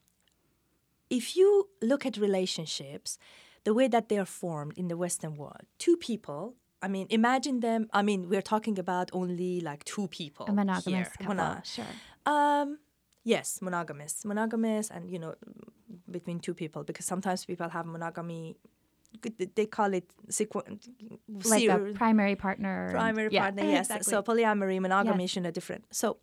if 1.10 1.36
you 1.36 1.70
look 1.82 2.06
at 2.06 2.18
relationships, 2.18 3.18
the 3.64 3.74
way 3.74 3.88
that 3.88 4.10
they 4.10 4.18
are 4.18 4.26
formed 4.26 4.78
in 4.78 4.88
the 4.88 4.98
Western 4.98 5.36
world, 5.36 5.64
two 5.78 5.98
people. 5.98 6.56
I 6.82 6.88
mean, 6.88 7.06
imagine 7.10 7.60
them. 7.60 7.90
I 7.94 8.02
mean, 8.02 8.28
we're 8.28 8.42
talking 8.42 8.80
about 8.80 9.12
only 9.14 9.62
like 9.62 9.84
two 9.84 10.08
people. 10.08 10.48
A 10.48 10.52
monogamous 10.52 10.86
here. 10.86 11.12
couple, 11.20 11.36
Mono- 11.36 11.62
sure. 11.64 11.86
um, 12.26 12.80
yes, 13.24 13.62
monogamous, 13.62 14.26
monogamous, 14.26 14.90
and 14.90 15.10
you 15.10 15.20
know, 15.20 15.36
between 16.10 16.40
two 16.40 16.56
people 16.56 16.84
because 16.84 17.06
sometimes 17.06 17.46
people 17.46 17.70
have 17.70 17.86
monogamy. 17.86 18.58
They 19.56 19.66
call 19.66 19.94
it 19.94 20.06
sequ- 20.30 20.80
Like 21.50 21.68
a 21.70 21.94
primary 21.94 22.36
partner. 22.36 22.86
and- 22.86 22.94
primary 22.94 23.30
yeah, 23.32 23.42
partner 23.44 23.64
yes 23.64 23.88
exactly. 23.88 24.12
so 24.12 24.22
polyamory 24.24 24.80
monogamy 24.80 25.24
Yes. 25.24 25.38
is 25.38 25.46
a 25.46 25.52
different 25.52 25.84
so 25.92 26.18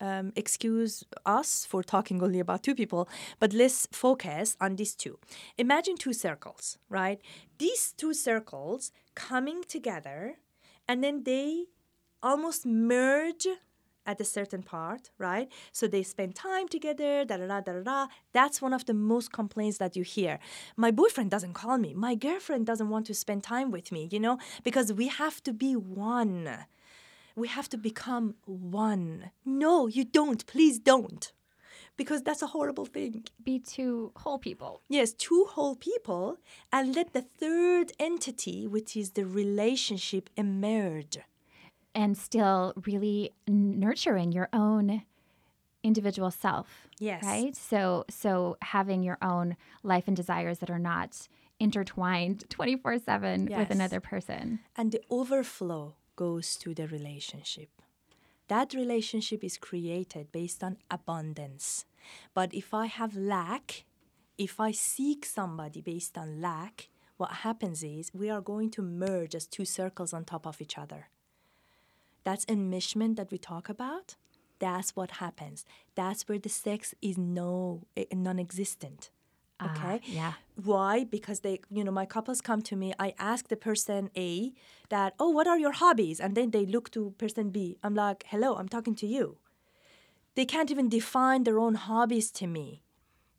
um, 0.00 0.32
excuse 0.36 1.04
us 1.24 1.64
for 1.64 1.82
talking 1.82 2.22
only 2.22 2.40
about 2.40 2.62
two 2.62 2.74
people 2.74 3.08
but 3.40 3.52
let's 3.52 3.88
focus 3.92 4.56
on 4.60 4.76
these 4.76 4.94
two 4.94 5.18
imagine 5.56 5.96
two 5.96 6.12
circles 6.12 6.78
right 6.88 7.18
these 7.58 7.92
two 7.96 8.12
circles 8.12 8.92
coming 9.14 9.62
together 9.76 10.34
and 10.88 11.02
then 11.04 11.22
they 11.24 11.66
almost 12.22 12.66
merge 12.66 13.46
at 14.06 14.20
a 14.20 14.24
certain 14.24 14.62
part, 14.62 15.10
right? 15.18 15.50
So 15.72 15.86
they 15.86 16.02
spend 16.02 16.34
time 16.34 16.68
together, 16.68 17.24
da 17.24 17.36
da 17.36 17.60
da 17.60 17.82
da. 17.82 18.06
That's 18.32 18.60
one 18.60 18.72
of 18.72 18.84
the 18.86 18.94
most 18.94 19.32
complaints 19.32 19.78
that 19.78 19.96
you 19.96 20.02
hear. 20.02 20.38
My 20.76 20.90
boyfriend 20.90 21.30
doesn't 21.30 21.54
call 21.54 21.78
me. 21.78 21.94
My 21.94 22.14
girlfriend 22.14 22.66
doesn't 22.66 22.90
want 22.90 23.06
to 23.06 23.14
spend 23.14 23.42
time 23.42 23.70
with 23.70 23.92
me, 23.92 24.08
you 24.10 24.20
know, 24.20 24.38
because 24.62 24.92
we 24.92 25.08
have 25.08 25.42
to 25.44 25.52
be 25.52 25.74
one. 25.74 26.66
We 27.36 27.48
have 27.48 27.68
to 27.70 27.76
become 27.76 28.36
one. 28.44 29.30
No, 29.44 29.86
you 29.88 30.04
don't. 30.04 30.46
Please 30.46 30.78
don't. 30.78 31.32
Because 31.96 32.22
that's 32.22 32.42
a 32.42 32.48
horrible 32.48 32.86
thing. 32.86 33.24
Be 33.42 33.58
two 33.58 34.12
whole 34.16 34.38
people. 34.38 34.82
Yes, 34.88 35.12
two 35.12 35.46
whole 35.50 35.76
people, 35.76 36.38
and 36.72 36.94
let 36.94 37.12
the 37.12 37.22
third 37.22 37.92
entity, 38.00 38.66
which 38.66 38.96
is 38.96 39.10
the 39.10 39.24
relationship, 39.24 40.28
emerge. 40.36 41.18
And 41.94 42.16
still 42.18 42.72
really 42.86 43.30
nurturing 43.46 44.32
your 44.32 44.48
own 44.52 45.02
individual 45.82 46.30
self 46.30 46.88
Yes. 46.98 47.22
right 47.24 47.54
so 47.54 48.04
so 48.08 48.56
having 48.62 49.02
your 49.02 49.18
own 49.20 49.56
life 49.82 50.04
and 50.08 50.16
desires 50.16 50.58
that 50.60 50.70
are 50.70 50.78
not 50.78 51.28
intertwined 51.60 52.44
24/7 52.48 53.48
Yes. 53.50 53.58
with 53.58 53.70
another 53.70 54.00
person 54.00 54.60
and 54.76 54.92
the 54.92 55.02
overflow 55.10 55.94
goes 56.16 56.56
to 56.56 56.74
the 56.74 56.86
relationship. 56.86 57.70
That 58.48 58.72
relationship 58.74 59.42
is 59.42 59.56
created 59.58 60.30
based 60.30 60.62
on 60.62 60.76
abundance. 60.90 61.86
But 62.34 62.52
if 62.54 62.72
I 62.74 62.86
have 62.86 63.16
lack, 63.16 63.84
if 64.38 64.60
I 64.60 64.70
seek 64.70 65.24
somebody 65.24 65.80
based 65.80 66.16
on 66.18 66.40
lack, 66.40 66.88
what 67.16 67.32
happens 67.46 67.82
is 67.82 68.12
we 68.14 68.28
are 68.30 68.40
going 68.42 68.70
to 68.72 68.82
merge 68.82 69.34
as 69.34 69.46
two 69.46 69.64
circles 69.64 70.12
on 70.12 70.24
top 70.24 70.46
of 70.46 70.60
each 70.60 70.76
other. 70.78 71.08
That's 72.24 72.44
enmeshment 72.46 73.16
that 73.16 73.30
we 73.30 73.38
talk 73.38 73.68
about. 73.68 74.16
That's 74.58 74.96
what 74.96 75.12
happens. 75.12 75.64
That's 75.94 76.28
where 76.28 76.38
the 76.38 76.48
sex 76.48 76.94
is 77.02 77.18
no 77.18 77.82
eh, 77.96 78.04
non-existent. 78.12 79.10
Okay. 79.62 80.00
yeah. 80.04 80.34
Why? 80.62 81.04
Because 81.04 81.40
they, 81.40 81.60
you 81.70 81.84
know, 81.84 81.92
my 81.92 82.06
couples 82.06 82.40
come 82.40 82.60
to 82.62 82.76
me. 82.76 82.92
I 82.98 83.14
ask 83.18 83.48
the 83.48 83.56
person 83.56 84.10
A 84.16 84.52
that, 84.88 85.14
oh, 85.18 85.30
what 85.30 85.46
are 85.46 85.58
your 85.58 85.72
hobbies? 85.72 86.20
And 86.20 86.34
then 86.34 86.50
they 86.50 86.66
look 86.66 86.90
to 86.92 87.14
person 87.18 87.50
B. 87.50 87.78
I'm 87.82 87.94
like, 87.94 88.24
hello, 88.28 88.56
I'm 88.56 88.68
talking 88.68 88.94
to 88.96 89.06
you. 89.06 89.38
They 90.34 90.44
can't 90.44 90.70
even 90.70 90.88
define 90.88 91.44
their 91.44 91.58
own 91.58 91.74
hobbies 91.74 92.30
to 92.32 92.46
me. 92.46 92.82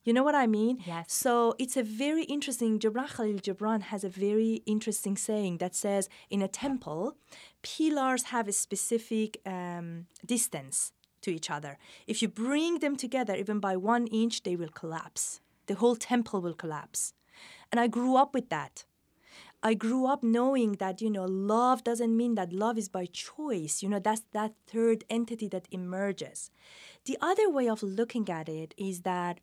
You 0.06 0.14
know 0.14 0.24
what 0.24 0.36
I 0.36 0.46
mean? 0.46 0.78
Yes. 0.86 1.12
So 1.12 1.56
it's 1.58 1.76
a 1.76 1.84
very 1.84 2.24
interesting. 2.26 2.80
Gibran 2.80 3.10
Khalil 3.14 3.40
Gibran 3.40 3.82
has 3.92 4.04
a 4.04 4.10
very 4.10 4.62
interesting 4.68 5.18
saying 5.18 5.58
that 5.58 5.74
says, 5.76 6.08
in 6.30 6.42
a 6.44 6.48
temple, 6.48 7.18
pillars 7.64 8.24
have 8.26 8.48
a 8.48 8.54
specific 8.54 9.42
um, 9.48 10.06
distance 10.24 10.94
to 11.24 11.32
each 11.32 11.50
other. 11.50 11.80
If 12.06 12.22
you 12.22 12.28
bring 12.28 12.80
them 12.80 12.96
together, 12.96 13.36
even 13.36 13.60
by 13.60 13.76
one 13.76 14.06
inch, 14.08 14.44
they 14.44 14.56
will 14.56 14.70
collapse. 14.70 15.42
The 15.66 15.76
whole 15.76 15.96
temple 15.96 16.40
will 16.40 16.54
collapse. 16.54 17.14
And 17.72 17.80
I 17.80 17.88
grew 17.88 18.16
up 18.16 18.36
with 18.36 18.50
that. 18.50 18.86
I 19.64 19.74
grew 19.74 20.06
up 20.06 20.22
knowing 20.22 20.74
that, 20.74 21.02
you 21.02 21.10
know, 21.10 21.26
love 21.26 21.84
doesn't 21.84 22.16
mean 22.16 22.36
that 22.36 22.54
love 22.54 22.78
is 22.78 22.88
by 22.88 23.08
choice. 23.08 23.82
You 23.82 23.90
know, 23.90 23.98
that's 23.98 24.22
that 24.34 24.54
third 24.68 25.04
entity 25.10 25.48
that 25.48 25.68
emerges. 25.72 26.52
The 27.06 27.18
other 27.20 27.50
way 27.50 27.68
of 27.68 27.82
looking 27.82 28.30
at 28.30 28.48
it 28.48 28.76
is 28.78 29.02
that 29.02 29.40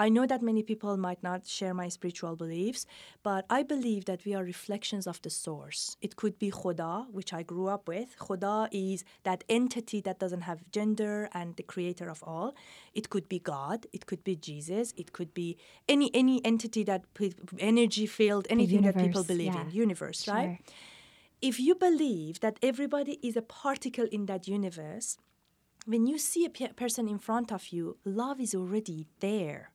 I 0.00 0.08
know 0.08 0.26
that 0.26 0.40
many 0.40 0.62
people 0.62 0.96
might 0.96 1.22
not 1.22 1.46
share 1.46 1.74
my 1.74 1.88
spiritual 1.88 2.34
beliefs, 2.34 2.86
but 3.22 3.44
I 3.50 3.62
believe 3.62 4.06
that 4.06 4.24
we 4.24 4.34
are 4.34 4.42
reflections 4.42 5.06
of 5.06 5.20
the 5.20 5.28
source. 5.28 5.98
It 6.00 6.16
could 6.16 6.38
be 6.38 6.50
Khuda, 6.50 7.10
which 7.12 7.34
I 7.34 7.42
grew 7.42 7.68
up 7.68 7.86
with. 7.86 8.16
Khuda 8.18 8.68
is 8.72 9.04
that 9.24 9.44
entity 9.50 10.00
that 10.00 10.18
doesn't 10.18 10.40
have 10.40 10.58
gender 10.72 11.28
and 11.34 11.54
the 11.56 11.62
creator 11.62 12.08
of 12.08 12.24
all. 12.26 12.54
It 12.94 13.10
could 13.10 13.28
be 13.28 13.40
God, 13.40 13.86
it 13.92 14.06
could 14.06 14.24
be 14.24 14.36
Jesus, 14.36 14.94
it 14.96 15.12
could 15.12 15.34
be 15.34 15.58
any 15.86 16.10
any 16.14 16.42
entity 16.46 16.82
that 16.84 17.02
energy 17.58 18.06
field, 18.06 18.46
anything 18.48 18.80
that 18.82 18.96
people 18.96 19.22
believe 19.22 19.54
yeah. 19.54 19.62
in, 19.62 19.70
universe, 19.70 20.22
sure. 20.22 20.34
right? 20.34 20.58
If 21.42 21.60
you 21.60 21.74
believe 21.74 22.40
that 22.40 22.56
everybody 22.62 23.18
is 23.22 23.36
a 23.36 23.42
particle 23.42 24.08
in 24.10 24.24
that 24.26 24.48
universe, 24.48 25.18
when 25.84 26.06
you 26.06 26.16
see 26.16 26.46
a 26.46 26.50
pe- 26.50 26.72
person 26.72 27.06
in 27.06 27.18
front 27.18 27.52
of 27.52 27.68
you, 27.68 27.98
love 28.04 28.40
is 28.40 28.54
already 28.54 29.06
there. 29.20 29.72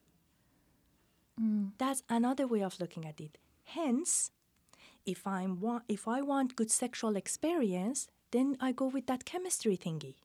Mm. 1.42 1.72
That's 1.78 2.04
another 2.10 2.48
way 2.48 2.62
of 2.62 2.80
looking 2.80 3.06
at 3.06 3.20
it. 3.20 3.38
Hence, 3.64 4.32
if 5.06 5.26
I'm 5.28 5.60
wa- 5.62 5.84
if 5.88 6.08
I 6.08 6.22
want 6.22 6.56
good 6.56 6.72
sexual 6.72 7.16
experience, 7.16 8.08
then 8.32 8.58
I 8.60 8.72
go 8.72 8.88
with 8.88 9.08
that 9.08 9.26
chemistry 9.26 9.78
thingy. 9.78 10.16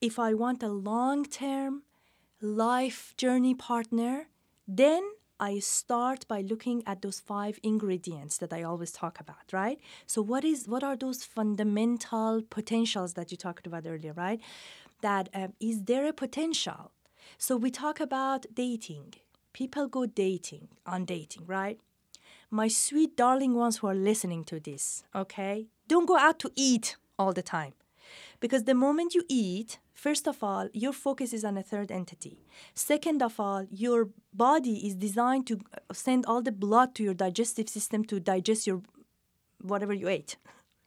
If 0.00 0.18
I 0.18 0.34
want 0.34 0.62
a 0.62 0.68
long-term 0.68 1.82
life 2.40 3.14
journey 3.16 3.54
partner, 3.54 4.28
then 4.66 5.02
I 5.40 5.60
start 5.60 6.26
by 6.28 6.40
looking 6.40 6.82
at 6.86 7.02
those 7.02 7.20
five 7.20 7.58
ingredients 7.62 8.38
that 8.38 8.52
I 8.52 8.62
always 8.62 8.92
talk 8.92 9.20
about, 9.20 9.52
right? 9.52 9.78
So 10.06 10.22
what 10.22 10.44
is 10.44 10.68
what 10.68 10.82
are 10.84 10.96
those 10.96 11.24
fundamental 11.24 12.42
potentials 12.50 13.14
that 13.14 13.30
you 13.30 13.36
talked 13.36 13.66
about 13.66 13.86
earlier, 13.86 14.12
right? 14.12 14.40
That 15.02 15.28
um, 15.34 15.54
is 15.60 15.84
there 15.84 16.06
a 16.06 16.12
potential? 16.12 16.92
So 17.38 17.56
we 17.56 17.70
talk 17.70 18.00
about 18.00 18.46
dating 18.54 19.14
people 19.58 19.88
go 19.88 20.06
dating 20.06 20.68
on 20.86 21.04
dating, 21.04 21.44
right? 21.46 21.80
My 22.48 22.68
sweet 22.68 23.16
darling 23.16 23.54
ones 23.54 23.78
who 23.78 23.88
are 23.88 24.00
listening 24.10 24.44
to 24.44 24.60
this, 24.60 25.02
okay? 25.22 25.66
Don't 25.88 26.06
go 26.06 26.16
out 26.16 26.38
to 26.40 26.52
eat 26.54 26.96
all 27.18 27.32
the 27.32 27.42
time. 27.42 27.74
Because 28.38 28.62
the 28.64 28.74
moment 28.86 29.16
you 29.16 29.24
eat, 29.28 29.80
first 29.92 30.28
of 30.28 30.44
all, 30.44 30.68
your 30.72 30.92
focus 30.92 31.32
is 31.32 31.44
on 31.44 31.58
a 31.58 31.64
third 31.64 31.90
entity. 31.90 32.38
Second 32.72 33.20
of 33.20 33.40
all, 33.40 33.66
your 33.68 34.10
body 34.32 34.86
is 34.86 34.94
designed 34.94 35.48
to 35.48 35.54
uh, 35.56 35.92
send 35.92 36.24
all 36.26 36.40
the 36.40 36.52
blood 36.52 36.94
to 36.94 37.02
your 37.02 37.14
digestive 37.14 37.68
system 37.68 38.04
to 38.04 38.20
digest 38.20 38.64
your 38.64 38.80
whatever 39.60 39.92
you 39.92 40.08
ate. 40.08 40.36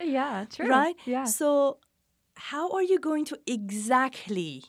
Yeah, 0.02 0.46
true. 0.50 0.70
Right? 0.70 0.96
Yeah. 1.06 1.26
So, 1.26 1.78
how 2.52 2.72
are 2.72 2.84
you 2.92 3.00
going 3.00 3.26
to 3.26 3.38
exactly 3.46 4.64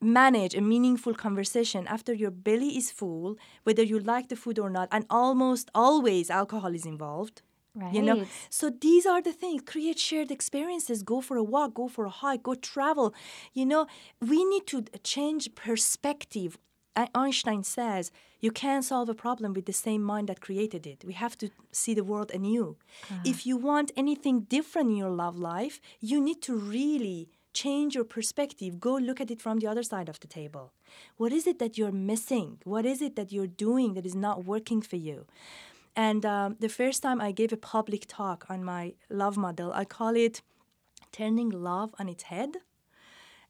manage 0.00 0.54
a 0.54 0.60
meaningful 0.60 1.14
conversation 1.14 1.86
after 1.86 2.12
your 2.12 2.30
belly 2.30 2.76
is 2.76 2.90
full, 2.90 3.36
whether 3.64 3.82
you 3.82 3.98
like 3.98 4.28
the 4.28 4.36
food 4.36 4.58
or 4.58 4.70
not, 4.70 4.88
and 4.90 5.04
almost 5.10 5.70
always 5.74 6.30
alcohol 6.30 6.74
is 6.74 6.86
involved. 6.86 7.42
Right. 7.74 7.94
You 7.94 8.02
know, 8.02 8.24
so 8.48 8.70
these 8.70 9.06
are 9.06 9.22
the 9.22 9.32
things. 9.32 9.62
Create 9.64 9.98
shared 9.98 10.30
experiences. 10.32 11.02
Go 11.04 11.20
for 11.20 11.36
a 11.36 11.44
walk. 11.44 11.74
Go 11.74 11.86
for 11.86 12.04
a 12.04 12.10
hike. 12.10 12.42
Go 12.42 12.54
travel. 12.54 13.14
You 13.52 13.64
know, 13.64 13.86
we 14.20 14.44
need 14.44 14.66
to 14.68 14.84
change 15.04 15.54
perspective. 15.54 16.58
Einstein 17.14 17.62
says 17.62 18.10
you 18.40 18.50
can't 18.50 18.84
solve 18.84 19.08
a 19.08 19.14
problem 19.14 19.54
with 19.54 19.66
the 19.66 19.72
same 19.72 20.02
mind 20.02 20.28
that 20.28 20.40
created 20.40 20.86
it. 20.86 21.04
We 21.04 21.12
have 21.14 21.38
to 21.38 21.50
see 21.70 21.94
the 21.94 22.04
world 22.04 22.30
anew. 22.32 22.76
Uh-huh. 23.04 23.20
If 23.24 23.46
you 23.46 23.56
want 23.56 23.92
anything 23.96 24.40
different 24.40 24.90
in 24.90 24.96
your 24.96 25.10
love 25.10 25.38
life, 25.38 25.80
you 26.00 26.20
need 26.20 26.42
to 26.42 26.56
really 26.56 27.28
change 27.52 27.94
your 27.94 28.04
perspective. 28.04 28.80
Go 28.80 28.94
look 28.96 29.20
at 29.20 29.30
it 29.30 29.40
from 29.40 29.58
the 29.58 29.66
other 29.66 29.82
side 29.82 30.08
of 30.08 30.20
the 30.20 30.26
table. 30.26 30.72
What 31.16 31.32
is 31.32 31.46
it 31.46 31.58
that 31.58 31.76
you're 31.76 31.92
missing? 31.92 32.58
What 32.64 32.86
is 32.86 33.02
it 33.02 33.16
that 33.16 33.32
you're 33.32 33.46
doing 33.46 33.94
that 33.94 34.06
is 34.06 34.14
not 34.14 34.44
working 34.44 34.82
for 34.82 34.96
you? 34.96 35.26
And 35.96 36.24
um, 36.24 36.56
the 36.60 36.68
first 36.68 37.02
time 37.02 37.20
I 37.20 37.32
gave 37.32 37.52
a 37.52 37.56
public 37.56 38.04
talk 38.06 38.46
on 38.48 38.64
my 38.64 38.94
love 39.08 39.36
model, 39.36 39.72
I 39.72 39.84
call 39.84 40.16
it 40.16 40.42
turning 41.12 41.50
love 41.50 41.94
on 41.98 42.08
its 42.08 42.24
head. 42.24 42.56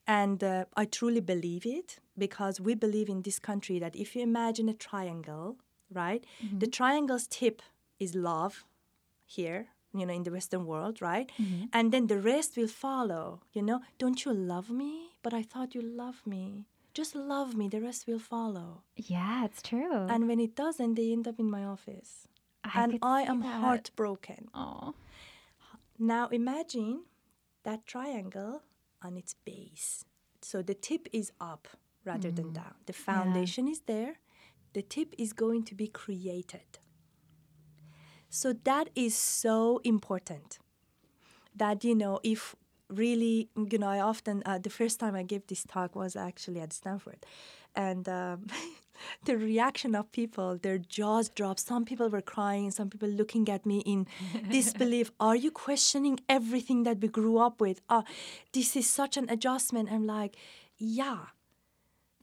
And 0.06 0.42
uh, 0.42 0.64
I 0.76 0.86
truly 0.86 1.20
believe 1.20 1.66
it 1.66 1.98
because 2.16 2.60
we 2.60 2.74
believe 2.74 3.08
in 3.08 3.22
this 3.22 3.38
country 3.38 3.78
that 3.78 3.94
if 3.94 4.16
you 4.16 4.22
imagine 4.22 4.68
a 4.68 4.74
triangle, 4.74 5.56
right, 5.92 6.24
mm-hmm. 6.44 6.58
the 6.58 6.66
triangle's 6.66 7.26
tip 7.26 7.62
is 7.98 8.14
love 8.14 8.64
here, 9.26 9.68
you 9.94 10.06
know, 10.06 10.14
in 10.14 10.22
the 10.22 10.30
Western 10.30 10.66
world, 10.66 11.02
right? 11.02 11.30
Mm-hmm. 11.40 11.64
And 11.72 11.92
then 11.92 12.06
the 12.06 12.18
rest 12.18 12.56
will 12.56 12.68
follow, 12.68 13.40
you 13.52 13.62
know. 13.62 13.80
Don't 13.98 14.24
you 14.24 14.32
love 14.32 14.70
me? 14.70 15.10
But 15.22 15.34
I 15.34 15.42
thought 15.42 15.74
you 15.74 15.82
love 15.82 16.22
me. 16.26 16.66
Just 16.92 17.14
love 17.14 17.54
me, 17.54 17.68
the 17.68 17.80
rest 17.80 18.06
will 18.06 18.18
follow. 18.18 18.82
Yeah, 18.96 19.44
it's 19.44 19.62
true. 19.62 20.06
And 20.08 20.26
when 20.26 20.40
it 20.40 20.56
doesn't, 20.56 20.94
they 20.94 21.12
end 21.12 21.28
up 21.28 21.38
in 21.38 21.48
my 21.48 21.64
office. 21.64 22.26
I 22.64 22.84
and 22.84 22.98
I 23.00 23.22
am 23.22 23.40
that. 23.40 23.60
heartbroken. 23.60 24.48
Oh. 24.54 24.94
Now 25.98 26.28
imagine 26.28 27.04
that 27.62 27.86
triangle 27.86 28.62
on 29.02 29.16
its 29.16 29.34
base. 29.34 30.04
So 30.42 30.62
the 30.62 30.74
tip 30.74 31.08
is 31.12 31.30
up 31.40 31.68
rather 32.04 32.30
mm. 32.30 32.36
than 32.36 32.52
down. 32.52 32.74
The 32.86 32.92
foundation 32.92 33.66
yeah. 33.66 33.72
is 33.72 33.80
there. 33.86 34.14
The 34.72 34.82
tip 34.82 35.14
is 35.18 35.32
going 35.32 35.64
to 35.64 35.74
be 35.74 35.86
created. 35.86 36.78
So 38.30 38.52
that 38.52 38.90
is 38.94 39.14
so 39.14 39.80
important 39.82 40.60
that, 41.56 41.84
you 41.84 41.96
know, 41.96 42.20
if 42.22 42.54
really, 42.88 43.48
you 43.56 43.78
know, 43.78 43.88
I 43.88 43.98
often, 43.98 44.42
uh, 44.46 44.58
the 44.58 44.70
first 44.70 45.00
time 45.00 45.16
I 45.16 45.24
gave 45.24 45.46
this 45.48 45.64
talk 45.64 45.96
was 45.96 46.14
actually 46.14 46.60
at 46.60 46.72
Stanford. 46.72 47.26
And 47.74 48.08
um, 48.08 48.46
the 49.24 49.36
reaction 49.36 49.96
of 49.96 50.10
people, 50.12 50.58
their 50.62 50.78
jaws 50.78 51.28
dropped. 51.28 51.60
Some 51.60 51.84
people 51.84 52.08
were 52.08 52.20
crying, 52.20 52.70
some 52.70 52.88
people 52.88 53.08
looking 53.08 53.48
at 53.48 53.66
me 53.66 53.80
in 53.80 54.06
disbelief. 54.50 55.10
Are 55.18 55.36
you 55.36 55.50
questioning 55.50 56.20
everything 56.28 56.84
that 56.84 57.00
we 57.00 57.08
grew 57.08 57.38
up 57.38 57.60
with? 57.60 57.80
Uh, 57.88 58.02
this 58.52 58.76
is 58.76 58.88
such 58.88 59.16
an 59.16 59.28
adjustment. 59.28 59.90
I'm 59.90 60.06
like, 60.06 60.36
yeah. 60.78 61.18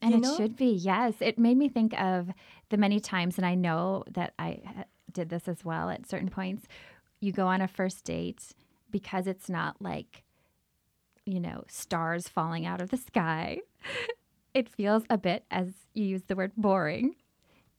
And 0.01 0.11
you 0.11 0.17
it 0.17 0.21
know? 0.21 0.37
should 0.37 0.55
be, 0.55 0.67
yes. 0.69 1.15
It 1.19 1.37
made 1.37 1.57
me 1.57 1.67
think 1.67 1.99
of 1.99 2.29
the 2.69 2.77
many 2.77 2.99
times, 2.99 3.37
and 3.37 3.45
I 3.45 3.55
know 3.55 4.03
that 4.11 4.33
I 4.37 4.61
did 5.17 5.29
this 5.29 5.47
as 5.47 5.65
well 5.65 5.89
at 5.89 6.07
certain 6.07 6.29
points. 6.29 6.67
You 7.19 7.31
go 7.31 7.47
on 7.47 7.59
a 7.59 7.67
first 7.67 8.05
date 8.05 8.53
because 8.91 9.25
it's 9.25 9.49
not 9.49 9.81
like, 9.81 10.23
you 11.25 11.39
know, 11.39 11.63
stars 11.67 12.29
falling 12.29 12.67
out 12.67 12.81
of 12.81 12.91
the 12.91 12.97
sky. 12.97 13.61
it 14.53 14.69
feels 14.69 15.03
a 15.09 15.17
bit, 15.17 15.43
as 15.49 15.69
you 15.95 16.05
use 16.05 16.21
the 16.27 16.35
word, 16.35 16.51
boring. 16.55 17.15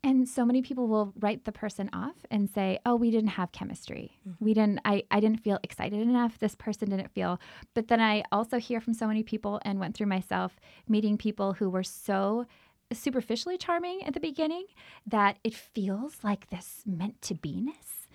And 0.02 0.28
so 0.28 0.44
many 0.44 0.62
people 0.62 0.88
will 0.88 1.12
write 1.20 1.44
the 1.44 1.52
person 1.52 1.90
off 1.92 2.16
and 2.30 2.50
say, 2.50 2.78
"Oh, 2.86 2.94
we 2.96 3.10
didn't 3.10 3.30
have 3.30 3.50
chemistry. 3.50 4.16
Mm-hmm. 4.28 4.44
We 4.44 4.54
didn't 4.54 4.80
I 4.84 5.02
I 5.10 5.18
didn't 5.18 5.42
feel 5.42 5.58
excited 5.62 6.00
enough. 6.00 6.38
This 6.38 6.54
person 6.54 6.90
didn't 6.90 7.12
feel." 7.12 7.40
But 7.74 7.88
then 7.88 8.00
I 8.00 8.22
also 8.30 8.58
hear 8.58 8.80
from 8.80 8.94
so 8.94 9.08
many 9.08 9.24
people 9.24 9.60
and 9.62 9.80
went 9.80 9.96
through 9.96 10.06
myself 10.06 10.60
meeting 10.88 11.18
people 11.18 11.54
who 11.54 11.68
were 11.68 11.82
so 11.82 12.46
superficially 12.92 13.58
charming 13.58 14.02
at 14.04 14.14
the 14.14 14.20
beginning 14.20 14.64
that 15.06 15.38
it 15.44 15.54
feels 15.54 16.18
like 16.22 16.50
this 16.50 16.82
meant 16.86 17.20
to 17.22 17.34
be-ness. 17.34 18.08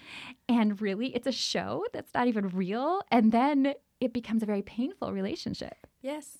And 0.49 0.81
really, 0.81 1.15
it's 1.15 1.27
a 1.27 1.31
show 1.31 1.85
that's 1.93 2.13
not 2.13 2.27
even 2.27 2.49
real. 2.49 3.01
And 3.11 3.31
then 3.31 3.73
it 3.99 4.13
becomes 4.13 4.43
a 4.43 4.45
very 4.45 4.61
painful 4.61 5.13
relationship. 5.13 5.87
Yes. 6.01 6.39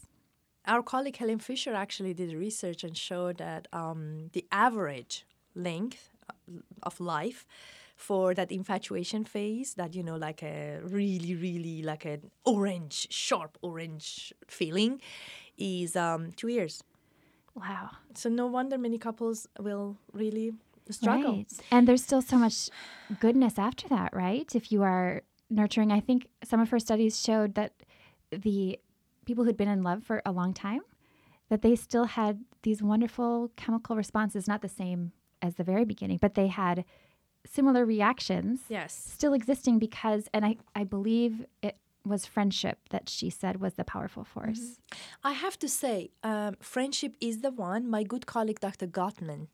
Our 0.66 0.82
colleague 0.82 1.18
Helen 1.18 1.40
Fisher 1.40 1.74
actually 1.74 2.14
did 2.14 2.34
research 2.34 2.84
and 2.84 2.98
showed 2.98 3.38
that 3.38 3.68
um, 3.74 4.30
the 4.34 4.46
average 4.52 5.26
length 5.56 6.10
uh, 6.30 6.60
of 6.84 7.00
life 7.00 7.46
for 7.96 8.34
that 8.34 8.52
infatuation 8.52 9.24
phase 9.24 9.76
that 9.76 9.94
you 9.94 10.04
know 10.04 10.16
like 10.16 10.42
a 10.42 10.80
really 10.84 11.36
really 11.36 11.84
like 11.84 12.06
an 12.06 12.32
orange 12.44 13.08
sharp 13.12 13.58
orange 13.62 14.34
feeling 14.48 15.00
is 15.58 15.96
um, 15.96 16.32
two 16.32 16.48
years 16.48 16.84
Wow. 17.56 17.92
So 18.16 18.30
no 18.30 18.48
wonder 18.48 18.78
many 18.78 18.98
couples 18.98 19.48
will 19.60 19.98
really 20.12 20.54
struggle. 20.90 21.38
Right. 21.38 21.54
And 21.72 21.88
there's 21.88 22.04
still 22.04 22.22
so 22.22 22.38
much 22.38 22.70
goodness 23.20 23.58
after 23.58 23.88
that, 23.90 24.14
right? 24.14 24.54
If 24.56 24.72
you 24.72 24.84
are 24.84 25.22
nurturing, 25.50 25.92
I 25.92 26.00
think 26.00 26.28
some 26.44 26.60
of 26.60 26.70
her 26.70 26.80
studies 26.80 27.22
showed 27.22 27.56
that 27.56 27.74
the 28.32 28.80
people 29.26 29.44
who'd 29.44 29.58
been 29.58 29.68
in 29.70 29.84
love 29.84 30.04
for 30.04 30.22
a 30.26 30.32
long 30.32 30.54
time 30.54 30.82
that 31.50 31.62
they 31.62 31.76
still 31.76 32.06
had 32.06 32.44
these 32.64 32.82
wonderful 32.82 33.52
chemical 33.56 33.96
responses, 33.96 34.48
not 34.48 34.62
the 34.62 34.70
same 34.70 35.12
as 35.42 35.56
the 35.56 35.64
very 35.64 35.86
beginning, 35.86 36.18
but 36.18 36.34
they 36.34 36.48
had 36.48 36.86
similar 37.46 37.86
reactions 37.86 38.62
yes 38.70 38.94
still 39.14 39.34
existing 39.34 39.78
because 39.78 40.30
and 40.34 40.46
I, 40.46 40.56
I 40.76 40.86
believe 40.86 41.46
it 41.62 41.78
was 42.06 42.26
friendship 42.26 42.80
that 42.90 43.10
she 43.10 43.30
said 43.30 43.62
was 43.62 43.74
the 43.74 43.84
powerful 43.84 44.24
force. 44.24 44.60
Mm-hmm. 44.60 45.28
I 45.30 45.32
have 45.32 45.58
to 45.60 45.70
say, 45.70 46.12
um, 46.24 46.58
friendship 46.60 47.16
is 47.22 47.42
the 47.42 47.52
one. 47.52 47.90
My 47.90 48.04
good 48.04 48.26
colleague, 48.26 48.60
Dr. 48.60 48.88
Gottman, 48.88 49.48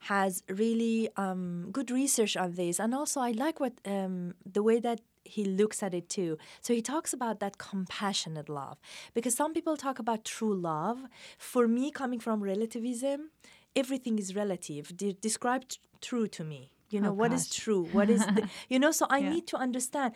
has 0.00 0.42
really 0.48 1.08
um, 1.16 1.68
good 1.72 1.90
research 1.90 2.36
on 2.36 2.52
this. 2.54 2.78
And 2.78 2.94
also, 2.94 3.20
I 3.20 3.32
like 3.32 3.60
what 3.60 3.74
um, 3.84 4.34
the 4.44 4.62
way 4.62 4.78
that 4.80 5.00
he 5.24 5.44
looks 5.44 5.82
at 5.82 5.92
it 5.92 6.08
too. 6.08 6.38
So 6.60 6.72
he 6.72 6.80
talks 6.80 7.12
about 7.12 7.40
that 7.40 7.58
compassionate 7.58 8.48
love 8.48 8.78
because 9.12 9.34
some 9.34 9.52
people 9.52 9.76
talk 9.76 9.98
about 9.98 10.24
true 10.24 10.54
love. 10.54 11.00
For 11.38 11.66
me, 11.66 11.90
coming 11.90 12.20
from 12.20 12.42
relativism, 12.42 13.30
everything 13.74 14.18
is 14.18 14.36
relative. 14.36 14.96
De- 14.96 15.14
describe 15.14 15.68
t- 15.68 15.78
true 16.00 16.28
to 16.28 16.44
me 16.44 16.70
you 16.90 17.00
know 17.00 17.10
oh, 17.10 17.20
what 17.20 17.30
gosh. 17.30 17.40
is 17.40 17.48
true? 17.62 17.84
What 17.96 18.08
is 18.10 18.22
the, 18.36 18.42
you 18.72 18.78
know 18.78 18.92
so 18.92 19.04
i 19.10 19.18
Yeah. 19.18 19.30
need 19.34 19.46
to 19.52 19.56
understand 19.66 20.10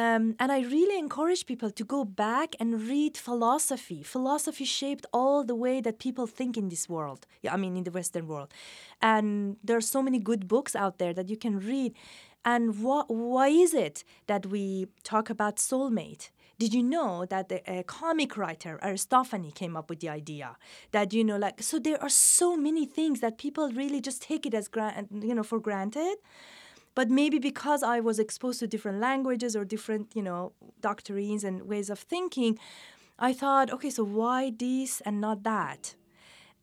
um, 0.00 0.24
and 0.40 0.48
i 0.58 0.60
really 0.76 0.98
encourage 1.06 1.42
people 1.52 1.70
to 1.78 1.84
go 1.96 2.00
back 2.04 2.50
and 2.60 2.70
read 2.94 3.16
philosophy. 3.16 4.00
Philosophy 4.02 4.64
shaped 4.80 5.04
all 5.18 5.44
the 5.50 5.54
way 5.64 5.76
that 5.86 5.98
people 6.06 6.26
think 6.38 6.56
in 6.56 6.68
this 6.68 6.84
world. 6.88 7.20
Yeah, 7.44 7.54
i 7.54 7.56
mean 7.62 7.74
in 7.80 7.84
the 7.84 7.94
western 8.00 8.26
world. 8.32 8.50
And 9.00 9.56
there 9.66 9.76
are 9.76 9.86
so 9.96 10.02
many 10.02 10.18
good 10.30 10.42
books 10.54 10.74
out 10.74 10.94
there 10.98 11.14
that 11.18 11.28
you 11.32 11.36
can 11.36 11.54
read. 11.72 11.92
And 12.44 12.64
wha- 12.84 13.06
why 13.08 13.48
is 13.48 13.72
it 13.74 13.96
that 14.26 14.42
we 14.54 14.86
talk 15.12 15.26
about 15.30 15.54
soulmate 15.56 16.30
did 16.58 16.74
you 16.74 16.82
know 16.82 17.24
that 17.26 17.48
the 17.48 17.58
uh, 17.70 17.82
comic 17.84 18.36
writer 18.36 18.78
Aristophanes 18.82 19.52
came 19.54 19.76
up 19.76 19.88
with 19.88 20.00
the 20.00 20.08
idea 20.08 20.56
that 20.92 21.12
you 21.12 21.22
know 21.24 21.36
like 21.36 21.62
so 21.62 21.78
there 21.78 22.00
are 22.02 22.08
so 22.08 22.56
many 22.56 22.84
things 22.84 23.20
that 23.20 23.38
people 23.38 23.70
really 23.70 24.00
just 24.00 24.22
take 24.22 24.44
it 24.44 24.54
as 24.54 24.68
gra- 24.68 25.06
you 25.10 25.34
know 25.34 25.42
for 25.42 25.60
granted. 25.60 26.16
But 26.94 27.10
maybe 27.10 27.38
because 27.38 27.84
I 27.84 28.00
was 28.00 28.18
exposed 28.18 28.58
to 28.58 28.66
different 28.66 28.98
languages 28.98 29.54
or 29.54 29.64
different 29.64 30.16
you 30.16 30.22
know 30.22 30.52
doctrines 30.80 31.44
and 31.44 31.62
ways 31.62 31.90
of 31.90 31.98
thinking 32.00 32.58
I 33.18 33.32
thought 33.32 33.70
okay 33.72 33.90
so 33.90 34.04
why 34.04 34.52
this 34.56 35.00
and 35.02 35.20
not 35.20 35.44
that 35.44 35.94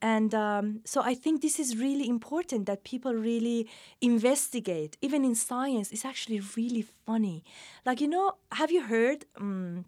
and 0.01 0.33
um, 0.35 0.81
so 0.85 1.01
I 1.01 1.15
think 1.15 1.41
this 1.41 1.59
is 1.59 1.77
really 1.77 2.07
important 2.07 2.65
that 2.65 2.83
people 2.83 3.13
really 3.13 3.67
investigate. 4.01 4.97
Even 5.01 5.23
in 5.23 5.35
science, 5.35 5.91
it's 5.91 6.05
actually 6.05 6.41
really 6.55 6.85
funny. 7.05 7.43
Like, 7.85 8.01
you 8.01 8.07
know, 8.07 8.33
have 8.51 8.71
you 8.71 8.83
heard 8.83 9.25
um, 9.37 9.85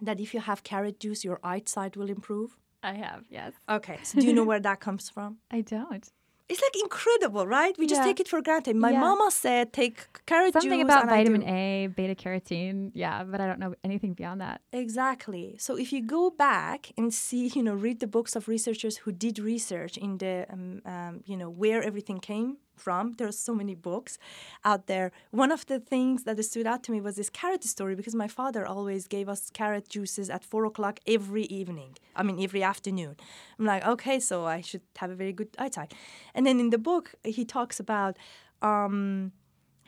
that 0.00 0.20
if 0.20 0.34
you 0.34 0.40
have 0.40 0.62
carrot 0.62 1.00
juice, 1.00 1.24
your 1.24 1.40
eyesight 1.44 1.96
will 1.96 2.08
improve? 2.08 2.56
I 2.82 2.94
have, 2.94 3.24
yes. 3.30 3.52
Okay. 3.68 3.98
So 4.02 4.20
do 4.20 4.26
you 4.26 4.32
know 4.32 4.44
where 4.44 4.60
that 4.60 4.80
comes 4.80 5.10
from? 5.10 5.38
I 5.50 5.60
don't. 5.60 6.08
It's 6.50 6.62
like 6.66 6.76
incredible, 6.86 7.44
right? 7.58 7.74
We 7.78 7.86
just 7.86 8.00
Yeah. 8.00 8.08
take 8.08 8.18
it 8.24 8.28
for 8.32 8.40
granted. 8.48 8.74
My 8.76 8.90
Yeah. 8.92 9.00
mama 9.06 9.28
said 9.44 9.64
take 9.72 9.96
carrot 10.30 10.52
juice. 10.54 10.62
Something 10.64 10.82
about 10.88 11.08
vitamin. 11.08 11.42
A, 11.44 11.86
beta 11.98 12.14
carotene. 12.22 12.90
Yeah, 13.04 13.16
but 13.30 13.38
I 13.42 13.46
don't 13.48 13.60
know 13.64 13.74
anything 13.88 14.12
beyond 14.20 14.40
that. 14.40 14.58
Exactly. 14.72 15.44
So 15.58 15.70
if 15.84 15.88
you 15.94 16.00
go 16.18 16.22
back 16.48 16.80
and 16.98 17.06
see, 17.14 17.44
you 17.56 17.62
know, 17.66 17.74
read 17.86 17.98
the 18.00 18.10
books 18.16 18.32
of 18.38 18.48
researchers 18.48 18.94
who 19.02 19.10
did 19.12 19.38
research 19.38 19.94
in 19.96 20.18
the, 20.22 20.34
um, 20.54 20.82
um, 20.84 21.12
you 21.30 21.36
know, 21.40 21.50
where 21.62 21.80
everything 21.90 22.18
came 22.32 22.48
from. 22.80 23.14
There 23.18 23.28
are 23.28 23.38
so 23.48 23.54
many 23.54 23.74
books 23.74 24.18
out 24.64 24.86
there. 24.86 25.12
One 25.30 25.52
of 25.52 25.66
the 25.66 25.78
things 25.92 26.24
that 26.24 26.42
stood 26.44 26.66
out 26.66 26.82
to 26.84 26.92
me 26.92 27.00
was 27.00 27.16
this 27.16 27.30
carrot 27.30 27.64
story 27.64 27.94
because 27.94 28.14
my 28.14 28.28
father 28.28 28.62
always 28.66 29.06
gave 29.06 29.28
us 29.28 29.50
carrot 29.50 29.88
juices 29.88 30.30
at 30.30 30.42
four 30.44 30.64
o'clock 30.64 31.00
every 31.06 31.44
evening. 31.60 31.96
I 32.16 32.22
mean, 32.22 32.42
every 32.42 32.62
afternoon. 32.62 33.16
I'm 33.58 33.66
like, 33.66 33.84
okay, 33.86 34.18
so 34.20 34.46
I 34.46 34.60
should 34.60 34.82
have 34.96 35.10
a 35.10 35.14
very 35.14 35.32
good 35.32 35.50
eyesight. 35.58 35.92
And 36.34 36.46
then 36.46 36.58
in 36.60 36.70
the 36.70 36.78
book, 36.78 37.14
he 37.24 37.44
talks 37.44 37.78
about. 37.80 38.16
Um, 38.62 39.32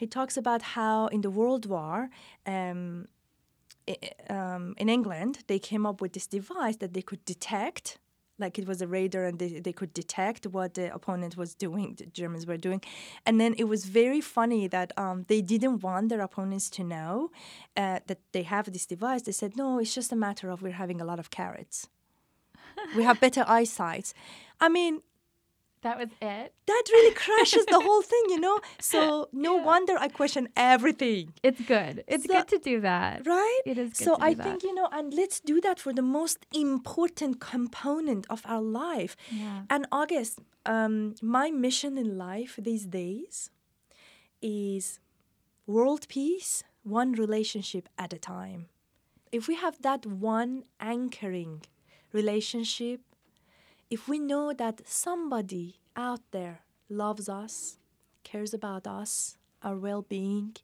he 0.02 0.06
talks 0.08 0.36
about 0.36 0.62
how 0.62 1.06
in 1.08 1.20
the 1.20 1.30
World 1.30 1.64
War, 1.66 2.10
um, 2.44 3.06
um, 4.28 4.74
in 4.76 4.88
England, 4.88 5.44
they 5.46 5.58
came 5.58 5.86
up 5.86 6.00
with 6.00 6.12
this 6.12 6.26
device 6.26 6.76
that 6.76 6.92
they 6.92 7.02
could 7.02 7.24
detect, 7.24 7.98
like 8.42 8.58
it 8.58 8.66
was 8.66 8.82
a 8.82 8.86
radar, 8.86 9.24
and 9.24 9.38
they, 9.38 9.60
they 9.60 9.72
could 9.72 9.94
detect 9.94 10.46
what 10.46 10.74
the 10.74 10.92
opponent 10.92 11.36
was 11.36 11.54
doing, 11.54 11.94
the 11.96 12.06
Germans 12.06 12.44
were 12.46 12.58
doing. 12.58 12.82
And 13.24 13.40
then 13.40 13.54
it 13.56 13.64
was 13.64 13.86
very 13.86 14.20
funny 14.20 14.68
that 14.68 14.92
um, 14.98 15.24
they 15.28 15.40
didn't 15.40 15.82
want 15.82 16.10
their 16.10 16.20
opponents 16.20 16.68
to 16.76 16.84
know 16.84 17.30
uh, 17.76 18.00
that 18.08 18.20
they 18.32 18.42
have 18.42 18.70
this 18.72 18.86
device. 18.86 19.22
They 19.22 19.32
said, 19.32 19.56
no, 19.56 19.78
it's 19.78 19.94
just 19.94 20.12
a 20.12 20.16
matter 20.16 20.50
of 20.50 20.62
we're 20.62 20.72
having 20.84 21.00
a 21.00 21.04
lot 21.04 21.18
of 21.18 21.30
carrots. 21.30 21.88
we 22.96 23.02
have 23.04 23.20
better 23.20 23.44
eyesight. 23.46 24.12
I 24.60 24.68
mean, 24.68 25.02
That 25.82 25.98
was 25.98 26.10
it. 26.20 26.54
that 26.66 26.82
really 26.92 27.14
crashes 27.24 27.64
the 27.66 27.80
whole 27.80 28.02
thing, 28.02 28.22
you 28.28 28.40
know? 28.40 28.60
So 28.80 29.28
no 29.32 29.54
wonder 29.56 29.94
I 29.98 30.08
question 30.08 30.48
everything. 30.56 31.34
It's 31.42 31.60
good. 31.60 32.04
It's 32.06 32.24
So- 32.26 32.32
good 32.34 32.48
to 32.54 32.58
do 32.58 32.80
that. 32.80 33.26
Right? 33.26 33.60
It 33.66 33.78
is 33.78 33.90
good 33.90 34.04
so 34.06 34.14
to 34.14 34.20
do 34.20 34.26
I 34.28 34.34
that. 34.34 34.44
think, 34.44 34.62
you 34.62 34.74
know, 34.74 34.88
and 34.92 35.12
let's 35.12 35.40
do 35.40 35.60
that 35.60 35.78
for 35.80 35.92
the 35.92 36.02
most 36.18 36.46
important 36.54 37.40
component 37.40 38.26
of 38.30 38.40
our 38.46 38.62
life. 38.62 39.16
Yeah. 39.30 39.62
And 39.68 39.86
August, 39.90 40.38
um, 40.66 41.14
my 41.20 41.50
mission 41.50 41.98
in 41.98 42.16
life 42.16 42.52
these 42.62 42.86
days 42.86 43.50
is 44.40 45.00
world 45.66 46.06
peace, 46.08 46.62
one 46.84 47.12
relationship 47.12 47.88
at 47.98 48.12
a 48.12 48.18
time. 48.18 48.66
If 49.30 49.48
we 49.48 49.54
have 49.56 49.80
that 49.82 50.04
one 50.06 50.64
anchoring 50.80 51.62
relationship, 52.12 53.00
if 53.92 54.08
we 54.08 54.18
know 54.18 54.54
that 54.54 54.80
somebody 54.88 55.76
out 55.94 56.22
there 56.30 56.62
loves 56.88 57.28
us, 57.28 57.76
cares 58.24 58.54
about 58.54 58.86
us, 58.86 59.36
our 59.62 59.76
well 59.76 60.00
being, 60.00 60.56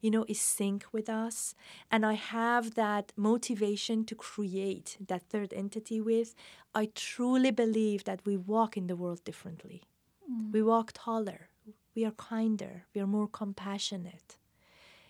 you 0.00 0.08
know, 0.08 0.24
is 0.28 0.40
sync 0.40 0.84
with 0.92 1.08
us, 1.08 1.56
and 1.90 2.06
I 2.06 2.12
have 2.12 2.76
that 2.76 3.12
motivation 3.16 4.04
to 4.04 4.14
create 4.14 4.98
that 5.08 5.24
third 5.24 5.52
entity 5.52 6.00
with, 6.00 6.36
I 6.76 6.90
truly 6.94 7.50
believe 7.50 8.04
that 8.04 8.24
we 8.24 8.36
walk 8.36 8.76
in 8.76 8.86
the 8.86 8.94
world 8.94 9.24
differently. 9.24 9.82
Mm. 10.30 10.52
We 10.52 10.62
walk 10.62 10.92
taller, 10.94 11.48
we 11.96 12.04
are 12.04 12.12
kinder, 12.12 12.84
we 12.94 13.00
are 13.00 13.12
more 13.18 13.26
compassionate. 13.26 14.36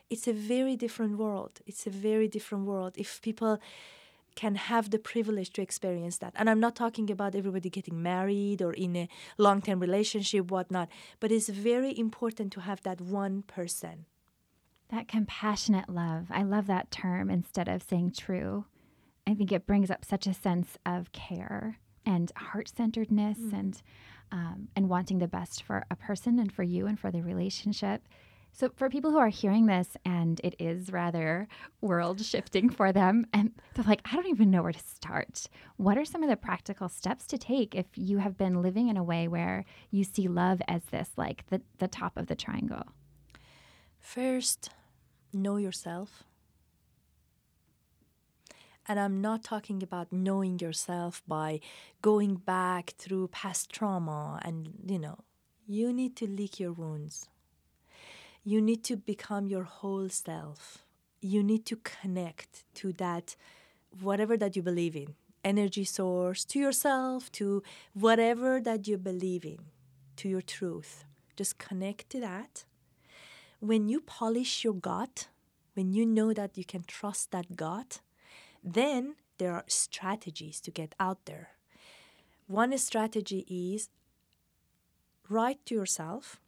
It's 0.09 0.27
a 0.27 0.33
very 0.33 0.77
different 0.77 1.19
world. 1.19 1.61
It's 1.67 1.87
a 1.87 1.91
very 1.91 2.29
different 2.29 2.65
world. 2.65 2.95
If 2.97 3.21
people 3.21 3.59
can 4.37 4.55
have 4.55 4.91
the 4.91 4.99
privilege 4.99 5.51
to 5.55 5.63
experience 5.63 6.19
that. 6.19 6.35
And 6.37 6.49
I'm 6.49 6.61
not 6.61 6.77
talking 6.77 7.11
about 7.11 7.35
everybody 7.35 7.71
getting 7.71 8.03
married 8.03 8.63
or 8.63 8.73
in 8.73 8.95
a 8.95 9.09
long 9.39 9.61
term 9.61 9.81
relationship, 9.81 10.51
whatnot, 10.51 10.89
but 11.19 11.33
it's 11.33 11.49
very 11.49 11.99
important 11.99 12.53
to 12.53 12.61
have 12.61 12.83
that 12.83 13.01
one 13.01 13.43
person. 13.43 14.05
That 14.91 15.09
compassionate 15.09 15.89
love. 15.89 16.27
I 16.31 16.45
love 16.45 16.69
that 16.69 16.93
term 16.93 17.29
instead 17.29 17.67
of 17.67 17.83
saying 17.83 18.13
true. 18.13 18.67
I 19.27 19.35
think 19.35 19.51
it 19.51 19.67
brings 19.67 19.91
up 19.91 20.05
such 20.05 20.29
a 20.29 20.35
sense 20.35 20.79
of 20.87 21.11
care 21.11 21.79
and 22.05 22.31
heart 22.37 22.71
centeredness 22.77 23.39
and 23.53 23.83
um, 24.33 24.69
and 24.77 24.89
wanting 24.89 25.19
the 25.19 25.29
best 25.29 25.63
for 25.63 25.85
a 25.91 25.97
person 25.97 26.39
and 26.39 26.53
for 26.53 26.63
you 26.63 26.87
and 26.87 26.99
for 26.99 27.11
the 27.11 27.23
relationship. 27.23 28.09
So 28.59 28.71
for 28.75 28.89
people 28.89 29.11
who 29.11 29.19
are 29.19 29.29
hearing 29.29 29.67
this 29.67 29.99
and 30.03 30.41
it 30.43 30.57
is 30.59 30.91
rather 30.91 31.47
world 31.83 32.25
shifting 32.25 32.71
for 32.71 32.91
them 32.91 33.27
and 33.31 33.53
they're 33.75 33.85
like, 33.85 34.01
I 34.11 34.17
don't 34.17 34.29
even 34.29 34.51
know 34.51 34.63
where 34.63 34.73
to 34.73 34.79
start. 34.79 35.47
What 35.77 35.99
are 35.99 36.07
some 36.07 36.23
of 36.23 36.31
the 36.31 36.39
practical 36.39 36.89
steps 36.89 37.27
to 37.27 37.37
take 37.37 37.75
if 37.75 37.85
you 37.97 38.17
have 38.17 38.39
been 38.39 38.63
living 38.63 38.89
in 38.89 38.97
a 38.97 39.05
way 39.05 39.29
where 39.29 39.67
you 39.91 40.05
see 40.05 40.27
love 40.27 40.63
as 40.69 40.87
this 40.87 41.11
like 41.19 41.45
the, 41.51 41.61
the 41.81 41.87
top 41.87 42.17
of 42.17 42.29
the 42.29 42.35
triangle? 42.35 42.85
First, 44.01 44.71
know 45.35 45.59
yourself. 45.59 46.25
And 48.87 48.99
I'm 48.99 49.21
not 49.21 49.45
talking 49.45 49.83
about 49.83 50.11
knowing 50.11 50.61
yourself 50.61 51.23
by 51.29 51.61
going 52.01 52.37
back 52.37 52.95
through 52.97 53.29
past 53.29 53.71
trauma 53.71 54.41
and, 54.43 54.73
you 54.87 54.99
know, 54.99 55.19
you 55.67 55.93
need 55.93 56.17
to 56.17 56.27
lick 56.27 56.59
your 56.59 56.73
wounds. 56.73 57.29
You 58.47 58.61
need 58.61 58.83
to 58.85 58.97
become 58.97 59.49
your 59.49 59.65
whole 59.65 60.09
self. 60.09 60.85
You 61.21 61.43
need 61.43 61.67
to 61.67 61.77
connect 61.77 62.63
to 62.77 62.93
that, 62.93 63.35
whatever 64.01 64.37
that 64.37 64.55
you 64.55 64.63
believe 64.63 64.95
in 64.95 65.17
energy 65.45 65.85
source, 65.85 66.45
to 66.45 66.59
yourself, 66.59 67.31
to 67.33 67.63
whatever 67.93 68.61
that 68.61 68.89
you 68.89 68.99
believe 68.99 69.45
in, 69.45 69.59
to 70.17 70.29
your 70.29 70.43
truth. 70.43 71.05
Just 71.37 71.59
connect 71.59 72.11
to 72.11 72.21
that 72.21 72.65
when 73.61 73.89
you 73.89 74.01
polish 74.01 74.65
your 74.65 74.75
gut, 74.75 75.29
when 75.75 75.93
you 75.93 76.07
know 76.07 76.33
that 76.33 76.57
you 76.57 76.65
can 76.65 76.85
trust 76.87 77.31
that 77.31 77.57
gut, 77.57 78.01
then 78.63 79.17
there 79.39 79.53
are 79.53 79.65
strategies 79.67 80.61
to 80.61 80.71
get 80.71 80.95
out 81.01 81.25
there. 81.27 81.51
One 82.47 82.77
strategy 82.79 83.45
is 83.49 83.89
write 85.29 85.65
to 85.67 85.75
yourself 85.75 86.41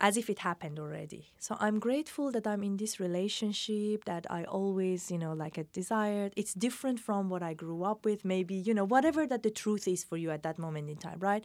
as 0.00 0.16
if 0.16 0.30
it 0.30 0.40
happened 0.40 0.78
already. 0.78 1.32
So 1.38 1.56
I'm 1.58 1.78
grateful 1.78 2.30
that 2.32 2.46
I'm 2.46 2.62
in 2.62 2.76
this 2.76 3.00
relationship 3.00 4.04
that 4.04 4.26
I 4.30 4.44
always, 4.44 5.10
you 5.10 5.18
know, 5.18 5.32
like 5.32 5.58
I 5.58 5.64
desired. 5.72 6.32
It's 6.36 6.54
different 6.54 7.00
from 7.00 7.28
what 7.28 7.42
I 7.42 7.54
grew 7.54 7.82
up 7.82 8.04
with, 8.04 8.24
maybe, 8.24 8.54
you 8.54 8.74
know, 8.74 8.84
whatever 8.84 9.26
that 9.26 9.42
the 9.42 9.50
truth 9.50 9.88
is 9.88 10.04
for 10.04 10.16
you 10.16 10.30
at 10.30 10.44
that 10.44 10.58
moment 10.58 10.88
in 10.88 10.96
time, 10.96 11.18
right? 11.18 11.44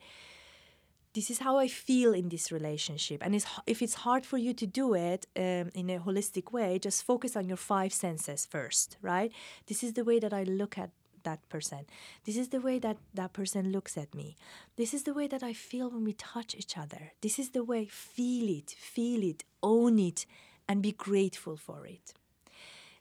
this 1.14 1.30
is 1.30 1.40
how 1.40 1.58
I 1.58 1.68
feel 1.68 2.14
in 2.14 2.30
this 2.30 2.52
relationship. 2.52 3.22
And 3.24 3.36
it's, 3.36 3.46
if 3.68 3.82
it's 3.82 3.94
hard 3.94 4.26
for 4.26 4.38
you 4.38 4.54
to 4.56 4.66
do 4.66 4.96
it 4.96 5.28
um, 5.36 5.70
in 5.76 5.90
a 5.90 6.00
holistic 6.00 6.52
way, 6.52 6.80
just 6.80 7.04
focus 7.04 7.36
on 7.36 7.48
your 7.48 7.58
five 7.58 7.94
senses 7.94 8.46
first, 8.46 8.98
right? 9.02 9.32
This 9.68 9.84
is 9.84 9.94
the 9.94 10.04
way 10.04 10.20
that 10.20 10.34
I 10.34 10.44
look 10.44 10.78
at 10.78 10.90
that 11.24 11.48
person. 11.50 11.86
This 12.26 12.38
is 12.38 12.50
the 12.50 12.62
way 12.62 12.80
that 12.80 12.98
that 13.14 13.34
person 13.34 13.72
looks 13.72 13.98
at 13.98 14.14
me. 14.14 14.36
This 14.76 14.94
is 14.94 15.04
the 15.04 15.14
way 15.14 15.28
that 15.28 15.44
I 15.44 15.54
feel 15.54 15.90
when 15.90 16.04
we 16.04 16.14
touch 16.14 16.56
each 16.56 16.78
other. 16.78 17.14
This 17.22 17.40
is 17.40 17.52
the 17.52 17.64
way, 17.64 17.86
feel 17.86 18.50
it, 18.50 18.72
feel 18.72 19.24
it, 19.24 19.44
own 19.62 20.00
it, 20.00 20.26
and 20.68 20.82
be 20.82 20.92
grateful 20.92 21.58
for 21.58 21.86
it. 21.86 22.14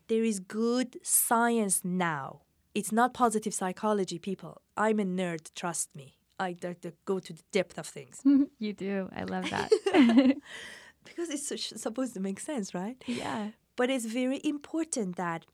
There 0.09 0.25
is 0.25 0.41
good 0.41 0.99
science 1.03 1.83
now. 1.85 2.43
It's 2.75 2.93
not 2.93 3.15
positive 3.15 3.55
psychology, 3.55 4.19
people. 4.19 4.63
I'm 4.77 4.99
a 4.99 5.05
nerd, 5.05 5.55
trust 5.55 5.95
me. 5.95 6.17
I 6.39 6.57
go 7.05 7.21
to 7.21 7.33
the 7.33 7.43
depth 7.53 7.79
of 7.79 7.87
things. 7.87 8.23
you 8.59 8.73
do. 8.73 9.09
I 9.15 9.25
love 9.25 9.49
that. 9.51 9.71
because 11.05 11.31
it's 11.31 11.81
supposed 11.81 12.15
to 12.15 12.21
make 12.21 12.41
sense, 12.41 12.75
right? 12.75 13.03
Yeah. 13.07 13.51
But 13.77 13.91
it's 13.91 14.07
very 14.07 14.41
important 14.45 15.17
that 15.17 15.47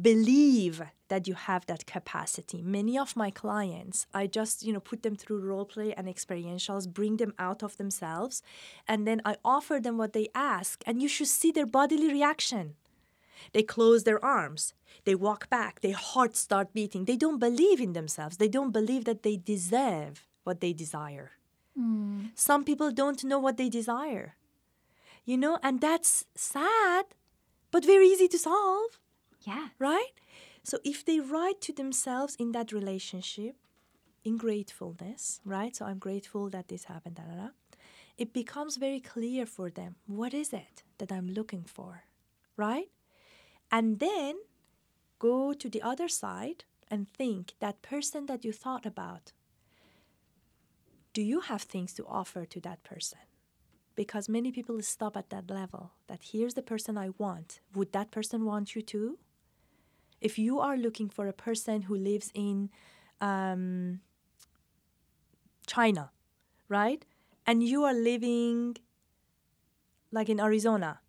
believe 0.00 0.82
that 1.08 1.28
you 1.28 1.34
have 1.34 1.66
that 1.66 1.84
capacity. 1.84 2.62
Many 2.62 2.98
of 2.98 3.14
my 3.16 3.30
clients, 3.30 4.06
I 4.14 4.26
just, 4.26 4.64
you 4.64 4.72
know, 4.72 4.80
put 4.80 5.02
them 5.02 5.14
through 5.14 5.40
role 5.40 5.66
play 5.66 5.92
and 5.92 6.08
experientials, 6.08 6.88
bring 6.88 7.18
them 7.18 7.34
out 7.38 7.62
of 7.62 7.76
themselves, 7.76 8.42
and 8.88 9.06
then 9.06 9.20
I 9.24 9.36
offer 9.44 9.78
them 9.78 9.98
what 9.98 10.14
they 10.14 10.28
ask, 10.34 10.82
and 10.86 11.02
you 11.02 11.08
should 11.08 11.28
see 11.28 11.52
their 11.52 11.66
bodily 11.66 12.10
reaction. 12.10 12.76
They 13.52 13.62
close 13.62 14.04
their 14.04 14.24
arms. 14.24 14.72
They 15.04 15.14
walk 15.14 15.50
back. 15.50 15.80
Their 15.80 15.96
hearts 15.96 16.40
start 16.40 16.72
beating. 16.72 17.04
They 17.04 17.16
don't 17.16 17.38
believe 17.38 17.80
in 17.80 17.92
themselves. 17.92 18.36
They 18.36 18.48
don't 18.48 18.70
believe 18.70 19.04
that 19.04 19.22
they 19.22 19.36
deserve 19.36 20.26
what 20.44 20.60
they 20.60 20.72
desire. 20.72 21.32
Mm. 21.78 22.30
Some 22.34 22.64
people 22.64 22.90
don't 22.90 23.24
know 23.24 23.38
what 23.38 23.56
they 23.56 23.68
desire. 23.68 24.36
You 25.24 25.36
know, 25.36 25.58
and 25.62 25.80
that's 25.80 26.24
sad, 26.34 27.06
but 27.70 27.84
very 27.84 28.06
easy 28.08 28.28
to 28.28 28.38
solve. 28.38 28.98
Yeah. 29.44 29.68
Right? 29.78 30.12
So 30.62 30.78
if 30.84 31.04
they 31.04 31.20
write 31.20 31.60
to 31.62 31.72
themselves 31.72 32.36
in 32.36 32.52
that 32.52 32.72
relationship, 32.72 33.56
in 34.24 34.36
gratefulness, 34.36 35.40
right? 35.44 35.74
So 35.74 35.84
I'm 35.84 35.98
grateful 35.98 36.48
that 36.50 36.68
this 36.68 36.84
happened, 36.84 37.16
da, 37.16 37.22
da, 37.24 37.34
da. 37.34 37.48
It 38.16 38.32
becomes 38.32 38.76
very 38.76 39.00
clear 39.00 39.46
for 39.46 39.70
them 39.70 39.96
what 40.06 40.32
is 40.34 40.52
it 40.52 40.84
that 40.98 41.10
I'm 41.10 41.28
looking 41.28 41.64
for, 41.64 42.04
right? 42.56 42.88
And 43.70 43.98
then 43.98 44.36
go 45.18 45.52
to 45.54 45.68
the 45.68 45.82
other 45.82 46.08
side 46.08 46.64
and 46.90 47.12
think 47.12 47.54
that 47.60 47.82
person 47.82 48.26
that 48.26 48.44
you 48.44 48.52
thought 48.52 48.86
about, 48.86 49.32
do 51.12 51.22
you 51.22 51.40
have 51.40 51.62
things 51.62 51.92
to 51.94 52.06
offer 52.06 52.44
to 52.46 52.60
that 52.60 52.84
person? 52.84 53.18
Because 53.94 54.28
many 54.28 54.52
people 54.52 54.80
stop 54.82 55.16
at 55.16 55.30
that 55.30 55.50
level 55.50 55.92
that 56.06 56.20
here's 56.32 56.54
the 56.54 56.62
person 56.62 56.96
I 56.96 57.10
want. 57.18 57.60
Would 57.74 57.92
that 57.92 58.10
person 58.10 58.44
want 58.44 58.74
you 58.74 58.82
too? 58.82 59.18
If 60.22 60.38
you 60.38 60.60
are 60.60 60.76
looking 60.76 61.08
for 61.08 61.26
a 61.26 61.32
person 61.32 61.82
who 61.82 61.96
lives 61.96 62.30
in 62.34 62.70
um, 63.20 64.00
China, 65.66 66.10
right? 66.68 67.04
And 67.46 67.62
you 67.62 67.84
are 67.84 67.94
living 67.94 68.76
like 70.10 70.28
in 70.28 70.40
Arizona, 70.40 71.00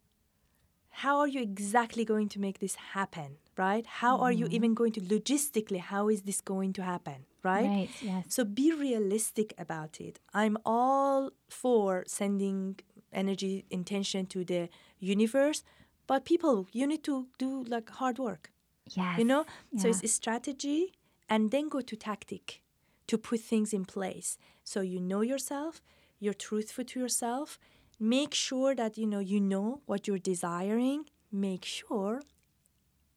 how 0.90 1.20
are 1.20 1.28
you 1.28 1.42
exactly 1.42 2.06
going 2.06 2.30
to 2.30 2.40
make 2.40 2.60
this 2.60 2.76
happen 2.76 3.38
right? 3.58 3.86
How 3.86 4.16
mm-hmm. 4.16 4.24
are 4.24 4.32
you 4.32 4.48
even 4.50 4.74
going 4.74 4.92
to 4.94 5.02
logistically 5.02 5.80
how 5.80 6.10
is 6.10 6.24
this 6.24 6.42
going 6.42 6.74
to 6.74 6.84
happen 6.84 7.26
right? 7.44 7.66
Right 7.66 7.90
yes. 8.02 8.26
So 8.30 8.46
be 8.46 8.74
realistic 8.74 9.54
about 9.58 10.00
it. 10.00 10.20
I'm 10.34 10.58
all 10.66 11.32
for 11.50 12.04
sending 12.08 12.80
energy 13.12 13.66
intention 13.70 14.26
to 14.26 14.44
the 14.44 14.70
universe 15.00 15.64
but 16.08 16.26
people 16.26 16.68
you 16.72 16.88
need 16.88 17.04
to 17.04 17.28
do 17.38 17.64
like 17.66 17.88
hard 17.92 18.18
work 18.18 18.50
yes 18.90 19.18
you 19.18 19.26
know? 19.26 19.46
Yeah. 19.72 19.82
so 19.82 19.88
it's 19.90 20.04
a 20.04 20.08
strategy 20.08 20.94
and 21.30 21.52
then 21.52 21.70
go 21.70 21.82
to 21.82 21.96
tactic 21.96 22.62
to 23.08 23.18
put 23.18 23.42
things 23.42 23.74
in 23.74 23.86
place. 23.86 24.38
So 24.64 24.82
you 24.82 25.00
know 25.00 25.22
yourself 25.22 25.82
you're 26.20 26.34
truthful 26.34 26.86
to 26.86 27.00
yourself. 27.02 27.60
Make 28.00 28.34
sure 28.34 28.74
that 28.76 28.98
you 28.98 29.06
know 29.06 29.20
you 29.20 29.42
know 29.42 29.82
what 29.86 30.08
you're 30.08 30.20
desiring. 30.34 31.06
Make 31.32 31.66
sure 31.66 32.22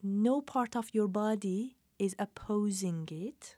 no 0.02 0.40
part 0.40 0.74
of 0.76 0.86
your 0.92 1.08
body 1.08 1.76
is 1.98 2.16
opposing 2.18 3.08
it. 3.12 3.56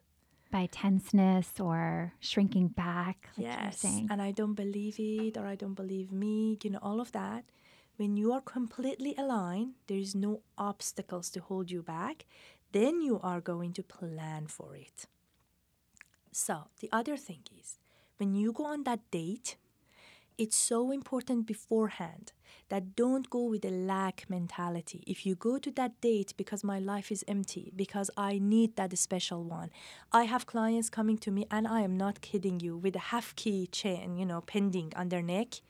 By 0.50 0.66
tenseness 0.66 1.58
or 1.60 2.12
shrinking 2.20 2.68
back 2.68 3.28
like 3.36 3.46
yes 3.46 3.84
and 3.84 4.22
i 4.22 4.30
don't 4.30 4.54
believe 4.54 4.96
it 4.98 5.36
or 5.36 5.46
i 5.46 5.54
don't 5.54 5.74
believe 5.74 6.10
me 6.10 6.56
you 6.62 6.70
know 6.70 6.78
all 6.80 7.02
of 7.02 7.12
that 7.12 7.44
when 7.98 8.16
you 8.16 8.32
are 8.32 8.40
completely 8.40 9.14
aligned 9.18 9.74
there 9.86 9.98
is 9.98 10.14
no 10.14 10.40
obstacles 10.56 11.28
to 11.30 11.40
hold 11.40 11.70
you 11.70 11.82
back 11.82 12.24
then 12.72 13.02
you 13.02 13.20
are 13.22 13.40
going 13.40 13.72
to 13.72 13.82
plan 13.82 14.46
for 14.46 14.74
it 14.74 15.06
so 16.32 16.68
the 16.80 16.88
other 16.90 17.16
thing 17.16 17.42
is 17.60 17.78
when 18.16 18.34
you 18.34 18.52
go 18.52 18.64
on 18.64 18.84
that 18.84 19.00
date 19.10 19.56
it's 20.38 20.56
so 20.56 20.92
important 20.92 21.46
beforehand 21.46 22.32
that 22.68 22.94
don't 22.94 23.28
go 23.28 23.42
with 23.44 23.64
a 23.64 23.70
lack 23.70 24.24
mentality. 24.28 25.02
If 25.06 25.26
you 25.26 25.34
go 25.34 25.58
to 25.58 25.70
that 25.72 26.00
date 26.00 26.34
because 26.36 26.62
my 26.62 26.78
life 26.78 27.10
is 27.10 27.24
empty, 27.26 27.72
because 27.74 28.10
I 28.16 28.38
need 28.38 28.76
that 28.76 28.96
special 28.98 29.42
one. 29.42 29.70
I 30.12 30.24
have 30.24 30.46
clients 30.46 30.90
coming 30.90 31.18
to 31.18 31.30
me, 31.30 31.46
and 31.50 31.66
I 31.66 31.80
am 31.80 31.96
not 31.96 32.20
kidding 32.20 32.60
you, 32.60 32.76
with 32.76 32.94
a 32.94 33.10
half 33.10 33.34
key 33.36 33.66
chain, 33.66 34.16
you 34.16 34.26
know, 34.26 34.42
pending 34.42 34.92
on 34.96 35.08
their 35.08 35.22
neck. 35.22 35.60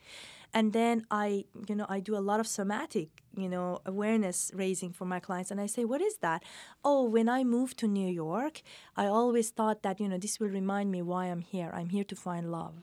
And 0.58 0.72
then 0.72 0.96
I, 1.24 1.44
you 1.68 1.76
know, 1.78 1.86
I 1.88 2.00
do 2.00 2.16
a 2.16 2.24
lot 2.30 2.40
of 2.40 2.46
somatic, 2.48 3.10
you 3.36 3.48
know, 3.48 3.78
awareness 3.86 4.50
raising 4.62 4.92
for 4.92 5.04
my 5.04 5.20
clients. 5.20 5.50
And 5.52 5.60
I 5.60 5.66
say, 5.66 5.84
what 5.92 6.00
is 6.00 6.16
that? 6.18 6.42
Oh, 6.84 7.04
when 7.16 7.28
I 7.28 7.44
moved 7.44 7.78
to 7.78 7.86
New 7.86 8.10
York, 8.26 8.62
I 8.96 9.06
always 9.06 9.50
thought 9.50 9.78
that, 9.84 10.00
you 10.00 10.08
know, 10.08 10.18
this 10.18 10.40
will 10.40 10.48
remind 10.60 10.90
me 10.90 11.00
why 11.00 11.26
I'm 11.26 11.42
here. 11.42 11.70
I'm 11.78 11.90
here 11.90 12.02
to 12.12 12.16
find 12.16 12.50
love. 12.50 12.74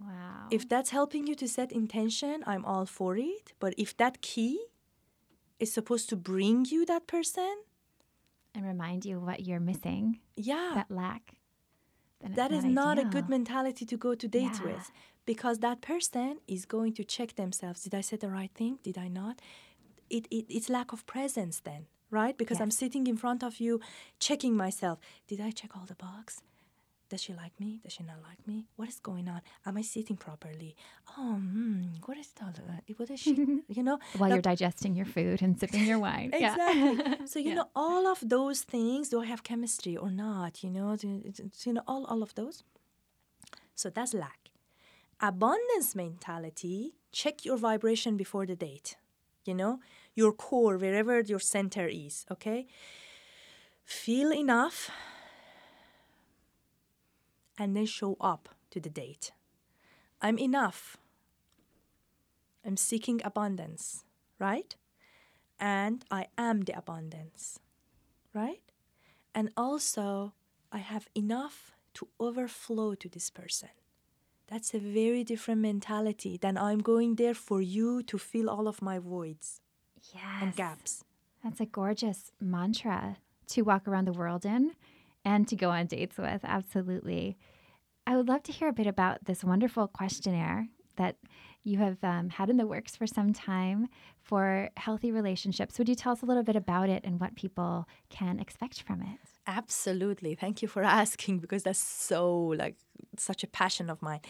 Wow. 0.00 0.46
If 0.52 0.68
that's 0.68 0.90
helping 0.90 1.26
you 1.26 1.34
to 1.42 1.48
set 1.48 1.72
intention, 1.72 2.44
I'm 2.46 2.64
all 2.64 2.86
for 2.86 3.16
it. 3.16 3.46
But 3.58 3.74
if 3.76 3.96
that 3.96 4.22
key 4.22 4.54
is 5.58 5.72
supposed 5.72 6.08
to 6.10 6.16
bring 6.16 6.64
you 6.66 6.86
that 6.86 7.08
person 7.08 7.54
and 8.54 8.64
remind 8.64 9.04
you 9.04 9.18
what 9.18 9.38
you're 9.46 9.66
missing, 9.72 10.20
yeah, 10.36 10.70
that 10.78 10.90
lack, 10.90 11.24
that 12.38 12.52
is 12.52 12.64
not, 12.64 12.98
not 12.98 12.98
a 12.98 13.04
good 13.04 13.28
mentality 13.28 13.84
to 13.84 13.96
go 13.96 14.14
to 14.14 14.28
date 14.28 14.58
Yeah. 14.60 14.66
with 14.70 14.92
because 15.26 15.58
that 15.58 15.80
person 15.82 16.38
is 16.46 16.64
going 16.64 16.92
to 16.94 17.04
check 17.04 17.34
themselves. 17.34 17.82
Did 17.82 17.94
I 17.94 18.00
say 18.00 18.16
the 18.16 18.30
right 18.30 18.50
thing? 18.54 18.78
Did 18.82 18.96
I 18.98 19.08
not? 19.08 19.40
It, 20.08 20.26
it 20.30 20.46
it's 20.48 20.68
lack 20.68 20.92
of 20.92 21.04
presence 21.06 21.60
then, 21.60 21.86
right? 22.10 22.36
Because 22.38 22.60
I'm 22.60 22.70
sitting 22.70 23.06
in 23.06 23.16
front 23.16 23.42
of 23.42 23.58
you, 23.60 23.80
checking 24.20 24.54
myself. 24.56 24.98
Did 25.26 25.40
I 25.40 25.50
check 25.50 25.70
all 25.76 25.84
the 25.86 25.96
box? 25.96 26.40
Does 27.08 27.22
she 27.22 27.32
like 27.34 27.58
me? 27.60 27.78
Does 27.84 27.92
she 27.92 28.02
not 28.02 28.16
like 28.28 28.44
me? 28.48 28.66
What 28.74 28.88
is 28.88 28.98
going 28.98 29.28
on? 29.28 29.40
Am 29.64 29.76
I 29.76 29.82
sitting 29.82 30.16
properly? 30.16 30.74
Oh, 31.16 31.34
hmm, 31.34 31.82
what 32.04 32.16
is 32.18 32.30
that? 32.40 32.58
What 32.96 33.10
is 33.10 33.20
she? 33.20 33.34
you 33.68 33.82
know, 33.84 33.98
while 34.18 34.30
you're 34.30 34.42
digesting 34.42 34.96
your 34.96 35.06
food 35.06 35.40
and 35.40 35.58
sipping 35.58 35.84
your 35.86 36.00
wine. 36.00 36.30
Exactly. 36.32 37.26
So 37.26 37.38
you 37.38 37.50
Yeah. 37.50 37.54
know 37.58 37.68
all 37.76 38.08
of 38.08 38.18
those 38.28 38.62
things. 38.62 39.08
Do 39.10 39.20
I 39.22 39.26
have 39.26 39.42
chemistry 39.44 39.96
or 39.96 40.10
not? 40.10 40.64
You 40.64 40.70
know, 40.70 40.96
do- 40.96 41.22
do- 41.36 41.50
you 41.64 41.72
know 41.74 41.82
all 41.86 42.04
all 42.06 42.22
of 42.24 42.34
those. 42.34 42.64
So 43.76 43.88
that's 43.90 44.12
lack. 44.14 44.45
Abundance 45.20 45.94
mentality. 45.94 46.94
Check 47.12 47.44
your 47.44 47.56
vibration 47.56 48.16
before 48.16 48.46
the 48.46 48.56
date. 48.56 48.96
You 49.44 49.54
know 49.54 49.80
your 50.14 50.32
core, 50.32 50.76
wherever 50.76 51.20
your 51.20 51.38
center 51.38 51.86
is. 51.86 52.26
Okay. 52.30 52.66
Feel 53.84 54.32
enough, 54.32 54.90
and 57.56 57.76
then 57.76 57.86
show 57.86 58.16
up 58.20 58.48
to 58.70 58.80
the 58.80 58.90
date. 58.90 59.30
I'm 60.20 60.38
enough. 60.38 60.96
I'm 62.64 62.76
seeking 62.76 63.20
abundance, 63.24 64.02
right? 64.40 64.74
and 65.58 66.04
I 66.10 66.26
am 66.36 66.62
the 66.62 66.76
abundance, 66.76 67.60
right? 68.34 68.60
And 69.34 69.50
also, 69.56 70.32
I 70.72 70.78
have 70.78 71.08
enough 71.14 71.72
to 71.94 72.08
overflow 72.20 72.94
to 72.94 73.08
this 73.08 73.30
person. 73.30 73.70
That's 74.48 74.74
a 74.74 74.78
very 74.78 75.24
different 75.24 75.60
mentality 75.60 76.36
than 76.36 76.56
I'm 76.56 76.78
going 76.78 77.16
there 77.16 77.34
for 77.34 77.60
you 77.60 78.02
to 78.04 78.16
fill 78.16 78.48
all 78.48 78.68
of 78.68 78.80
my 78.80 78.98
voids 78.98 79.60
and 80.40 80.54
gaps. 80.54 81.04
That's 81.42 81.60
a 81.60 81.66
gorgeous 81.66 82.32
mantra 82.40 83.16
to 83.48 83.62
walk 83.62 83.88
around 83.88 84.06
the 84.06 84.12
world 84.12 84.44
in 84.44 84.72
and 85.24 85.48
to 85.48 85.56
go 85.56 85.70
on 85.70 85.86
dates 85.86 86.16
with. 86.16 86.40
Absolutely. 86.44 87.36
I 88.06 88.16
would 88.16 88.28
love 88.28 88.44
to 88.44 88.52
hear 88.52 88.68
a 88.68 88.72
bit 88.72 88.86
about 88.86 89.24
this 89.24 89.42
wonderful 89.42 89.88
questionnaire 89.88 90.68
that 90.96 91.16
you 91.64 91.78
have 91.78 92.02
um, 92.04 92.30
had 92.30 92.48
in 92.48 92.56
the 92.56 92.66
works 92.66 92.94
for 92.94 93.06
some 93.06 93.32
time 93.32 93.88
for 94.22 94.70
healthy 94.76 95.10
relationships. 95.10 95.76
Would 95.78 95.88
you 95.88 95.96
tell 95.96 96.12
us 96.12 96.22
a 96.22 96.26
little 96.26 96.44
bit 96.44 96.54
about 96.54 96.88
it 96.88 97.04
and 97.04 97.20
what 97.20 97.34
people 97.34 97.88
can 98.10 98.38
expect 98.38 98.82
from 98.82 99.02
it? 99.02 99.18
Absolutely. 99.46 100.34
Thank 100.34 100.62
you 100.62 100.68
for 100.68 100.82
asking 101.02 101.38
because 101.38 101.62
that's 101.62 101.78
so 101.78 102.36
like 102.36 102.76
such 103.18 103.42
a 103.44 103.46
passion 103.46 103.88
of 103.88 104.02
mine. 104.02 104.20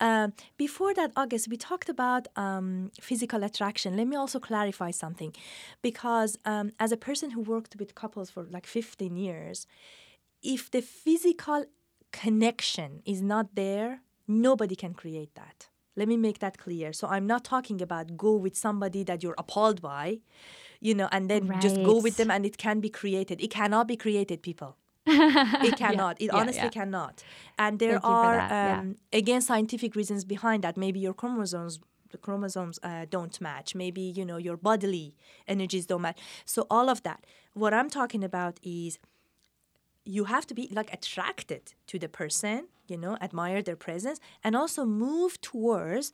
Um, 0.00 0.32
before 0.56 0.94
that, 0.94 1.12
August, 1.16 1.48
we 1.48 1.56
talked 1.56 1.88
about 1.88 2.28
um, 2.36 2.90
physical 3.00 3.42
attraction. 3.42 3.96
Let 3.96 4.06
me 4.06 4.16
also 4.16 4.38
clarify 4.38 4.90
something 4.90 5.34
because 5.82 6.38
um, 6.44 6.72
as 6.78 6.92
a 6.92 6.96
person 6.96 7.30
who 7.30 7.40
worked 7.40 7.76
with 7.78 7.94
couples 7.94 8.30
for 8.30 8.44
like 8.50 8.66
15 8.66 9.16
years, 9.16 9.66
if 10.42 10.70
the 10.70 10.82
physical 10.82 11.64
connection 12.12 13.02
is 13.04 13.22
not 13.22 13.54
there, 13.54 14.02
nobody 14.28 14.76
can 14.76 14.94
create 14.94 15.34
that. 15.34 15.68
Let 15.96 16.06
me 16.06 16.16
make 16.16 16.38
that 16.38 16.58
clear. 16.58 16.92
So 16.92 17.08
I'm 17.08 17.26
not 17.26 17.44
talking 17.44 17.82
about 17.82 18.16
go 18.16 18.34
with 18.36 18.56
somebody 18.56 19.02
that 19.04 19.22
you're 19.22 19.34
appalled 19.36 19.82
by, 19.82 20.20
you 20.80 20.94
know, 20.94 21.08
and 21.10 21.28
then 21.28 21.60
just 21.60 21.76
go 21.82 22.00
with 22.00 22.16
them 22.16 22.30
and 22.30 22.46
it 22.46 22.58
can 22.58 22.80
be 22.80 22.88
created. 22.88 23.40
It 23.40 23.50
cannot 23.50 23.88
be 23.88 23.96
created, 23.96 24.42
people. 24.42 24.76
It 25.06 25.76
cannot. 25.84 26.20
It 26.20 26.26
yeah, 26.26 26.36
honestly 26.36 26.62
yeah. 26.64 26.68
cannot. 26.70 27.22
And 27.58 27.78
there 27.78 27.92
Thank 27.92 28.04
are 28.04 28.36
yeah. 28.36 28.78
um, 28.80 28.96
again 29.12 29.40
scientific 29.40 29.94
reasons 29.96 30.24
behind 30.24 30.64
that. 30.64 30.76
Maybe 30.76 31.00
your 31.00 31.14
chromosomes 31.14 31.80
the 32.10 32.18
chromosomes 32.18 32.78
uh, 32.82 33.04
don't 33.08 33.38
match. 33.40 33.74
Maybe 33.74 34.00
you 34.00 34.24
know 34.24 34.36
your 34.36 34.56
bodily 34.56 35.14
energies 35.46 35.86
don't 35.86 36.02
match. 36.02 36.18
So 36.44 36.66
all 36.70 36.88
of 36.88 37.02
that. 37.02 37.24
What 37.54 37.74
I'm 37.74 37.90
talking 37.90 38.22
about 38.24 38.58
is 38.62 38.98
you 40.04 40.24
have 40.24 40.46
to 40.46 40.54
be 40.54 40.68
like 40.72 40.92
attracted 40.92 41.74
to 41.86 41.98
the 41.98 42.08
person, 42.08 42.68
you 42.86 42.96
know, 42.96 43.16
admire 43.20 43.62
their 43.62 43.76
presence, 43.76 44.20
and 44.42 44.56
also 44.56 44.84
move 44.84 45.40
towards 45.40 46.12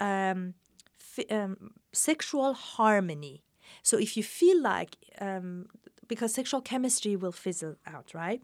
um, 0.00 0.54
f- 1.00 1.30
um, 1.30 1.70
sexual 1.92 2.54
harmony. 2.54 3.42
So 3.82 3.98
if 3.98 4.16
you 4.16 4.22
feel 4.22 4.60
like, 4.62 4.96
um, 5.20 5.66
because 6.08 6.32
sexual 6.32 6.62
chemistry 6.62 7.16
will 7.16 7.32
fizzle 7.32 7.76
out, 7.86 8.12
right? 8.14 8.40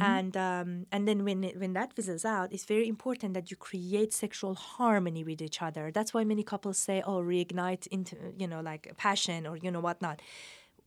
And 0.00 0.36
um, 0.36 0.86
and 0.90 1.06
then 1.06 1.22
when 1.24 1.44
it, 1.44 1.60
when 1.60 1.74
that 1.74 1.92
fizzles 1.92 2.24
out, 2.24 2.52
it's 2.52 2.64
very 2.64 2.88
important 2.88 3.34
that 3.34 3.50
you 3.50 3.56
create 3.56 4.12
sexual 4.14 4.54
harmony 4.54 5.22
with 5.24 5.42
each 5.42 5.60
other. 5.60 5.90
That's 5.92 6.14
why 6.14 6.24
many 6.24 6.42
couples 6.42 6.78
say, 6.78 7.02
"Oh, 7.04 7.20
reignite 7.20 7.86
into 7.88 8.16
you 8.38 8.46
know 8.46 8.60
like 8.60 8.96
passion 8.96 9.46
or 9.46 9.56
you 9.56 9.70
know 9.70 9.80
whatnot." 9.80 10.20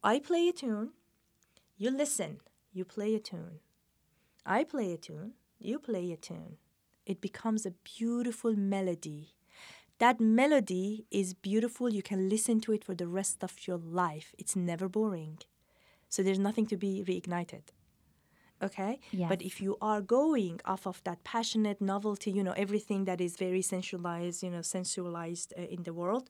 I 0.03 0.19
play 0.19 0.47
a 0.49 0.53
tune, 0.53 0.89
you 1.77 1.91
listen, 1.91 2.39
you 2.73 2.85
play 2.85 3.13
a 3.15 3.19
tune. 3.19 3.59
I 4.45 4.63
play 4.63 4.93
a 4.93 4.97
tune, 4.97 5.33
you 5.59 5.79
play 5.79 6.11
a 6.11 6.17
tune. 6.17 6.57
It 7.05 7.21
becomes 7.21 7.65
a 7.65 7.71
beautiful 7.97 8.55
melody. 8.55 9.33
That 9.99 10.19
melody 10.19 11.05
is 11.09 11.33
beautiful. 11.33 11.89
You 11.89 12.03
can 12.03 12.29
listen 12.29 12.59
to 12.61 12.71
it 12.73 12.83
for 12.83 12.95
the 12.95 13.07
rest 13.07 13.43
of 13.43 13.67
your 13.67 13.77
life. 13.77 14.35
It's 14.37 14.55
never 14.55 14.87
boring. 14.87 15.39
So 16.09 16.23
there's 16.23 16.39
nothing 16.39 16.67
to 16.67 16.77
be 16.77 17.03
reignited. 17.07 17.63
Okay? 18.61 18.99
But 19.29 19.41
if 19.41 19.61
you 19.61 19.77
are 19.81 20.01
going 20.01 20.61
off 20.65 20.87
of 20.87 21.03
that 21.03 21.23
passionate 21.23 21.79
novelty, 21.79 22.31
you 22.31 22.43
know, 22.43 22.53
everything 22.53 23.05
that 23.05 23.21
is 23.21 23.37
very 23.37 23.61
sensualized, 23.61 24.41
you 24.41 24.49
know, 24.49 24.61
sensualized 24.61 25.53
uh, 25.57 25.61
in 25.61 25.83
the 25.83 25.93
world, 25.93 26.29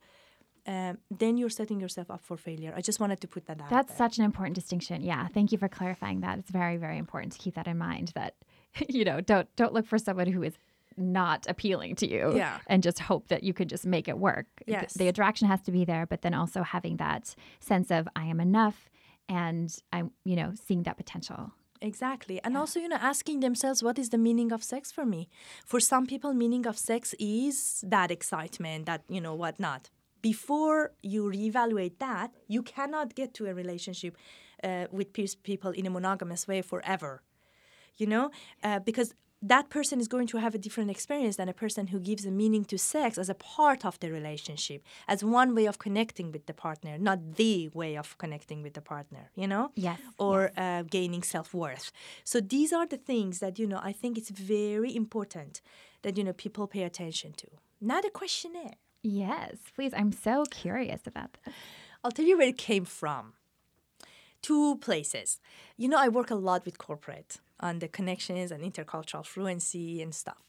um, 0.65 0.97
then 1.09 1.37
you're 1.37 1.49
setting 1.49 1.79
yourself 1.79 2.11
up 2.11 2.21
for 2.21 2.35
failure. 2.35 2.73
I 2.75 2.81
just 2.81 2.99
wanted 2.99 3.21
to 3.21 3.27
put 3.27 3.45
that 3.45 3.61
out. 3.61 3.69
That's 3.69 3.87
there. 3.87 3.97
such 3.97 4.17
an 4.17 4.25
important 4.25 4.55
distinction. 4.55 5.01
Yeah, 5.01 5.27
thank 5.27 5.53
you 5.53 5.57
for 5.57 5.69
clarifying 5.69 6.19
that. 6.21 6.39
It's 6.39 6.51
very, 6.51 6.75
very 6.75 6.97
important 6.97 7.31
to 7.33 7.39
keep 7.39 7.55
that 7.55 7.67
in 7.67 7.77
mind. 7.77 8.11
That 8.15 8.35
you 8.89 9.05
know, 9.05 9.21
don't 9.21 9.47
don't 9.55 9.73
look 9.73 9.87
for 9.87 9.97
someone 9.97 10.27
who 10.27 10.43
is 10.43 10.57
not 10.97 11.45
appealing 11.47 11.95
to 11.95 12.07
you, 12.09 12.33
Yeah. 12.35 12.59
and 12.67 12.81
just 12.83 12.99
hope 12.99 13.27
that 13.27 13.43
you 13.43 13.53
can 13.53 13.67
just 13.67 13.85
make 13.85 14.07
it 14.07 14.17
work. 14.17 14.47
Yes. 14.67 14.93
the 14.93 15.07
attraction 15.07 15.47
has 15.47 15.61
to 15.61 15.71
be 15.71 15.85
there, 15.85 16.05
but 16.05 16.21
then 16.21 16.33
also 16.33 16.63
having 16.63 16.97
that 16.97 17.35
sense 17.59 17.91
of 17.91 18.07
I 18.15 18.25
am 18.25 18.39
enough, 18.39 18.89
and 19.29 19.75
I'm 19.93 20.11
you 20.23 20.35
know 20.35 20.53
seeing 20.65 20.83
that 20.83 20.97
potential. 20.97 21.51
Exactly. 21.79 22.41
And 22.43 22.57
also, 22.57 22.79
you 22.79 22.89
know, 22.89 22.97
asking 23.13 23.41
themselves, 23.41 23.83
what 23.83 23.99
is 23.99 24.09
the 24.09 24.17
meaning 24.17 24.51
of 24.51 24.63
sex 24.63 24.91
for 24.91 25.05
me? 25.05 25.29
For 25.63 25.79
some 25.79 26.07
people, 26.07 26.33
meaning 26.33 26.65
of 26.65 26.75
sex 26.75 27.13
is 27.19 27.83
that 27.87 28.09
excitement, 28.09 28.87
that, 28.87 29.03
you 29.07 29.21
know, 29.21 29.35
whatnot. 29.35 29.91
Before 30.23 30.93
you 31.03 31.25
reevaluate 31.29 31.99
that, 31.99 32.31
you 32.47 32.63
cannot 32.63 33.13
get 33.13 33.35
to 33.35 33.45
a 33.45 33.53
relationship 33.53 34.17
uh, 34.63 34.87
with 34.91 35.13
peers- 35.13 35.35
people 35.35 35.69
in 35.69 35.85
a 35.85 35.91
monogamous 35.91 36.47
way 36.47 36.63
forever. 36.63 37.21
You 37.97 38.07
know, 38.07 38.31
uh, 38.63 38.79
because 38.79 39.13
that 39.41 39.69
person 39.69 39.99
is 39.99 40.07
going 40.07 40.27
to 40.27 40.37
have 40.37 40.55
a 40.55 40.57
different 40.57 40.89
experience 40.89 41.35
than 41.35 41.47
a 41.47 41.53
person 41.53 41.87
who 41.87 41.99
gives 41.99 42.25
a 42.25 42.31
meaning 42.31 42.65
to 42.65 42.77
sex 42.77 43.17
as 43.17 43.29
a 43.29 43.35
part 43.35 43.85
of 43.85 43.99
the 43.99 44.11
relationship, 44.11 44.83
as 45.07 45.23
one 45.23 45.53
way 45.53 45.65
of 45.65 45.77
connecting 45.77 46.31
with 46.31 46.47
the 46.47 46.53
partner, 46.53 46.97
not 46.97 47.35
the 47.35 47.69
way 47.69 47.95
of 47.95 48.17
connecting 48.17 48.63
with 48.63 48.73
the 48.73 48.81
partner, 48.81 49.29
you 49.35 49.47
know? 49.47 49.71
Yes, 49.75 49.99
Or 50.17 50.51
uh, 50.57 50.83
gaining 50.83 51.21
self 51.21 51.53
worth. 51.53 51.91
So 52.23 52.41
these 52.41 52.73
are 52.73 52.87
the 52.87 52.97
things 52.97 53.39
that, 53.39 53.59
you 53.59 53.67
know, 53.67 53.79
I 53.83 53.91
think 53.91 54.17
it's 54.17 54.31
very 54.31 54.95
important 54.95 55.61
that, 56.01 56.17
you 56.17 56.23
know, 56.23 56.33
people 56.33 56.67
pay 56.67 56.83
attention 56.83 57.33
to. 57.33 57.47
Not 57.79 58.05
a 58.05 58.09
questionnaire. 58.09 58.75
Yes, 59.03 59.57
please. 59.75 59.93
I'm 59.95 60.11
so 60.11 60.45
curious 60.45 61.01
about 61.05 61.37
this. 61.45 61.53
I'll 62.03 62.11
tell 62.11 62.25
you 62.25 62.37
where 62.37 62.47
it 62.47 62.57
came 62.57 62.85
from. 62.85 63.33
Two 64.41 64.77
places. 64.77 65.39
You 65.77 65.89
know, 65.89 65.99
I 65.99 66.07
work 66.09 66.31
a 66.31 66.35
lot 66.35 66.65
with 66.65 66.77
corporate 66.77 67.39
on 67.59 67.79
the 67.79 67.87
connections 67.87 68.51
and 68.51 68.63
intercultural 68.63 69.25
fluency 69.25 70.01
and 70.01 70.13
stuff. 70.13 70.43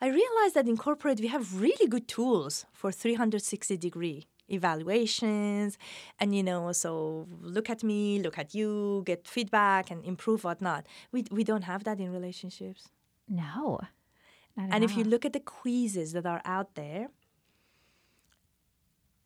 I 0.00 0.06
realized 0.06 0.54
that 0.54 0.66
in 0.66 0.76
corporate 0.76 1.20
we 1.20 1.28
have 1.28 1.60
really 1.60 1.86
good 1.86 2.08
tools 2.08 2.66
for 2.72 2.92
360 2.92 3.76
degree 3.76 4.26
evaluations. 4.48 5.76
And 6.20 6.34
you 6.34 6.42
know 6.42 6.72
so 6.72 7.26
look 7.40 7.68
at 7.68 7.82
me 7.82 8.20
look 8.20 8.38
at 8.38 8.54
you 8.54 9.02
get 9.06 9.26
feedback 9.26 9.90
and 9.90 10.04
improve 10.04 10.44
whatnot. 10.44 10.86
We, 11.12 11.24
we 11.30 11.44
don't 11.44 11.64
have 11.64 11.84
that 11.84 11.98
in 11.98 12.12
relationships. 12.12 12.88
No, 13.28 13.80
and 14.56 14.82
if 14.84 14.96
you 14.96 15.04
look 15.04 15.24
at 15.24 15.32
the 15.34 15.40
quizzes 15.40 16.12
that 16.12 16.24
are 16.24 16.40
out 16.44 16.74
there, 16.76 17.08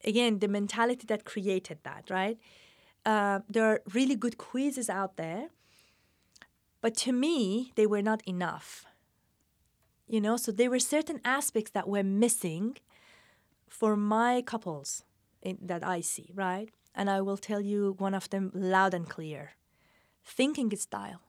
again, 0.05 0.41
the 0.41 0.49
mentality 0.49 1.07
that 1.07 1.25
created 1.25 1.79
that, 1.85 2.11
right? 2.11 2.37
Uh, 3.07 3.41
there 3.49 3.65
are 3.65 3.81
really 3.95 4.17
good 4.17 4.39
quizzes 4.39 4.91
out 4.91 5.17
there, 5.17 5.51
but 6.81 6.97
to 6.97 7.13
me, 7.13 7.73
they 7.77 7.87
were 7.87 8.03
not 8.03 8.23
enough. 8.27 8.85
You 10.07 10.21
know, 10.21 10.37
so 10.37 10.51
there 10.51 10.71
were 10.71 10.81
certain 10.81 11.21
aspects 11.25 11.71
that 11.73 11.89
were 11.89 12.03
missing 12.03 12.77
for 13.69 13.97
my 13.97 14.43
couples 14.43 15.05
in, 15.43 15.59
that 15.63 15.87
I 15.87 16.01
see, 16.01 16.31
right? 16.35 16.69
And 16.95 17.09
I 17.09 17.21
will 17.21 17.37
tell 17.37 17.61
you 17.61 17.95
one 17.99 18.15
of 18.15 18.29
them 18.31 18.51
loud 18.55 18.95
and 18.95 19.09
clear 19.09 19.53
thinking 20.25 20.75
style. 20.77 21.21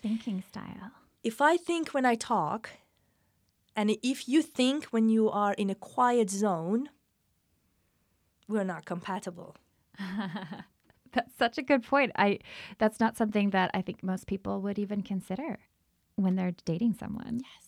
thinking 0.00 0.42
style. 0.42 0.92
if 1.22 1.40
I 1.40 1.56
think 1.56 1.90
when 1.90 2.06
I 2.06 2.14
talk, 2.14 2.70
and 3.76 3.90
if 4.02 4.28
you 4.28 4.42
think 4.42 4.86
when 4.86 5.08
you 5.08 5.30
are 5.30 5.54
in 5.54 5.70
a 5.70 5.74
quiet 5.74 6.30
zone, 6.30 6.88
we're 8.48 8.64
not 8.64 8.84
compatible. 8.84 9.56
That's 11.14 11.36
such 11.38 11.58
a 11.58 11.62
good 11.62 11.82
point. 11.82 12.12
I 12.16 12.38
that's 12.78 12.98
not 13.00 13.16
something 13.16 13.50
that 13.50 13.70
I 13.74 13.82
think 13.82 14.02
most 14.02 14.26
people 14.26 14.60
would 14.62 14.78
even 14.78 15.02
consider 15.02 15.58
when 16.16 16.36
they're 16.36 16.54
dating 16.64 16.94
someone. 16.94 17.40
Yes. 17.42 17.64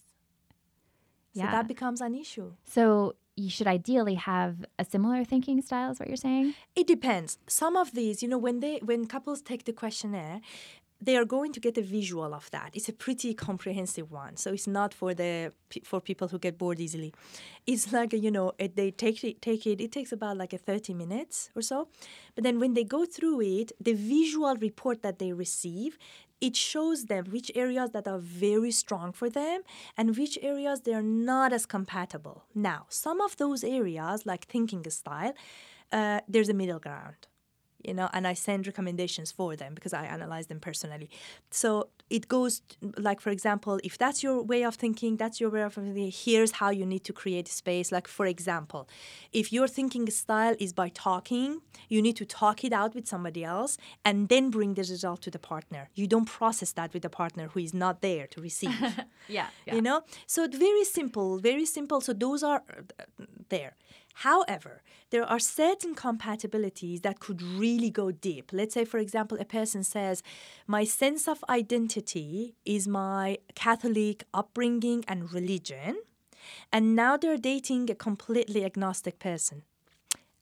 So 1.35 1.43
Yeah. 1.43 1.51
that 1.53 1.69
becomes 1.69 2.01
an 2.01 2.15
issue. 2.15 2.53
So 2.65 3.15
you 3.37 3.51
should 3.51 3.67
ideally 3.67 4.15
have 4.15 4.65
a 4.79 4.85
similar 4.85 5.23
thinking 5.25 5.61
style 5.61 5.91
is 5.93 5.99
what 6.01 6.09
you're 6.09 6.17
saying? 6.17 6.55
It 6.75 6.87
depends. 6.87 7.39
Some 7.47 7.77
of 7.77 7.93
these, 7.93 8.23
you 8.23 8.29
know, 8.29 8.39
when 8.39 8.61
they 8.61 8.79
when 8.79 9.07
couples 9.07 9.43
take 9.43 9.65
the 9.65 9.73
questionnaire, 9.75 10.41
they 11.01 11.17
are 11.17 11.25
going 11.25 11.53
to 11.53 11.61
get 11.61 11.77
a 11.77 11.83
visual 11.83 12.33
of 12.35 12.51
that. 12.51 12.71
It's 12.75 12.89
a 12.89 12.93
pretty 12.93 13.35
comprehensive 13.35 14.11
one, 14.11 14.37
so 14.37 14.53
it's 14.53 14.67
not 14.67 14.95
for 14.95 15.15
the 15.15 15.53
for 15.85 16.01
people 16.01 16.29
who 16.29 16.39
get 16.39 16.59
bored 16.59 16.81
easily. 16.81 17.13
It's 17.67 17.93
like 17.93 18.13
you 18.13 18.31
know, 18.31 18.53
they 18.59 18.91
take 18.91 19.23
it, 19.25 19.43
take 19.43 19.67
it. 19.67 19.81
It 19.81 19.93
takes 19.93 20.13
about 20.13 20.37
like 20.37 20.53
a 20.53 20.59
thirty 20.59 20.95
minutes 20.95 21.51
or 21.55 21.63
so, 21.63 21.89
but 22.35 22.45
then 22.45 22.59
when 22.59 22.75
they 22.75 22.85
go 22.85 23.05
through 23.05 23.43
it, 23.43 23.73
the 23.81 23.93
visual 23.93 24.57
report 24.57 25.03
that 25.03 25.19
they 25.19 25.33
receive. 25.33 25.99
It 26.39 26.55
shows 26.55 27.07
them 27.07 27.25
which 27.31 27.51
areas 27.55 27.93
that 27.93 28.07
are 28.07 28.19
very 28.19 28.71
strong 28.71 29.13
for 29.13 29.31
them 29.31 29.63
and 29.97 30.19
which 30.19 30.39
areas 30.43 30.83
they 30.83 30.93
are 30.93 31.01
not 31.01 31.55
as 31.55 31.65
compatible. 31.65 32.45
Now, 32.55 32.85
some 32.91 33.23
of 33.23 33.39
those 33.39 33.65
areas, 33.65 34.27
like 34.27 34.45
thinking 34.45 34.85
style, 34.91 35.33
uh, 35.91 36.21
there's 36.29 36.51
a 36.51 36.53
middle 36.53 36.79
ground 36.79 37.27
you 37.83 37.95
know, 37.95 38.09
and 38.13 38.27
I 38.27 38.35
send 38.35 38.67
recommendations 38.67 39.31
for 39.33 39.57
them 39.57 39.75
because 39.75 39.93
I 39.93 40.05
analyze 40.07 40.47
them 40.47 40.61
personally. 40.61 41.09
So 41.51 41.89
it 42.11 42.29
goes 42.29 42.63
like, 42.99 43.21
for 43.21 43.31
example, 43.31 43.79
if 43.85 43.99
that's 43.99 44.23
your 44.23 44.43
way 44.43 44.65
of 44.65 44.75
thinking, 44.77 45.17
that's 45.17 45.41
your 45.41 45.51
way 45.51 45.63
of 45.63 45.75
thinking. 45.75 46.13
Here's 46.15 46.53
how 46.53 46.71
you 46.71 46.87
need 46.87 47.05
to 47.05 47.13
create 47.13 47.49
space. 47.49 47.93
Like, 47.93 48.09
for 48.09 48.27
example, 48.27 48.89
if 49.33 49.53
your 49.53 49.69
thinking 49.69 50.09
style 50.11 50.57
is 50.59 50.73
by 50.73 50.89
talking, 50.89 51.61
you 51.89 52.01
need 52.03 52.17
to 52.17 52.25
talk 52.25 52.65
it 52.65 52.73
out 52.73 52.95
with 52.95 53.07
somebody 53.07 53.45
else 53.45 53.77
and 54.05 54.29
then 54.29 54.51
bring 54.51 54.75
the 54.75 54.83
result 54.83 55.23
to 55.23 55.31
the 55.31 55.39
partner. 55.39 55.91
You 55.95 56.07
don't 56.07 56.27
process 56.27 56.73
that 56.73 56.93
with 56.93 57.03
the 57.03 57.11
partner 57.11 57.49
who 57.49 57.61
is 57.61 57.75
not 57.75 58.01
there 58.03 58.27
to 58.29 58.41
receive. 58.41 58.75
Yeah. 59.29 59.75
you 59.75 59.83
know 59.83 60.03
so 60.27 60.45
it's 60.45 60.57
very 60.57 60.85
simple 60.85 61.39
very 61.39 61.65
simple 61.67 62.01
so 62.01 62.13
those 62.13 62.45
are 62.45 62.63
uh, 62.79 63.25
there 63.49 63.75
However, 64.21 64.83
there 65.11 65.25
are 65.25 65.39
certain 65.39 65.95
compatibilities 65.95 67.03
that 67.03 67.21
could 67.21 67.43
really 67.43 67.91
go 67.91 68.11
deep. 68.11 68.51
Let's 68.51 68.73
say, 68.73 68.87
for 68.87 68.97
example, 68.97 69.37
a 69.39 69.45
person 69.45 69.85
says, 69.85 70.23
My 70.67 70.85
sense 70.85 71.29
of 71.29 71.45
identity 71.51 72.55
is 72.65 72.89
my 72.89 73.37
Catholic 73.55 74.25
upbringing 74.33 75.05
and 75.07 75.31
religion. 75.35 75.99
And 76.73 76.97
now 76.97 77.19
they're 77.19 77.37
dating 77.37 77.91
a 77.91 77.95
completely 77.95 78.65
agnostic 78.65 79.19
person. 79.19 79.65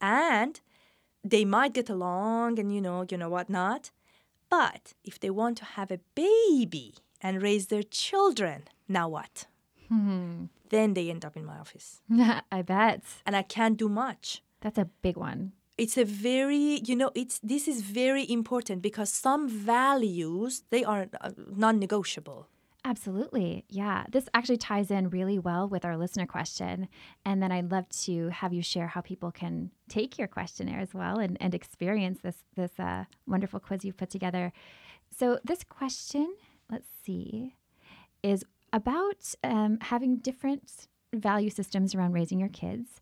And 0.01 0.61
they 1.25 1.45
might 1.45 1.75
get 1.75 1.91
along 1.91 2.61
and, 2.61 2.73
you 2.73 2.81
know, 2.81 3.05
you 3.11 3.17
know 3.17 3.31
what 3.31 3.51
not. 3.51 3.91
But 4.49 4.93
if 5.03 5.19
they 5.19 5.31
want 5.31 5.59
to 5.59 5.65
have 5.65 5.91
a 5.91 5.99
baby 6.15 6.95
and 7.21 7.43
raise 7.43 7.67
their 7.67 7.83
children, 7.83 8.69
now 8.87 9.09
what? 9.09 9.47
Hmm. 9.89 10.45
Then 10.75 10.95
they 10.95 11.09
end 11.09 11.25
up 11.25 11.37
in 11.37 11.45
my 11.45 11.59
office. 11.59 12.01
I 12.53 12.63
bet. 12.63 13.03
And 13.25 13.37
I 13.37 13.43
can't 13.43 13.77
do 13.77 13.89
much. 13.89 14.43
That's 14.61 14.79
a 14.79 14.89
big 15.03 15.17
one. 15.17 15.53
It's 15.79 15.97
a 15.97 16.05
very, 16.05 16.81
you 16.85 16.97
know, 16.97 17.11
it's 17.15 17.39
this 17.43 17.69
is 17.69 17.83
very 17.83 18.25
important 18.29 18.83
because 18.83 19.11
some 19.11 19.49
values 19.49 20.63
they 20.71 20.83
are 20.83 21.07
uh, 21.21 21.31
non-negotiable. 21.65 22.49
Absolutely. 22.85 23.65
Yeah. 23.69 24.05
This 24.11 24.29
actually 24.35 24.59
ties 24.59 24.91
in 24.91 25.11
really 25.11 25.39
well 25.39 25.69
with 25.69 25.85
our 25.85 25.97
listener 25.97 26.27
question. 26.27 26.89
And 27.25 27.43
then 27.43 27.51
I'd 27.51 27.71
love 27.71 27.89
to 28.07 28.29
have 28.29 28.53
you 28.53 28.63
share 28.63 28.89
how 28.89 29.01
people 29.01 29.31
can 29.31 29.71
take 29.89 30.19
your 30.19 30.29
questionnaire 30.29 30.81
as 30.81 30.93
well 30.93 31.19
and, 31.19 31.39
and 31.41 31.55
experience 31.55 32.19
this, 32.21 32.45
this 32.57 32.73
uh, 32.79 33.05
wonderful 33.27 33.61
quiz 33.61 33.85
you've 33.85 33.97
put 33.97 34.11
together. 34.11 34.53
So, 35.17 35.39
this 35.45 35.63
question, 35.65 36.35
let's 36.71 36.89
see, 37.05 37.55
is 38.23 38.45
about 38.75 39.35
um, 39.45 39.79
having 39.81 40.17
different 40.17 40.89
value 41.15 41.49
systems 41.49 41.95
around 41.95 42.13
raising 42.13 42.41
your 42.41 42.49
kids. 42.49 43.01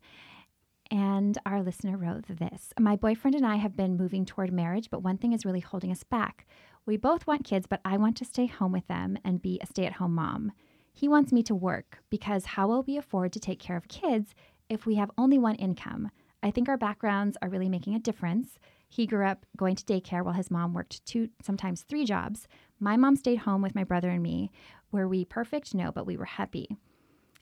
And 0.91 1.35
our 1.47 1.63
listener 1.63 1.97
wrote 1.97 2.25
this 2.27 2.71
My 2.79 2.95
boyfriend 2.95 3.33
and 3.33 3.45
I 3.45 3.55
have 3.55 3.75
been 3.75 3.97
moving 3.97 4.23
toward 4.23 4.53
marriage, 4.53 4.91
but 4.91 5.01
one 5.01 5.17
thing 5.17 5.33
is 5.33 5.45
really 5.45 5.61
holding 5.61 5.91
us 5.91 6.03
back. 6.03 6.45
We 6.85 6.95
both 6.95 7.25
want 7.25 7.43
kids, 7.43 7.65
but 7.67 7.81
I 7.83 7.97
want 7.97 8.15
to 8.17 8.25
stay 8.25 8.45
home 8.45 8.71
with 8.71 8.87
them 8.87 9.17
and 9.25 9.41
be 9.41 9.59
a 9.61 9.65
stay 9.65 9.85
at 9.85 9.93
home 9.93 10.13
mom. 10.13 10.51
He 10.93 11.07
wants 11.07 11.31
me 11.31 11.41
to 11.43 11.55
work 11.55 12.03
because 12.11 12.45
how 12.45 12.67
will 12.67 12.83
we 12.83 12.95
afford 12.95 13.33
to 13.33 13.39
take 13.39 13.59
care 13.59 13.75
of 13.75 13.87
kids 13.87 14.35
if 14.69 14.85
we 14.85 14.95
have 14.95 15.09
only 15.17 15.39
one 15.39 15.55
income? 15.55 16.11
I 16.43 16.51
think 16.51 16.69
our 16.69 16.77
backgrounds 16.77 17.35
are 17.41 17.49
really 17.49 17.69
making 17.69 17.95
a 17.95 17.99
difference. 17.99 18.59
He 18.89 19.07
grew 19.07 19.25
up 19.25 19.47
going 19.57 19.75
to 19.75 19.85
daycare 19.85 20.23
while 20.23 20.35
his 20.35 20.51
mom 20.51 20.73
worked 20.73 21.03
two, 21.05 21.29
sometimes 21.41 21.81
three 21.81 22.05
jobs. 22.05 22.47
My 22.79 22.95
mom 22.95 23.15
stayed 23.15 23.37
home 23.37 23.63
with 23.63 23.73
my 23.73 23.83
brother 23.83 24.11
and 24.11 24.21
me. 24.21 24.51
Were 24.93 25.07
we 25.07 25.25
perfect? 25.25 25.73
No, 25.73 25.91
but 25.91 26.05
we 26.05 26.17
were 26.17 26.25
happy. 26.25 26.77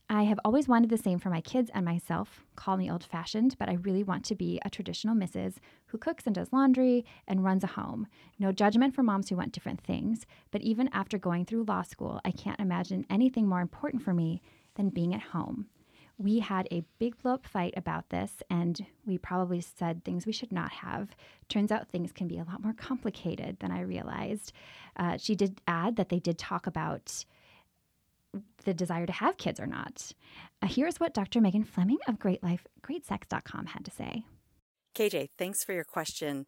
I 0.10 0.24
have 0.24 0.39
always 0.45 0.70
wanted 0.70 0.89
the 0.89 0.97
same 0.97 1.20
for 1.20 1.30
my 1.30 1.41
kids 1.41 1.70
and 1.74 1.84
myself. 1.84 2.45
Call 2.56 2.78
me 2.78 2.89
old 2.89 3.04
fashioned, 3.04 3.58
but 3.60 3.68
I 3.68 3.74
really 3.74 4.04
want 4.04 4.24
to 4.26 4.36
be 4.36 4.62
a 4.64 4.70
traditional 4.70 5.16
missus 5.16 5.60
who 5.88 5.97
cooks 5.97 6.26
and 6.26 6.34
does 6.34 6.54
laundry 6.54 7.04
and 7.28 7.43
runs 7.43 7.66
a 7.66 7.68
home. 7.68 8.08
No 8.39 8.54
judgment 8.54 8.95
for 8.95 9.04
moms 9.04 9.28
who 9.28 9.36
want 9.36 9.52
different 9.52 9.82
things, 9.82 10.26
but 10.52 10.62
even 10.62 10.89
after 10.93 11.18
going 11.18 11.43
through 11.43 11.66
law 11.66 11.82
school, 11.82 12.22
I 12.24 12.32
can't 12.32 12.60
imagine 12.62 13.06
anything 13.10 13.49
more 13.49 13.60
important 13.60 14.02
for 14.02 14.14
me 14.14 14.41
than 14.76 14.88
being 14.88 15.14
at 15.14 15.22
home. 15.22 15.66
We 16.18 16.39
had 16.39 16.70
a 16.72 16.86
big 16.99 17.18
blow 17.22 17.34
up 17.34 17.45
fight 17.45 17.74
about 17.76 18.12
this, 18.12 18.41
and 18.49 18.86
we 19.06 19.18
probably 19.18 19.60
said 19.60 20.06
things 20.06 20.26
we 20.26 20.32
should 20.32 20.54
not 20.54 20.72
have. 20.72 21.10
Turns 21.49 21.70
out 21.72 21.89
things 21.89 22.14
can 22.14 22.30
be 22.30 22.38
a 22.38 22.45
lot 22.45 22.64
more 22.64 22.74
complicated 22.74 23.58
than 23.60 23.72
I 23.72 23.82
realized. 23.82 24.54
Uh, 24.95 25.18
she 25.18 25.36
did 25.36 25.60
add 25.68 25.97
that 25.97 26.08
they 26.08 26.20
did 26.20 26.38
talk 26.38 26.66
about 26.66 27.26
the 28.63 28.73
desire 28.73 29.05
to 29.05 29.13
have 29.13 29.38
kids 29.38 29.59
or 29.59 29.67
not. 29.67 30.11
Uh, 30.61 30.67
here's 30.67 30.99
what 30.99 31.13
Dr. 31.13 31.41
Megan 31.41 31.63
Fleming 31.63 31.99
of 32.07 32.19
Great 32.19 32.43
Life, 32.43 32.65
GreatSex.com 32.82 33.67
had 33.67 33.86
to 33.86 33.91
say. 33.91 34.23
KJ, 34.95 35.29
thanks 35.38 35.63
for 35.63 35.73
your 35.73 35.84
question. 35.84 36.45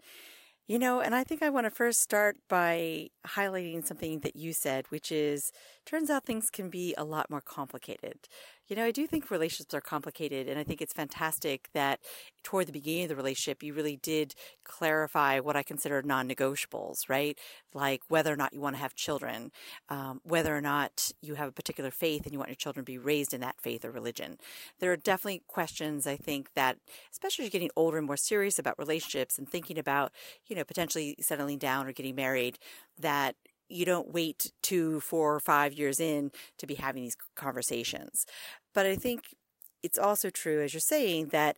You 0.65 0.79
know, 0.79 1.01
and 1.01 1.13
I 1.13 1.25
think 1.25 1.43
I 1.43 1.49
want 1.49 1.65
to 1.65 1.69
first 1.69 1.99
start 1.99 2.37
by 2.47 3.09
highlighting 3.27 3.85
something 3.85 4.21
that 4.21 4.37
you 4.37 4.53
said, 4.53 4.85
which 4.89 5.11
is 5.11 5.51
turns 5.85 6.09
out 6.09 6.25
things 6.25 6.49
can 6.49 6.69
be 6.69 6.95
a 6.97 7.03
lot 7.03 7.29
more 7.29 7.41
complicated. 7.41 8.29
You 8.67 8.77
know, 8.77 8.85
I 8.85 8.91
do 8.91 9.05
think 9.07 9.29
relationships 9.29 9.73
are 9.73 9.81
complicated, 9.81 10.47
and 10.47 10.57
I 10.57 10.63
think 10.63 10.81
it's 10.81 10.93
fantastic 10.93 11.67
that 11.73 11.99
toward 12.43 12.67
the 12.67 12.71
beginning 12.71 13.03
of 13.03 13.09
the 13.09 13.15
relationship, 13.15 13.61
you 13.61 13.73
really 13.73 13.97
did 13.97 14.35
clarify 14.63 15.39
what 15.39 15.57
I 15.57 15.63
consider 15.63 16.01
non 16.01 16.29
negotiables, 16.29 17.09
right? 17.09 17.37
Like 17.73 18.01
whether 18.07 18.31
or 18.31 18.37
not 18.37 18.53
you 18.53 18.61
want 18.61 18.75
to 18.77 18.81
have 18.81 18.95
children, 18.95 19.51
um, 19.89 20.21
whether 20.23 20.55
or 20.55 20.61
not 20.61 21.11
you 21.21 21.35
have 21.35 21.49
a 21.49 21.51
particular 21.51 21.91
faith 21.91 22.23
and 22.23 22.31
you 22.31 22.39
want 22.39 22.49
your 22.49 22.55
children 22.55 22.85
to 22.85 22.91
be 22.91 22.97
raised 22.97 23.33
in 23.33 23.41
that 23.41 23.59
faith 23.59 23.83
or 23.83 23.91
religion. 23.91 24.37
There 24.79 24.91
are 24.93 24.97
definitely 24.97 25.43
questions, 25.47 26.07
I 26.07 26.15
think, 26.15 26.53
that, 26.55 26.77
especially 27.11 27.43
as 27.43 27.47
you're 27.47 27.59
getting 27.59 27.71
older 27.75 27.97
and 27.97 28.07
more 28.07 28.17
serious 28.17 28.59
about 28.59 28.79
relationships 28.79 29.37
and 29.37 29.47
thinking 29.47 29.77
about, 29.77 30.13
you 30.47 30.55
know, 30.55 30.63
potentially 30.63 31.15
settling 31.19 31.57
down 31.57 31.85
or 31.85 31.91
getting 31.91 32.15
married, 32.15 32.59
that 32.99 33.35
you 33.69 33.85
don't 33.85 34.13
wait 34.13 34.51
two, 34.61 34.99
four, 34.99 35.35
or 35.35 35.39
five 35.39 35.73
years 35.73 35.99
in 35.99 36.31
to 36.57 36.67
be 36.67 36.75
having 36.75 37.03
these 37.03 37.17
conversations. 37.35 38.25
But 38.73 38.85
I 38.85 38.95
think 38.95 39.35
it's 39.81 39.97
also 39.97 40.29
true, 40.29 40.61
as 40.61 40.73
you're 40.73 40.81
saying, 40.81 41.27
that 41.27 41.57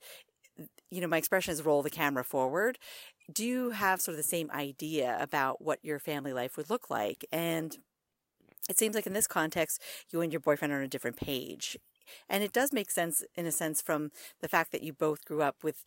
you 0.89 1.01
know, 1.01 1.07
my 1.07 1.17
expression 1.17 1.51
is 1.51 1.63
roll 1.63 1.81
the 1.81 1.89
camera 1.89 2.23
forward. 2.23 2.77
Do 3.31 3.43
you 3.43 3.71
have 3.71 4.01
sort 4.01 4.13
of 4.13 4.17
the 4.17 4.23
same 4.23 4.49
idea 4.51 5.17
about 5.19 5.61
what 5.61 5.79
your 5.83 5.99
family 5.99 6.31
life 6.31 6.57
would 6.57 6.69
look 6.69 6.89
like? 6.89 7.25
And 7.31 7.77
it 8.69 8.77
seems 8.77 8.95
like 8.95 9.07
in 9.07 9.13
this 9.13 9.27
context, 9.27 9.81
you 10.11 10.21
and 10.21 10.31
your 10.31 10.39
boyfriend 10.39 10.73
are 10.73 10.77
on 10.77 10.83
a 10.83 10.87
different 10.87 11.17
page. 11.17 11.77
And 12.29 12.43
it 12.43 12.53
does 12.53 12.71
make 12.71 12.91
sense 12.91 13.23
in 13.35 13.45
a 13.45 13.51
sense 13.51 13.81
from 13.81 14.11
the 14.41 14.47
fact 14.47 14.71
that 14.71 14.83
you 14.83 14.93
both 14.93 15.25
grew 15.25 15.41
up 15.41 15.63
with 15.63 15.83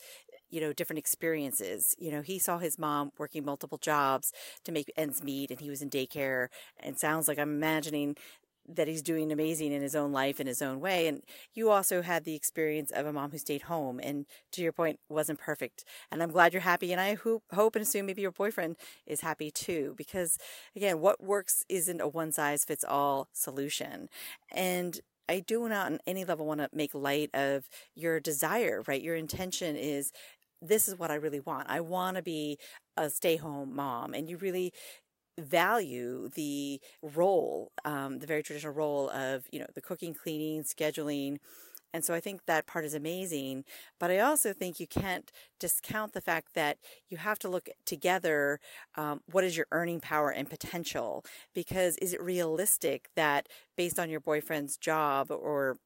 you 0.51 0.61
know, 0.61 0.73
different 0.73 0.99
experiences. 0.99 1.95
You 1.99 2.11
know, 2.11 2.23
he 2.23 2.39
saw 2.39 2.59
his 2.59 2.79
mom 2.79 3.13
working 3.19 3.45
multiple 3.45 3.79
jobs 3.79 4.33
to 4.65 4.73
make 4.73 4.93
ends 4.97 5.23
meet 5.23 5.51
and 5.51 5.61
he 5.61 5.71
was 5.71 5.83
in 5.83 5.91
daycare. 5.91 6.49
And 6.81 6.99
sounds 6.99 7.29
like 7.29 7.39
I'm 7.39 7.51
imagining 7.51 8.17
that 8.69 8.89
he's 8.89 9.03
doing 9.03 9.33
amazing 9.33 9.73
in 9.73 9.81
his 9.81 9.97
own 9.97 10.13
life 10.13 10.41
in 10.41 10.47
his 10.47 10.61
own 10.61 10.79
way. 10.79 11.07
And 11.07 11.23
you 11.55 11.71
also 11.71 12.03
had 12.03 12.25
the 12.25 12.35
experience 12.35 12.91
of 12.91 13.07
a 13.07 13.13
mom 13.13 13.31
who 13.31 13.39
stayed 13.39 13.63
home 13.63 13.99
and 14.03 14.27
to 14.53 14.63
your 14.63 14.73
point 14.73 15.01
wasn't 15.09 15.39
perfect. 15.39 15.85
And 16.11 16.23
I'm 16.23 16.31
glad 16.31 16.53
you're 16.53 16.61
happy. 16.63 16.93
And 16.93 17.01
I 17.01 17.15
hope, 17.15 17.45
hope 17.53 17.77
and 17.77 17.83
assume 17.83 18.07
maybe 18.07 18.23
your 18.23 18.31
boyfriend 18.31 18.77
is 19.07 19.23
happy 19.23 19.51
too, 19.51 19.95
because 19.97 20.39
again, 20.77 21.01
what 21.01 21.23
works 21.23 21.65
isn't 21.69 22.01
a 22.01 22.09
one 22.09 22.31
size 22.31 22.65
fits 22.65 22.85
all 22.87 23.29
solution. 23.33 24.09
And 24.53 25.01
I 25.29 25.41
do 25.41 25.69
not 25.69 25.93
on 25.93 25.99
any 26.07 26.25
level 26.25 26.47
want 26.47 26.61
to 26.61 26.71
make 26.73 26.95
light 26.95 27.31
of 27.35 27.69
your 27.95 28.19
desire, 28.19 28.83
right? 28.87 29.03
Your 29.03 29.15
intention 29.15 29.77
is 29.77 30.11
this 30.61 30.89
is 30.89 30.99
what 30.99 31.11
I 31.11 31.15
really 31.15 31.41
want. 31.41 31.69
I 31.71 31.81
want 31.81 32.17
to 32.17 32.23
be 32.23 32.59
a 32.97 33.11
stay 33.11 33.37
home 33.37 33.75
mom. 33.75 34.15
And 34.15 34.29
you 34.29 34.37
really 34.37 34.73
value 35.39 36.29
the 36.35 36.81
role, 37.03 37.71
um, 37.85 38.19
the 38.19 38.27
very 38.27 38.43
traditional 38.43 38.75
role 38.75 39.09
of, 39.11 39.45
you 39.53 39.61
know, 39.61 39.67
the 39.75 39.81
cooking, 39.81 40.15
cleaning, 40.15 40.63
scheduling. 40.65 41.39
And 41.95 42.05
so 42.05 42.13
I 42.13 42.21
think 42.21 42.43
that 42.47 42.67
part 42.67 42.85
is 42.85 42.93
amazing. 42.95 43.65
But 43.99 44.11
I 44.11 44.19
also 44.19 44.53
think 44.53 44.79
you 44.79 44.87
can't 44.87 45.31
discount 45.59 46.13
the 46.13 46.21
fact 46.21 46.55
that 46.55 46.77
you 47.09 47.17
have 47.17 47.39
to 47.41 47.49
look 47.49 47.69
together 47.87 48.61
um, 48.97 49.21
what 49.31 49.45
is 49.45 49.57
your 49.57 49.67
earning 49.73 50.01
power 50.01 50.31
and 50.31 50.51
potential? 50.51 51.25
Because 51.55 51.97
is 51.99 52.13
it 52.13 52.23
realistic 52.23 53.09
that 53.17 53.49
based 53.77 53.99
on 53.99 54.11
your 54.11 54.21
boyfriend's 54.21 54.77
job 54.77 55.31
or 55.31 55.79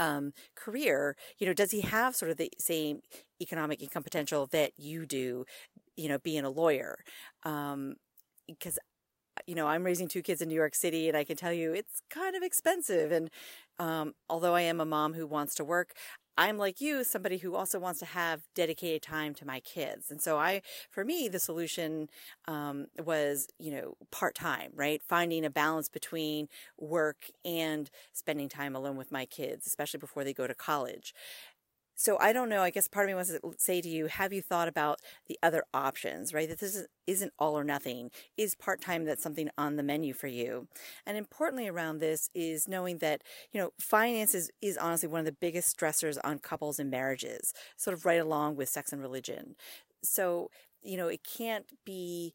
um, 0.00 0.34
career, 0.56 1.16
you 1.38 1.46
know, 1.46 1.54
does 1.54 1.72
he 1.72 1.82
have 1.82 2.16
sort 2.16 2.32
of 2.32 2.38
the 2.38 2.50
same 2.60 3.00
economic 3.42 3.82
income 3.82 4.02
potential 4.04 4.48
that 4.52 4.72
you 4.78 5.06
do, 5.06 5.46
you 5.96 6.08
know, 6.08 6.18
being 6.18 6.44
a 6.44 6.50
lawyer? 6.50 6.98
Um, 7.44 7.96
because 8.48 8.78
you 9.46 9.54
know, 9.54 9.66
I'm 9.66 9.84
raising 9.84 10.08
two 10.08 10.22
kids 10.22 10.42
in 10.42 10.48
New 10.48 10.54
York 10.54 10.74
City 10.74 11.08
and 11.08 11.16
I 11.16 11.24
can 11.24 11.36
tell 11.36 11.52
you 11.52 11.72
it's 11.72 12.02
kind 12.10 12.36
of 12.36 12.42
expensive. 12.42 13.10
And 13.12 13.30
um, 13.78 14.12
although 14.28 14.54
I 14.54 14.62
am 14.62 14.80
a 14.80 14.84
mom 14.84 15.14
who 15.14 15.26
wants 15.26 15.54
to 15.56 15.64
work, 15.64 15.94
I'm 16.38 16.56
like 16.56 16.80
you, 16.80 17.04
somebody 17.04 17.38
who 17.38 17.54
also 17.54 17.78
wants 17.78 18.00
to 18.00 18.06
have 18.06 18.42
dedicated 18.54 19.02
time 19.02 19.34
to 19.34 19.46
my 19.46 19.60
kids. 19.60 20.10
And 20.10 20.22
so 20.22 20.38
I, 20.38 20.62
for 20.90 21.04
me, 21.04 21.28
the 21.28 21.38
solution 21.38 22.08
um, 22.48 22.86
was, 23.04 23.48
you 23.58 23.70
know, 23.72 23.94
part 24.10 24.34
time, 24.34 24.70
right? 24.74 25.02
Finding 25.06 25.44
a 25.44 25.50
balance 25.50 25.88
between 25.88 26.48
work 26.78 27.26
and 27.44 27.90
spending 28.12 28.48
time 28.48 28.74
alone 28.74 28.96
with 28.96 29.12
my 29.12 29.26
kids, 29.26 29.66
especially 29.66 29.98
before 29.98 30.24
they 30.24 30.32
go 30.32 30.46
to 30.46 30.54
college. 30.54 31.14
So 32.00 32.16
I 32.18 32.32
don't 32.32 32.48
know. 32.48 32.62
I 32.62 32.70
guess 32.70 32.88
part 32.88 33.04
of 33.04 33.08
me 33.08 33.14
wants 33.14 33.30
to 33.30 33.40
say 33.58 33.82
to 33.82 33.88
you, 33.88 34.06
have 34.06 34.32
you 34.32 34.40
thought 34.40 34.68
about 34.68 35.00
the 35.28 35.38
other 35.42 35.64
options, 35.74 36.32
right? 36.32 36.48
That 36.48 36.58
this 36.58 36.86
isn't 37.06 37.34
all 37.38 37.58
or 37.58 37.62
nothing. 37.62 38.10
Is 38.38 38.54
part 38.54 38.80
time 38.80 39.04
that's 39.04 39.22
something 39.22 39.50
on 39.58 39.76
the 39.76 39.82
menu 39.82 40.14
for 40.14 40.26
you? 40.26 40.66
And 41.04 41.18
importantly 41.18 41.68
around 41.68 41.98
this 41.98 42.30
is 42.34 42.66
knowing 42.66 42.98
that, 42.98 43.20
you 43.52 43.60
know, 43.60 43.72
finances 43.78 44.50
is 44.62 44.78
honestly 44.78 45.10
one 45.10 45.20
of 45.20 45.26
the 45.26 45.36
biggest 45.42 45.78
stressors 45.78 46.16
on 46.24 46.38
couples 46.38 46.78
and 46.78 46.90
marriages, 46.90 47.52
sort 47.76 47.92
of 47.92 48.06
right 48.06 48.20
along 48.22 48.56
with 48.56 48.70
sex 48.70 48.94
and 48.94 49.02
religion. 49.02 49.54
So, 50.02 50.50
you 50.82 50.96
know, 50.96 51.08
it 51.08 51.20
can't 51.22 51.66
be 51.84 52.32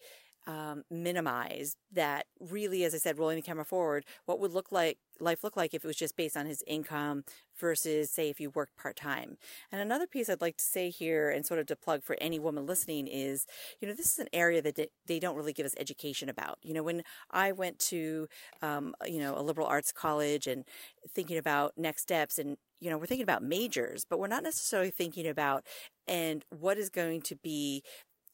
um, 0.47 0.83
minimize 0.91 1.75
that 1.91 2.25
really, 2.39 2.83
as 2.83 2.93
I 2.93 2.97
said, 2.97 3.17
rolling 3.17 3.37
the 3.37 3.41
camera 3.41 3.65
forward, 3.65 4.05
what 4.25 4.39
would 4.39 4.53
look 4.53 4.71
like 4.71 4.97
life 5.19 5.43
look 5.43 5.55
like 5.55 5.73
if 5.73 5.83
it 5.83 5.87
was 5.87 5.95
just 5.95 6.17
based 6.17 6.35
on 6.35 6.45
his 6.45 6.61
income 6.67 7.23
versus 7.57 8.11
say 8.11 8.29
if 8.29 8.39
you 8.39 8.49
worked 8.49 8.75
part-time. 8.75 9.37
And 9.71 9.81
another 9.81 10.07
piece 10.07 10.29
i'd 10.29 10.41
like 10.41 10.57
to 10.57 10.63
say 10.63 10.89
here 10.89 11.29
and 11.29 11.45
sort 11.45 11.59
of 11.59 11.67
to 11.67 11.75
plug 11.75 12.03
for 12.03 12.17
any 12.19 12.39
woman 12.39 12.65
listening 12.65 13.07
is 13.07 13.45
you 13.79 13.87
know 13.87 13.93
this 13.93 14.11
is 14.11 14.19
an 14.19 14.27
area 14.33 14.61
that 14.61 14.77
they 15.07 15.19
don't 15.19 15.35
really 15.35 15.53
give 15.53 15.65
us 15.65 15.73
education 15.77 16.29
about. 16.29 16.57
You 16.61 16.73
know 16.73 16.83
when 16.83 17.03
i 17.31 17.51
went 17.51 17.79
to 17.79 18.27
um, 18.61 18.93
you 19.05 19.19
know 19.19 19.37
a 19.37 19.41
liberal 19.41 19.67
arts 19.67 19.91
college 19.91 20.47
and 20.47 20.65
thinking 21.13 21.37
about 21.37 21.73
next 21.77 22.01
steps 22.01 22.37
and 22.37 22.57
you 22.79 22.89
know 22.89 22.97
we're 22.97 23.05
thinking 23.05 23.23
about 23.23 23.43
majors 23.43 24.05
but 24.09 24.19
we're 24.19 24.27
not 24.27 24.43
necessarily 24.43 24.91
thinking 24.91 25.27
about 25.27 25.65
and 26.07 26.43
what 26.49 26.77
is 26.77 26.89
going 26.89 27.21
to 27.21 27.35
be 27.35 27.83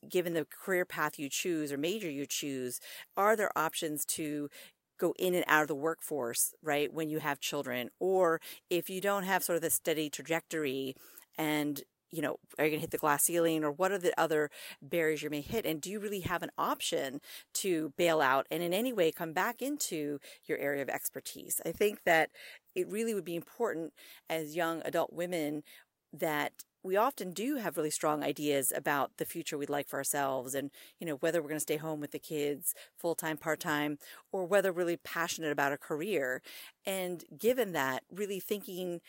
given 0.09 0.33
the 0.33 0.45
career 0.45 0.85
path 0.85 1.19
you 1.19 1.29
choose 1.29 1.71
or 1.71 1.77
major 1.77 2.09
you 2.09 2.25
choose, 2.25 2.79
are 3.15 3.35
there 3.35 3.57
options 3.57 4.05
to 4.05 4.49
go 4.99 5.13
in 5.17 5.33
and 5.33 5.45
out 5.47 5.63
of 5.63 5.67
the 5.67 5.75
workforce, 5.75 6.53
right, 6.61 6.93
when 6.93 7.09
you 7.09 7.19
have 7.19 7.39
children? 7.39 7.89
Or 7.99 8.39
if 8.69 8.89
you 8.89 9.01
don't 9.01 9.23
have 9.23 9.43
sort 9.43 9.55
of 9.55 9.61
the 9.61 9.69
steady 9.69 10.09
trajectory 10.09 10.95
and 11.37 11.81
you 12.11 12.21
know, 12.21 12.35
are 12.59 12.65
you 12.65 12.71
going 12.71 12.79
to 12.79 12.81
hit 12.81 12.91
the 12.91 12.97
glass 12.97 13.23
ceiling 13.23 13.63
or 13.63 13.71
what 13.71 13.91
are 13.91 13.97
the 13.97 14.17
other 14.19 14.49
barriers 14.81 15.23
you 15.23 15.29
may 15.29 15.41
hit? 15.41 15.65
And 15.65 15.79
do 15.79 15.89
you 15.89 15.99
really 15.99 16.19
have 16.21 16.43
an 16.43 16.51
option 16.57 17.21
to 17.55 17.93
bail 17.97 18.19
out 18.19 18.47
and 18.51 18.61
in 18.61 18.73
any 18.73 18.91
way 18.91 19.11
come 19.11 19.31
back 19.31 19.61
into 19.61 20.19
your 20.45 20.57
area 20.57 20.81
of 20.81 20.89
expertise? 20.89 21.61
I 21.65 21.71
think 21.71 22.03
that 22.03 22.29
it 22.75 22.89
really 22.89 23.13
would 23.13 23.25
be 23.25 23.35
important 23.35 23.93
as 24.29 24.55
young 24.55 24.81
adult 24.83 25.13
women 25.13 25.63
that 26.13 26.51
we 26.83 26.95
often 26.97 27.31
do 27.31 27.57
have 27.57 27.77
really 27.77 27.91
strong 27.91 28.23
ideas 28.23 28.71
about 28.75 29.17
the 29.17 29.25
future 29.25 29.57
we'd 29.57 29.69
like 29.69 29.87
for 29.87 29.97
ourselves 29.97 30.55
and 30.55 30.71
you 30.99 31.05
know 31.05 31.15
whether 31.15 31.41
we're 31.41 31.49
going 31.49 31.57
to 31.57 31.61
stay 31.61 31.77
home 31.77 31.99
with 31.99 32.11
the 32.11 32.19
kids 32.19 32.73
full-time 32.97 33.37
part-time 33.37 33.97
or 34.31 34.45
whether 34.45 34.71
really 34.71 34.97
passionate 34.97 35.51
about 35.51 35.73
a 35.73 35.77
career. 35.77 36.41
And 36.85 37.23
given 37.37 37.73
that 37.73 38.03
really 38.13 38.39
thinking 38.39 39.01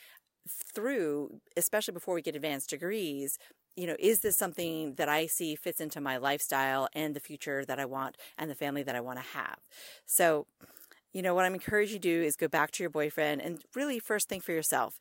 through 0.48 1.40
especially 1.56 1.94
before 1.94 2.14
we 2.14 2.22
get 2.22 2.34
advanced 2.36 2.70
degrees 2.70 3.38
you 3.76 3.86
know 3.86 3.96
is 3.98 4.20
this 4.20 4.36
something 4.36 4.94
that 4.94 5.08
i 5.08 5.26
see 5.26 5.54
fits 5.54 5.80
into 5.80 6.00
my 6.00 6.16
lifestyle 6.16 6.88
and 6.94 7.14
the 7.14 7.20
future 7.20 7.64
that 7.64 7.78
i 7.78 7.84
want 7.84 8.16
and 8.36 8.50
the 8.50 8.54
family 8.54 8.82
that 8.82 8.96
i 8.96 9.00
want 9.00 9.18
to 9.18 9.24
have? 9.38 9.58
So 10.06 10.46
you 11.12 11.22
know 11.22 11.34
what 11.34 11.44
i'm 11.44 11.54
encouraging 11.54 11.94
you 11.94 12.00
to 12.00 12.08
do 12.08 12.22
is 12.22 12.36
go 12.36 12.48
back 12.48 12.70
to 12.72 12.82
your 12.82 12.90
boyfriend 12.90 13.40
and 13.40 13.62
really 13.74 13.98
first 13.98 14.28
think 14.28 14.42
for 14.42 14.52
yourself 14.52 14.98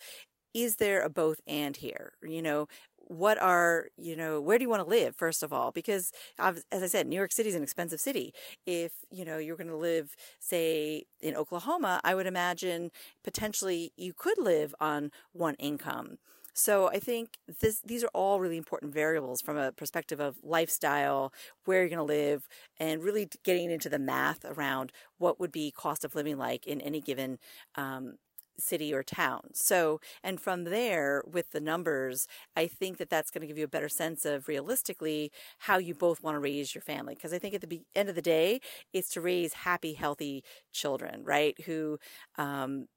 is 0.53 0.77
there 0.77 1.01
a 1.01 1.09
both 1.09 1.41
and 1.47 1.75
here? 1.77 2.13
You 2.23 2.41
know, 2.41 2.67
what 2.97 3.37
are 3.41 3.87
you 3.97 4.15
know 4.15 4.39
where 4.39 4.57
do 4.57 4.63
you 4.63 4.69
want 4.69 4.81
to 4.83 4.89
live 4.89 5.15
first 5.15 5.43
of 5.43 5.51
all? 5.51 5.71
Because 5.71 6.11
as 6.39 6.63
i 6.71 6.87
said 6.87 7.07
new 7.07 7.15
york 7.15 7.31
city 7.31 7.49
is 7.49 7.55
an 7.55 7.63
expensive 7.63 7.99
city. 7.99 8.33
If 8.65 8.93
you 9.11 9.25
know 9.25 9.37
you're 9.37 9.57
going 9.57 9.67
to 9.67 9.75
live 9.75 10.15
say 10.39 11.03
in 11.19 11.35
oklahoma 11.35 11.99
i 12.03 12.15
would 12.15 12.27
imagine 12.27 12.91
potentially 13.23 13.91
you 13.97 14.13
could 14.13 14.37
live 14.37 14.73
on 14.79 15.11
one 15.33 15.55
income. 15.55 16.17
So 16.53 16.87
i 16.89 16.99
think 16.99 17.37
this 17.61 17.81
these 17.81 18.03
are 18.03 18.09
all 18.13 18.39
really 18.39 18.57
important 18.57 18.93
variables 18.93 19.41
from 19.41 19.57
a 19.57 19.71
perspective 19.71 20.19
of 20.19 20.35
lifestyle 20.43 21.33
where 21.65 21.79
you're 21.81 21.89
going 21.89 21.97
to 21.97 22.03
live 22.03 22.47
and 22.79 23.03
really 23.03 23.29
getting 23.43 23.71
into 23.71 23.89
the 23.89 23.99
math 23.99 24.45
around 24.45 24.91
what 25.17 25.39
would 25.39 25.51
be 25.51 25.71
cost 25.71 26.03
of 26.05 26.15
living 26.15 26.37
like 26.37 26.65
in 26.67 26.81
any 26.81 27.01
given 27.01 27.39
um, 27.75 28.15
city 28.57 28.93
or 28.93 29.03
town. 29.03 29.41
So, 29.53 29.99
and 30.23 30.39
from 30.39 30.65
there 30.65 31.23
with 31.25 31.51
the 31.51 31.59
numbers, 31.59 32.27
I 32.55 32.67
think 32.67 32.97
that 32.97 33.09
that's 33.09 33.31
going 33.31 33.41
to 33.41 33.47
give 33.47 33.57
you 33.57 33.65
a 33.65 33.69
better 33.69 33.89
sense 33.89 34.25
of 34.25 34.47
realistically 34.47 35.31
how 35.59 35.77
you 35.77 35.93
both 35.93 36.23
want 36.23 36.35
to 36.35 36.39
raise 36.39 36.75
your 36.75 36.81
family. 36.81 37.15
Because 37.15 37.33
I 37.33 37.39
think 37.39 37.53
at 37.55 37.61
the 37.61 37.67
be- 37.67 37.85
end 37.95 38.09
of 38.09 38.15
the 38.15 38.21
day, 38.21 38.61
it's 38.93 39.09
to 39.13 39.21
raise 39.21 39.53
happy, 39.53 39.93
healthy 39.93 40.43
children, 40.71 41.23
right? 41.23 41.59
Who, 41.61 41.99
um, 42.37 42.87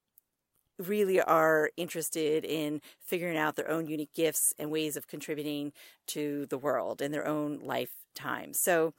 really 0.78 1.20
are 1.20 1.70
interested 1.76 2.44
in 2.44 2.80
figuring 3.00 3.36
out 3.36 3.56
their 3.56 3.70
own 3.70 3.86
unique 3.86 4.12
gifts 4.14 4.52
and 4.58 4.70
ways 4.70 4.96
of 4.96 5.06
contributing 5.06 5.72
to 6.08 6.46
the 6.46 6.58
world 6.58 7.00
in 7.00 7.12
their 7.12 7.26
own 7.26 7.60
lifetime. 7.62 8.52
So, 8.52 8.92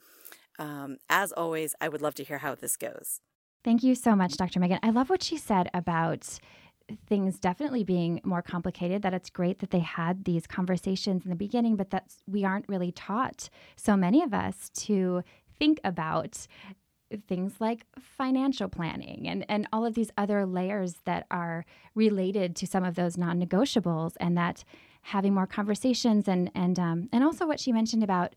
um, 0.58 0.96
as 1.10 1.32
always, 1.32 1.74
I 1.80 1.88
would 1.88 2.02
love 2.02 2.14
to 2.14 2.24
hear 2.24 2.38
how 2.38 2.54
this 2.54 2.76
goes. 2.76 3.20
Thank 3.66 3.82
you 3.82 3.96
so 3.96 4.14
much, 4.14 4.36
Dr. 4.36 4.60
Megan. 4.60 4.78
I 4.84 4.90
love 4.90 5.10
what 5.10 5.24
she 5.24 5.36
said 5.36 5.68
about 5.74 6.38
things 7.08 7.40
definitely 7.40 7.82
being 7.82 8.20
more 8.22 8.40
complicated 8.40 9.02
that 9.02 9.12
it's 9.12 9.28
great 9.28 9.58
that 9.58 9.72
they 9.72 9.80
had 9.80 10.24
these 10.24 10.46
conversations 10.46 11.24
in 11.24 11.30
the 11.30 11.36
beginning 11.36 11.74
but 11.74 11.90
that 11.90 12.12
we 12.28 12.44
aren't 12.44 12.68
really 12.68 12.92
taught 12.92 13.50
so 13.74 13.96
many 13.96 14.22
of 14.22 14.32
us 14.32 14.70
to 14.76 15.24
think 15.58 15.80
about 15.82 16.46
things 17.26 17.54
like 17.58 17.84
financial 17.98 18.68
planning 18.68 19.26
and, 19.26 19.44
and 19.48 19.66
all 19.72 19.84
of 19.84 19.94
these 19.94 20.12
other 20.16 20.46
layers 20.46 20.94
that 21.04 21.26
are 21.32 21.64
related 21.96 22.54
to 22.54 22.68
some 22.68 22.84
of 22.84 22.94
those 22.94 23.16
non-negotiables 23.16 24.12
and 24.20 24.38
that 24.38 24.62
having 25.02 25.34
more 25.34 25.46
conversations 25.48 26.28
and 26.28 26.52
and 26.54 26.78
um, 26.78 27.08
and 27.12 27.24
also 27.24 27.48
what 27.48 27.58
she 27.58 27.72
mentioned 27.72 28.04
about 28.04 28.36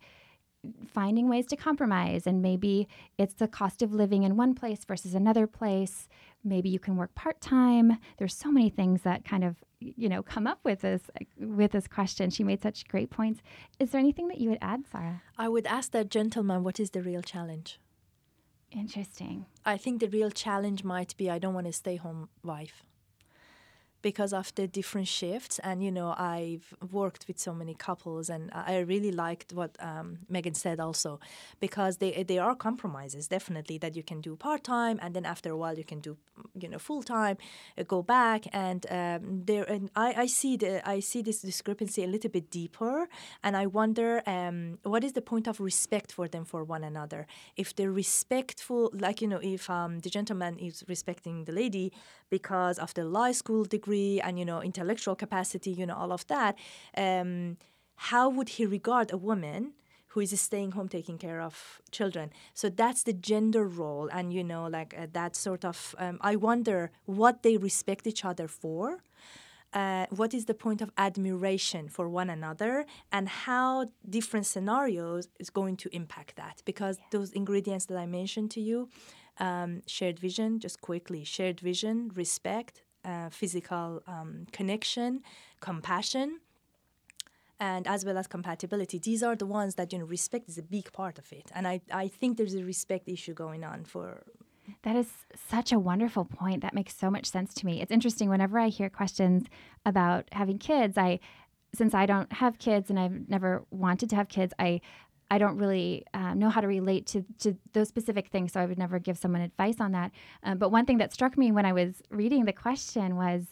finding 0.87 1.29
ways 1.29 1.45
to 1.47 1.55
compromise 1.55 2.27
and 2.27 2.41
maybe 2.41 2.87
it's 3.17 3.33
the 3.35 3.47
cost 3.47 3.81
of 3.81 3.93
living 3.93 4.23
in 4.23 4.35
one 4.35 4.53
place 4.53 4.83
versus 4.85 5.13
another 5.13 5.47
place. 5.47 6.07
Maybe 6.43 6.69
you 6.69 6.79
can 6.79 6.95
work 6.95 7.15
part-time. 7.15 7.97
There's 8.17 8.35
so 8.35 8.51
many 8.51 8.69
things 8.69 9.01
that 9.03 9.25
kind 9.25 9.43
of 9.43 9.57
you 9.79 10.09
know 10.09 10.21
come 10.21 10.45
up 10.45 10.59
with 10.63 10.81
this 10.81 11.03
with 11.39 11.71
this 11.71 11.87
question. 11.87 12.29
She 12.29 12.43
made 12.43 12.61
such 12.61 12.87
great 12.87 13.09
points. 13.09 13.41
Is 13.79 13.91
there 13.91 13.99
anything 13.99 14.27
that 14.27 14.39
you 14.39 14.49
would 14.49 14.59
add 14.61 14.83
Sara? 14.91 15.21
I 15.37 15.47
would 15.47 15.67
ask 15.67 15.91
that 15.91 16.09
gentleman 16.09 16.63
what 16.63 16.79
is 16.79 16.91
the 16.91 17.01
real 17.01 17.21
challenge? 17.21 17.79
Interesting. 18.71 19.45
I 19.65 19.77
think 19.77 19.99
the 19.99 20.09
real 20.09 20.29
challenge 20.29 20.83
might 20.83 21.15
be 21.17 21.29
i 21.29 21.39
don't 21.39 21.53
want 21.53 21.67
to 21.67 21.73
stay 21.73 21.95
home 21.95 22.29
wife 22.43 22.83
because 24.01 24.33
of 24.33 24.53
the 24.55 24.67
different 24.67 25.07
shifts. 25.07 25.59
And, 25.59 25.83
you 25.83 25.91
know, 25.91 26.15
I've 26.17 26.73
worked 26.91 27.25
with 27.27 27.39
so 27.39 27.53
many 27.53 27.73
couples 27.73 28.29
and 28.29 28.49
I 28.53 28.79
really 28.79 29.11
liked 29.11 29.53
what 29.53 29.75
um, 29.79 30.19
Megan 30.29 30.53
said 30.53 30.79
also, 30.79 31.19
because 31.59 31.97
they, 31.97 32.23
they 32.23 32.37
are 32.37 32.55
compromises, 32.55 33.27
definitely, 33.27 33.77
that 33.79 33.95
you 33.95 34.03
can 34.03 34.21
do 34.21 34.35
part 34.35 34.63
time 34.63 34.99
and 35.01 35.15
then 35.15 35.25
after 35.25 35.49
a 35.51 35.57
while 35.57 35.77
you 35.77 35.83
can 35.83 35.99
do, 35.99 36.17
you 36.59 36.69
know, 36.69 36.79
full 36.79 37.03
time, 37.03 37.37
uh, 37.77 37.83
go 37.83 38.01
back. 38.01 38.45
And 38.53 38.85
um, 38.89 39.43
there, 39.45 39.63
and 39.63 39.89
I, 39.95 40.13
I 40.17 40.25
see 40.27 40.57
the, 40.57 40.87
I 40.87 40.99
see 40.99 41.21
this 41.21 41.41
discrepancy 41.41 42.03
a 42.03 42.07
little 42.07 42.29
bit 42.29 42.49
deeper. 42.49 43.07
And 43.43 43.57
I 43.57 43.65
wonder 43.65 44.21
um, 44.25 44.79
what 44.83 45.03
is 45.03 45.13
the 45.13 45.21
point 45.21 45.47
of 45.47 45.59
respect 45.59 46.11
for 46.11 46.27
them 46.27 46.45
for 46.45 46.63
one 46.63 46.83
another? 46.83 47.27
If 47.57 47.75
they're 47.75 47.91
respectful, 47.91 48.91
like, 48.93 49.21
you 49.21 49.27
know, 49.27 49.39
if 49.41 49.69
um, 49.69 49.99
the 49.99 50.09
gentleman 50.09 50.57
is 50.57 50.83
respecting 50.87 51.45
the 51.45 51.51
lady 51.51 51.91
because 52.29 52.77
of 52.79 52.93
the 52.93 53.05
law 53.05 53.31
school 53.31 53.65
degree, 53.65 54.21
and 54.21 54.39
you 54.39 54.45
know 54.45 54.61
intellectual 54.61 55.15
capacity 55.15 55.71
you 55.71 55.85
know 55.85 55.95
all 55.95 56.11
of 56.11 56.25
that 56.27 56.55
um, 56.97 57.57
how 57.95 58.29
would 58.29 58.49
he 58.49 58.65
regard 58.65 59.11
a 59.11 59.17
woman 59.17 59.73
who 60.09 60.19
is 60.21 60.39
staying 60.39 60.71
home 60.71 60.87
taking 60.87 61.17
care 61.17 61.41
of 61.41 61.81
children 61.91 62.31
so 62.53 62.69
that's 62.69 63.03
the 63.03 63.13
gender 63.13 63.65
role 63.65 64.09
and 64.11 64.33
you 64.33 64.43
know 64.43 64.67
like 64.67 64.93
uh, 64.97 65.07
that 65.11 65.35
sort 65.35 65.63
of 65.63 65.95
um, 65.97 66.17
i 66.21 66.35
wonder 66.35 66.91
what 67.05 67.43
they 67.43 67.57
respect 67.57 68.07
each 68.07 68.25
other 68.25 68.47
for 68.47 68.99
uh, 69.71 70.07
what 70.09 70.33
is 70.33 70.45
the 70.45 70.53
point 70.55 70.81
of 70.81 70.91
admiration 70.97 71.87
for 71.87 72.09
one 72.09 72.27
another 72.27 72.87
and 73.11 73.29
how 73.29 73.85
different 74.09 74.47
scenarios 74.47 75.27
is 75.39 75.51
going 75.51 75.77
to 75.77 75.95
impact 75.95 76.35
that 76.37 76.63
because 76.65 76.97
yeah. 76.97 77.05
those 77.11 77.31
ingredients 77.31 77.85
that 77.85 77.97
i 77.97 78.05
mentioned 78.05 78.49
to 78.49 78.61
you 78.61 78.89
um, 79.39 79.81
shared 79.87 80.19
vision 80.19 80.59
just 80.59 80.81
quickly 80.81 81.23
shared 81.23 81.59
vision 81.59 82.11
respect 82.15 82.83
uh, 83.05 83.29
physical 83.29 84.03
um, 84.07 84.45
connection, 84.51 85.21
compassion, 85.61 86.39
and 87.59 87.87
as 87.87 88.05
well 88.05 88.17
as 88.17 88.27
compatibility. 88.27 88.99
These 88.99 89.23
are 89.23 89.35
the 89.35 89.45
ones 89.45 89.75
that 89.75 89.91
you 89.93 89.99
know 89.99 90.05
respect 90.05 90.49
is 90.49 90.57
a 90.57 90.63
big 90.63 90.91
part 90.91 91.17
of 91.17 91.31
it, 91.31 91.51
and 91.53 91.67
I 91.67 91.81
I 91.91 92.07
think 92.07 92.37
there's 92.37 92.55
a 92.55 92.63
respect 92.63 93.07
issue 93.07 93.33
going 93.33 93.63
on 93.63 93.85
for. 93.85 94.23
That 94.83 94.95
is 94.95 95.07
such 95.49 95.71
a 95.71 95.79
wonderful 95.79 96.25
point. 96.25 96.61
That 96.61 96.75
makes 96.75 96.95
so 96.95 97.09
much 97.09 97.25
sense 97.25 97.55
to 97.55 97.65
me. 97.65 97.81
It's 97.81 97.91
interesting 97.91 98.29
whenever 98.29 98.59
I 98.59 98.67
hear 98.67 98.87
questions 98.87 99.47
about 99.83 100.25
having 100.31 100.59
kids, 100.59 100.95
I 100.95 101.19
since 101.73 101.93
I 101.93 102.05
don't 102.05 102.31
have 102.33 102.59
kids 102.59 102.89
and 102.89 102.99
I've 102.99 103.29
never 103.29 103.63
wanted 103.71 104.09
to 104.11 104.15
have 104.15 104.27
kids, 104.27 104.53
I 104.59 104.81
I 105.31 105.37
don't 105.37 105.57
really 105.57 106.05
uh, 106.13 106.33
know 106.33 106.49
how 106.49 106.61
to 106.61 106.67
relate 106.67 107.05
to, 107.07 107.23
to 107.39 107.55
those 107.73 107.87
specific 107.87 108.29
things, 108.29 108.53
so 108.53 108.59
I 108.59 108.65
would 108.65 108.79
never 108.79 108.99
give 108.99 109.17
someone 109.17 109.41
advice 109.41 109.79
on 109.79 109.91
that. 109.91 110.11
Um, 110.43 110.57
but 110.57 110.71
one 110.71 110.85
thing 110.85 110.97
that 110.97 111.13
struck 111.13 111.37
me 111.37 111.51
when 111.51 111.65
I 111.65 111.73
was 111.73 112.01
reading 112.09 112.45
the 112.45 112.53
question 112.53 113.15
was 113.15 113.45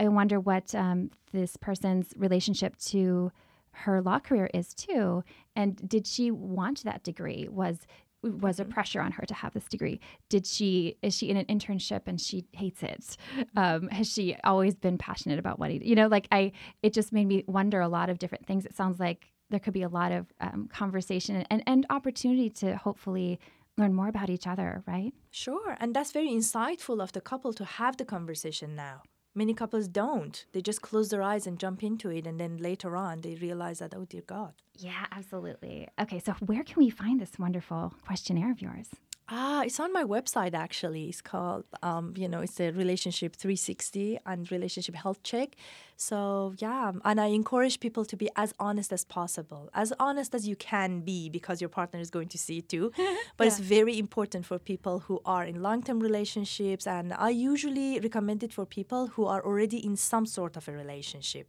I 0.00 0.08
wonder 0.08 0.40
what 0.40 0.74
um, 0.74 1.10
this 1.32 1.56
person's 1.56 2.12
relationship 2.16 2.76
to 2.86 3.30
her 3.72 4.00
law 4.00 4.18
career 4.18 4.48
is 4.54 4.72
too. 4.72 5.24
And 5.56 5.88
did 5.88 6.06
she 6.06 6.30
want 6.30 6.84
that 6.84 7.02
degree? 7.02 7.48
Was 7.50 7.86
was 8.22 8.56
there 8.56 8.64
mm-hmm. 8.64 8.72
pressure 8.72 9.02
on 9.02 9.12
her 9.12 9.26
to 9.26 9.34
have 9.34 9.52
this 9.52 9.66
degree? 9.66 10.00
Did 10.30 10.46
she 10.46 10.96
is 11.02 11.14
she 11.14 11.28
in 11.28 11.36
an 11.36 11.44
internship 11.46 12.02
and 12.06 12.18
she 12.18 12.46
hates 12.52 12.82
it? 12.82 13.16
Um, 13.56 13.88
has 13.88 14.10
she 14.10 14.36
always 14.44 14.74
been 14.74 14.96
passionate 14.96 15.38
about 15.38 15.58
what 15.58 15.70
he 15.70 15.80
you 15.84 15.94
know 15.94 16.08
like 16.08 16.26
i 16.32 16.50
it 16.82 16.92
just 16.92 17.12
made 17.12 17.26
me 17.26 17.44
wonder 17.46 17.80
a 17.80 17.88
lot 17.88 18.08
of 18.08 18.18
different 18.18 18.46
things. 18.46 18.64
It 18.64 18.74
sounds 18.74 18.98
like 18.98 19.33
there 19.50 19.60
could 19.60 19.74
be 19.74 19.82
a 19.82 19.88
lot 19.88 20.12
of 20.12 20.26
um, 20.40 20.68
conversation 20.72 21.44
and, 21.50 21.62
and 21.66 21.86
opportunity 21.90 22.50
to 22.50 22.76
hopefully 22.76 23.38
learn 23.76 23.94
more 23.94 24.08
about 24.08 24.30
each 24.30 24.46
other, 24.46 24.82
right? 24.86 25.12
Sure. 25.30 25.76
And 25.80 25.94
that's 25.94 26.12
very 26.12 26.30
insightful 26.30 27.02
of 27.02 27.12
the 27.12 27.20
couple 27.20 27.52
to 27.54 27.64
have 27.64 27.96
the 27.96 28.04
conversation 28.04 28.74
now. 28.74 29.02
Many 29.34 29.52
couples 29.52 29.88
don't. 29.88 30.44
They 30.52 30.62
just 30.62 30.80
close 30.80 31.08
their 31.08 31.22
eyes 31.22 31.44
and 31.46 31.58
jump 31.58 31.82
into 31.82 32.08
it. 32.08 32.24
And 32.24 32.38
then 32.38 32.58
later 32.58 32.96
on, 32.96 33.22
they 33.22 33.34
realize 33.34 33.80
that, 33.80 33.92
oh, 33.96 34.04
dear 34.04 34.22
God. 34.24 34.52
Yeah, 34.78 35.06
absolutely. 35.10 35.88
Okay, 36.00 36.20
so 36.20 36.34
where 36.34 36.62
can 36.62 36.76
we 36.78 36.88
find 36.88 37.20
this 37.20 37.36
wonderful 37.36 37.94
questionnaire 38.06 38.52
of 38.52 38.62
yours? 38.62 38.90
Ah, 39.26 39.62
it's 39.62 39.80
on 39.80 39.90
my 39.90 40.04
website 40.04 40.52
actually. 40.52 41.08
It's 41.08 41.22
called, 41.22 41.64
um, 41.82 42.12
you 42.14 42.28
know, 42.28 42.40
it's 42.40 42.60
a 42.60 42.72
relationship 42.72 43.34
360 43.36 44.18
and 44.26 44.50
relationship 44.52 44.94
health 44.94 45.22
check. 45.22 45.56
So 45.96 46.52
yeah, 46.58 46.92
and 47.06 47.18
I 47.18 47.26
encourage 47.26 47.80
people 47.80 48.04
to 48.04 48.16
be 48.18 48.28
as 48.36 48.52
honest 48.58 48.92
as 48.92 49.02
possible, 49.04 49.70
as 49.72 49.94
honest 49.98 50.34
as 50.34 50.46
you 50.46 50.56
can 50.56 51.00
be, 51.00 51.30
because 51.30 51.62
your 51.62 51.70
partner 51.70 52.00
is 52.00 52.10
going 52.10 52.28
to 52.28 52.38
see 52.38 52.58
it 52.58 52.68
too. 52.68 52.92
But 53.38 53.44
yeah. 53.44 53.48
it's 53.48 53.60
very 53.60 53.98
important 53.98 54.44
for 54.44 54.58
people 54.58 54.98
who 55.00 55.20
are 55.24 55.44
in 55.44 55.62
long-term 55.62 56.00
relationships, 56.00 56.86
and 56.86 57.14
I 57.14 57.30
usually 57.30 58.00
recommend 58.00 58.42
it 58.42 58.52
for 58.52 58.66
people 58.66 59.06
who 59.06 59.24
are 59.24 59.42
already 59.42 59.78
in 59.78 59.96
some 59.96 60.26
sort 60.26 60.56
of 60.58 60.68
a 60.68 60.72
relationship. 60.72 61.48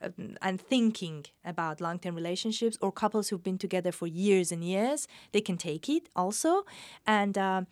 Um, 0.00 0.36
and 0.40 0.60
thinking 0.60 1.26
about 1.44 1.80
long 1.80 1.98
term 1.98 2.14
relationships 2.14 2.78
or 2.80 2.92
couples 2.92 3.28
who've 3.28 3.42
been 3.42 3.58
together 3.58 3.90
for 3.90 4.06
years 4.06 4.52
and 4.52 4.62
years, 4.62 5.08
they 5.32 5.40
can 5.40 5.56
take 5.56 5.88
it 5.88 6.08
also. 6.14 6.64
And 7.04 7.36
uh, 7.36 7.62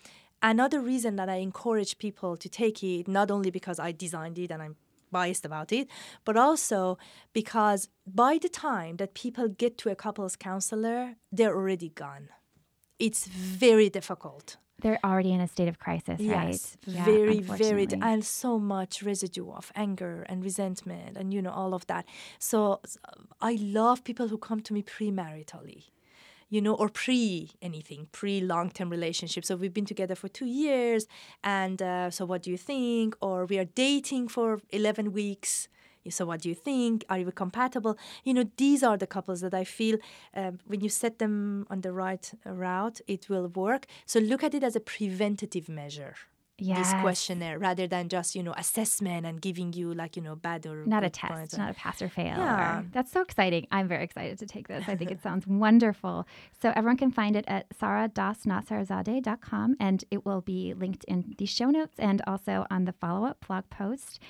another 0.43 0.81
reason 0.81 1.17
that 1.17 1.29
I 1.29 1.37
encourage 1.37 1.99
people 1.99 2.37
to 2.37 2.49
take 2.49 2.83
it, 2.83 3.07
not 3.07 3.31
only 3.31 3.51
because 3.51 3.79
I 3.79 3.93
designed 3.93 4.39
it 4.39 4.51
and 4.51 4.61
I'm 4.61 4.77
biased 5.13 5.45
about 5.45 5.73
it, 5.73 5.89
but 6.25 6.37
also 6.37 6.99
because 7.33 7.89
by 8.07 8.39
the 8.39 8.49
time 8.49 8.97
that 8.97 9.15
people 9.15 9.49
get 9.49 9.79
to 9.79 9.91
a 9.91 9.95
couples 9.95 10.37
counselor, 10.37 11.15
they're 11.31 11.55
already 11.55 11.91
gone. 11.91 12.29
It's 12.99 13.27
very 13.27 13.89
difficult 13.89 14.57
they're 14.83 14.99
already 15.03 15.33
in 15.33 15.41
a 15.41 15.49
state 15.49 15.69
of 15.69 15.79
crisis, 15.79 16.21
yes, 16.21 16.35
right? 16.35 16.95
Yeah, 16.95 17.05
very, 17.05 17.41
very, 17.41 17.89
and 18.03 18.25
so 18.25 18.59
much 18.59 19.03
residue 19.03 19.51
of 19.51 19.73
anger 19.75 20.25
and 20.29 20.45
resentment, 20.45 21.17
and 21.17 21.33
you 21.33 21.41
know 21.41 21.51
all 21.51 21.73
of 21.75 21.87
that. 21.87 22.05
So 22.39 22.81
I 23.41 23.59
love 23.61 24.05
people 24.05 24.29
who 24.29 24.39
come 24.39 24.61
to 24.61 24.75
me 24.75 24.83
premaritally, 24.83 25.85
you 26.51 26.61
know, 26.61 26.75
or 26.75 26.89
pre 26.89 27.51
anything, 27.63 28.09
pre 28.13 28.41
long 28.41 28.71
term 28.71 28.91
relationship. 28.91 29.45
So 29.45 29.57
we've 29.57 29.73
been 29.75 29.87
together 29.87 30.15
for 30.15 30.29
two 30.29 30.47
years, 30.47 31.07
and 31.43 31.81
uh, 31.81 32.11
so 32.11 32.25
what 32.27 32.43
do 32.43 32.51
you 32.51 32.59
think? 32.59 33.17
Or 33.21 33.47
we 33.47 33.59
are 33.59 33.65
dating 33.65 34.29
for 34.29 34.61
eleven 34.71 35.13
weeks 35.13 35.69
so 36.11 36.27
what 36.27 36.41
do 36.43 36.49
you 36.49 36.55
think? 36.55 37.05
Are 37.09 37.19
you 37.19 37.31
compatible? 37.33 37.97
You 38.25 38.35
know 38.35 38.45
these 38.57 38.83
are 38.83 38.97
the 38.97 39.07
couples 39.07 39.41
that 39.41 39.55
i 39.55 39.65
feel 39.65 39.99
um, 40.35 40.59
when 40.67 40.81
you 40.81 40.89
set 40.89 41.19
them 41.19 41.67
on 41.71 41.81
the 41.81 41.93
right 41.93 42.33
route 42.45 43.01
it 43.07 43.29
will 43.29 43.49
work. 43.49 43.87
So 44.05 44.19
look 44.21 44.43
at 44.43 44.55
it 44.55 44.63
as 44.63 44.77
a 44.77 44.81
preventative 44.81 45.69
measure 45.69 46.15
yes. 46.59 46.93
this 46.93 47.01
questionnaire 47.01 47.59
rather 47.59 47.87
than 47.87 48.09
just 48.09 48.35
you 48.35 48.43
know 48.43 48.55
assessment 48.57 49.27
and 49.27 49.41
giving 49.41 49.73
you 49.73 49.93
like 49.93 50.17
you 50.17 50.23
know 50.23 50.35
bad 50.35 50.67
or 50.67 50.85
not 50.87 51.05
a 51.05 51.11
test 51.11 51.57
not 51.59 51.71
a 51.71 51.75
pass 51.75 52.01
or 52.01 52.09
fail 52.09 52.37
yeah. 52.37 52.81
Or, 52.81 52.87
that's 52.93 53.13
so 53.13 53.21
exciting. 53.21 53.67
I'm 53.71 53.89
very 53.89 54.05
excited 54.05 54.39
to 54.39 54.47
take 54.47 54.69
this. 54.69 54.85
I 54.89 54.97
think 54.97 55.11
it 55.11 55.23
sounds 55.23 55.47
wonderful. 55.47 56.27
So 56.61 56.73
everyone 56.75 56.97
can 56.97 57.11
find 57.11 57.37
it 57.37 57.45
at 57.47 57.67
sara-nasserzadeh.com 57.79 59.77
and 59.81 60.05
it 60.11 60.25
will 60.25 60.41
be 60.41 60.75
linked 60.75 61.05
in 61.05 61.35
the 61.39 61.47
show 61.47 61.71
notes 61.71 61.95
and 61.99 62.23
also 62.27 62.67
on 62.71 62.85
the 62.85 62.93
follow-up 62.93 63.45
blog 63.47 63.69
post. 63.71 64.21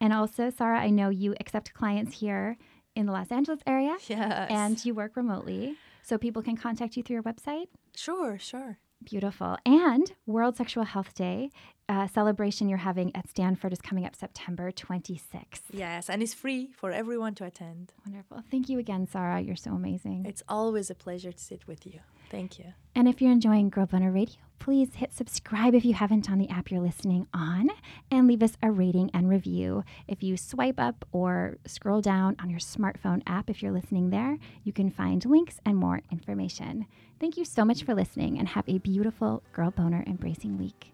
And 0.00 0.12
also 0.12 0.50
Sara 0.50 0.80
i 0.80 0.90
know 0.90 1.08
you 1.08 1.34
accept 1.40 1.72
clients 1.74 2.18
here 2.18 2.56
in 2.94 3.06
the 3.06 3.12
los 3.12 3.30
angeles 3.30 3.60
area 3.66 3.96
yes. 4.08 4.50
and 4.50 4.84
you 4.84 4.94
work 4.94 5.16
remotely. 5.16 5.76
So 6.02 6.18
people 6.18 6.42
can 6.42 6.56
contact 6.56 6.96
you 6.96 7.02
through 7.02 7.14
your 7.14 7.22
website? 7.22 7.68
Sure 7.94 8.38
sure 8.38 8.78
Beautiful. 9.04 9.56
And 9.64 10.12
World 10.26 10.56
Sexual 10.56 10.84
Health 10.84 11.14
Day 11.14 11.50
uh, 11.88 12.08
celebration 12.08 12.68
you're 12.68 12.78
having 12.78 13.14
at 13.14 13.28
Stanford 13.28 13.72
is 13.72 13.80
coming 13.80 14.04
up 14.04 14.16
September 14.16 14.72
26th. 14.72 15.60
Yes, 15.70 16.10
and 16.10 16.22
it's 16.22 16.34
free 16.34 16.70
for 16.72 16.90
everyone 16.90 17.34
to 17.36 17.44
attend. 17.44 17.92
Wonderful. 18.04 18.42
Thank 18.50 18.68
you 18.68 18.78
again, 18.78 19.06
Sara. 19.06 19.40
You're 19.40 19.56
so 19.56 19.72
amazing. 19.72 20.24
It's 20.26 20.42
always 20.48 20.90
a 20.90 20.94
pleasure 20.94 21.32
to 21.32 21.38
sit 21.38 21.66
with 21.68 21.86
you. 21.86 22.00
Thank 22.30 22.58
you. 22.58 22.66
And 22.94 23.08
if 23.08 23.20
you're 23.20 23.32
enjoying 23.32 23.68
Girl 23.68 23.86
Boner 23.86 24.10
Radio, 24.10 24.40
please 24.58 24.94
hit 24.94 25.12
subscribe 25.12 25.74
if 25.74 25.84
you 25.84 25.94
haven't 25.94 26.30
on 26.30 26.38
the 26.38 26.48
app 26.48 26.70
you're 26.70 26.80
listening 26.80 27.26
on 27.32 27.68
and 28.10 28.26
leave 28.26 28.42
us 28.42 28.56
a 28.62 28.70
rating 28.70 29.10
and 29.12 29.28
review. 29.28 29.84
If 30.08 30.22
you 30.22 30.36
swipe 30.36 30.80
up 30.80 31.04
or 31.12 31.58
scroll 31.66 32.00
down 32.00 32.36
on 32.40 32.50
your 32.50 32.58
smartphone 32.58 33.22
app, 33.26 33.50
if 33.50 33.62
you're 33.62 33.72
listening 33.72 34.10
there, 34.10 34.38
you 34.64 34.72
can 34.72 34.90
find 34.90 35.24
links 35.24 35.60
and 35.64 35.76
more 35.76 36.00
information. 36.10 36.86
Thank 37.20 37.36
you 37.36 37.44
so 37.44 37.64
much 37.64 37.84
for 37.84 37.94
listening 37.94 38.38
and 38.38 38.48
have 38.48 38.68
a 38.68 38.78
beautiful 38.78 39.42
Girl 39.52 39.70
Boner 39.70 40.02
embracing 40.06 40.58
week. 40.58 40.92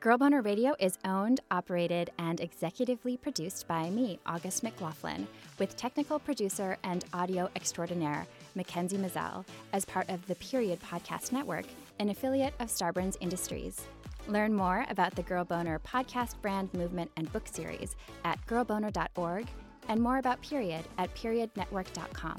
Girl 0.00 0.16
Boner 0.16 0.40
Radio 0.40 0.74
is 0.78 0.98
owned, 1.04 1.40
operated, 1.50 2.10
and 2.18 2.40
executively 2.40 3.20
produced 3.20 3.68
by 3.68 3.90
me, 3.90 4.18
August 4.24 4.62
McLaughlin, 4.62 5.28
with 5.58 5.76
technical 5.76 6.18
producer 6.18 6.78
and 6.84 7.04
audio 7.12 7.50
extraordinaire, 7.54 8.26
Mackenzie 8.54 8.98
Mazel, 8.98 9.44
as 9.72 9.84
part 9.84 10.08
of 10.08 10.26
the 10.26 10.34
Period 10.36 10.80
Podcast 10.80 11.32
Network, 11.32 11.66
an 11.98 12.10
affiliate 12.10 12.54
of 12.60 12.68
Starburns 12.68 13.16
Industries. 13.20 13.80
Learn 14.28 14.54
more 14.54 14.84
about 14.88 15.14
the 15.14 15.22
Girl 15.22 15.44
Boner 15.44 15.78
podcast 15.80 16.40
brand 16.40 16.72
movement 16.74 17.10
and 17.16 17.32
book 17.32 17.48
series 17.48 17.96
at 18.24 18.44
girlboner.org 18.46 19.46
and 19.88 20.00
more 20.00 20.18
about 20.18 20.40
Period 20.42 20.84
at 20.98 21.14
periodnetwork.com. 21.14 22.36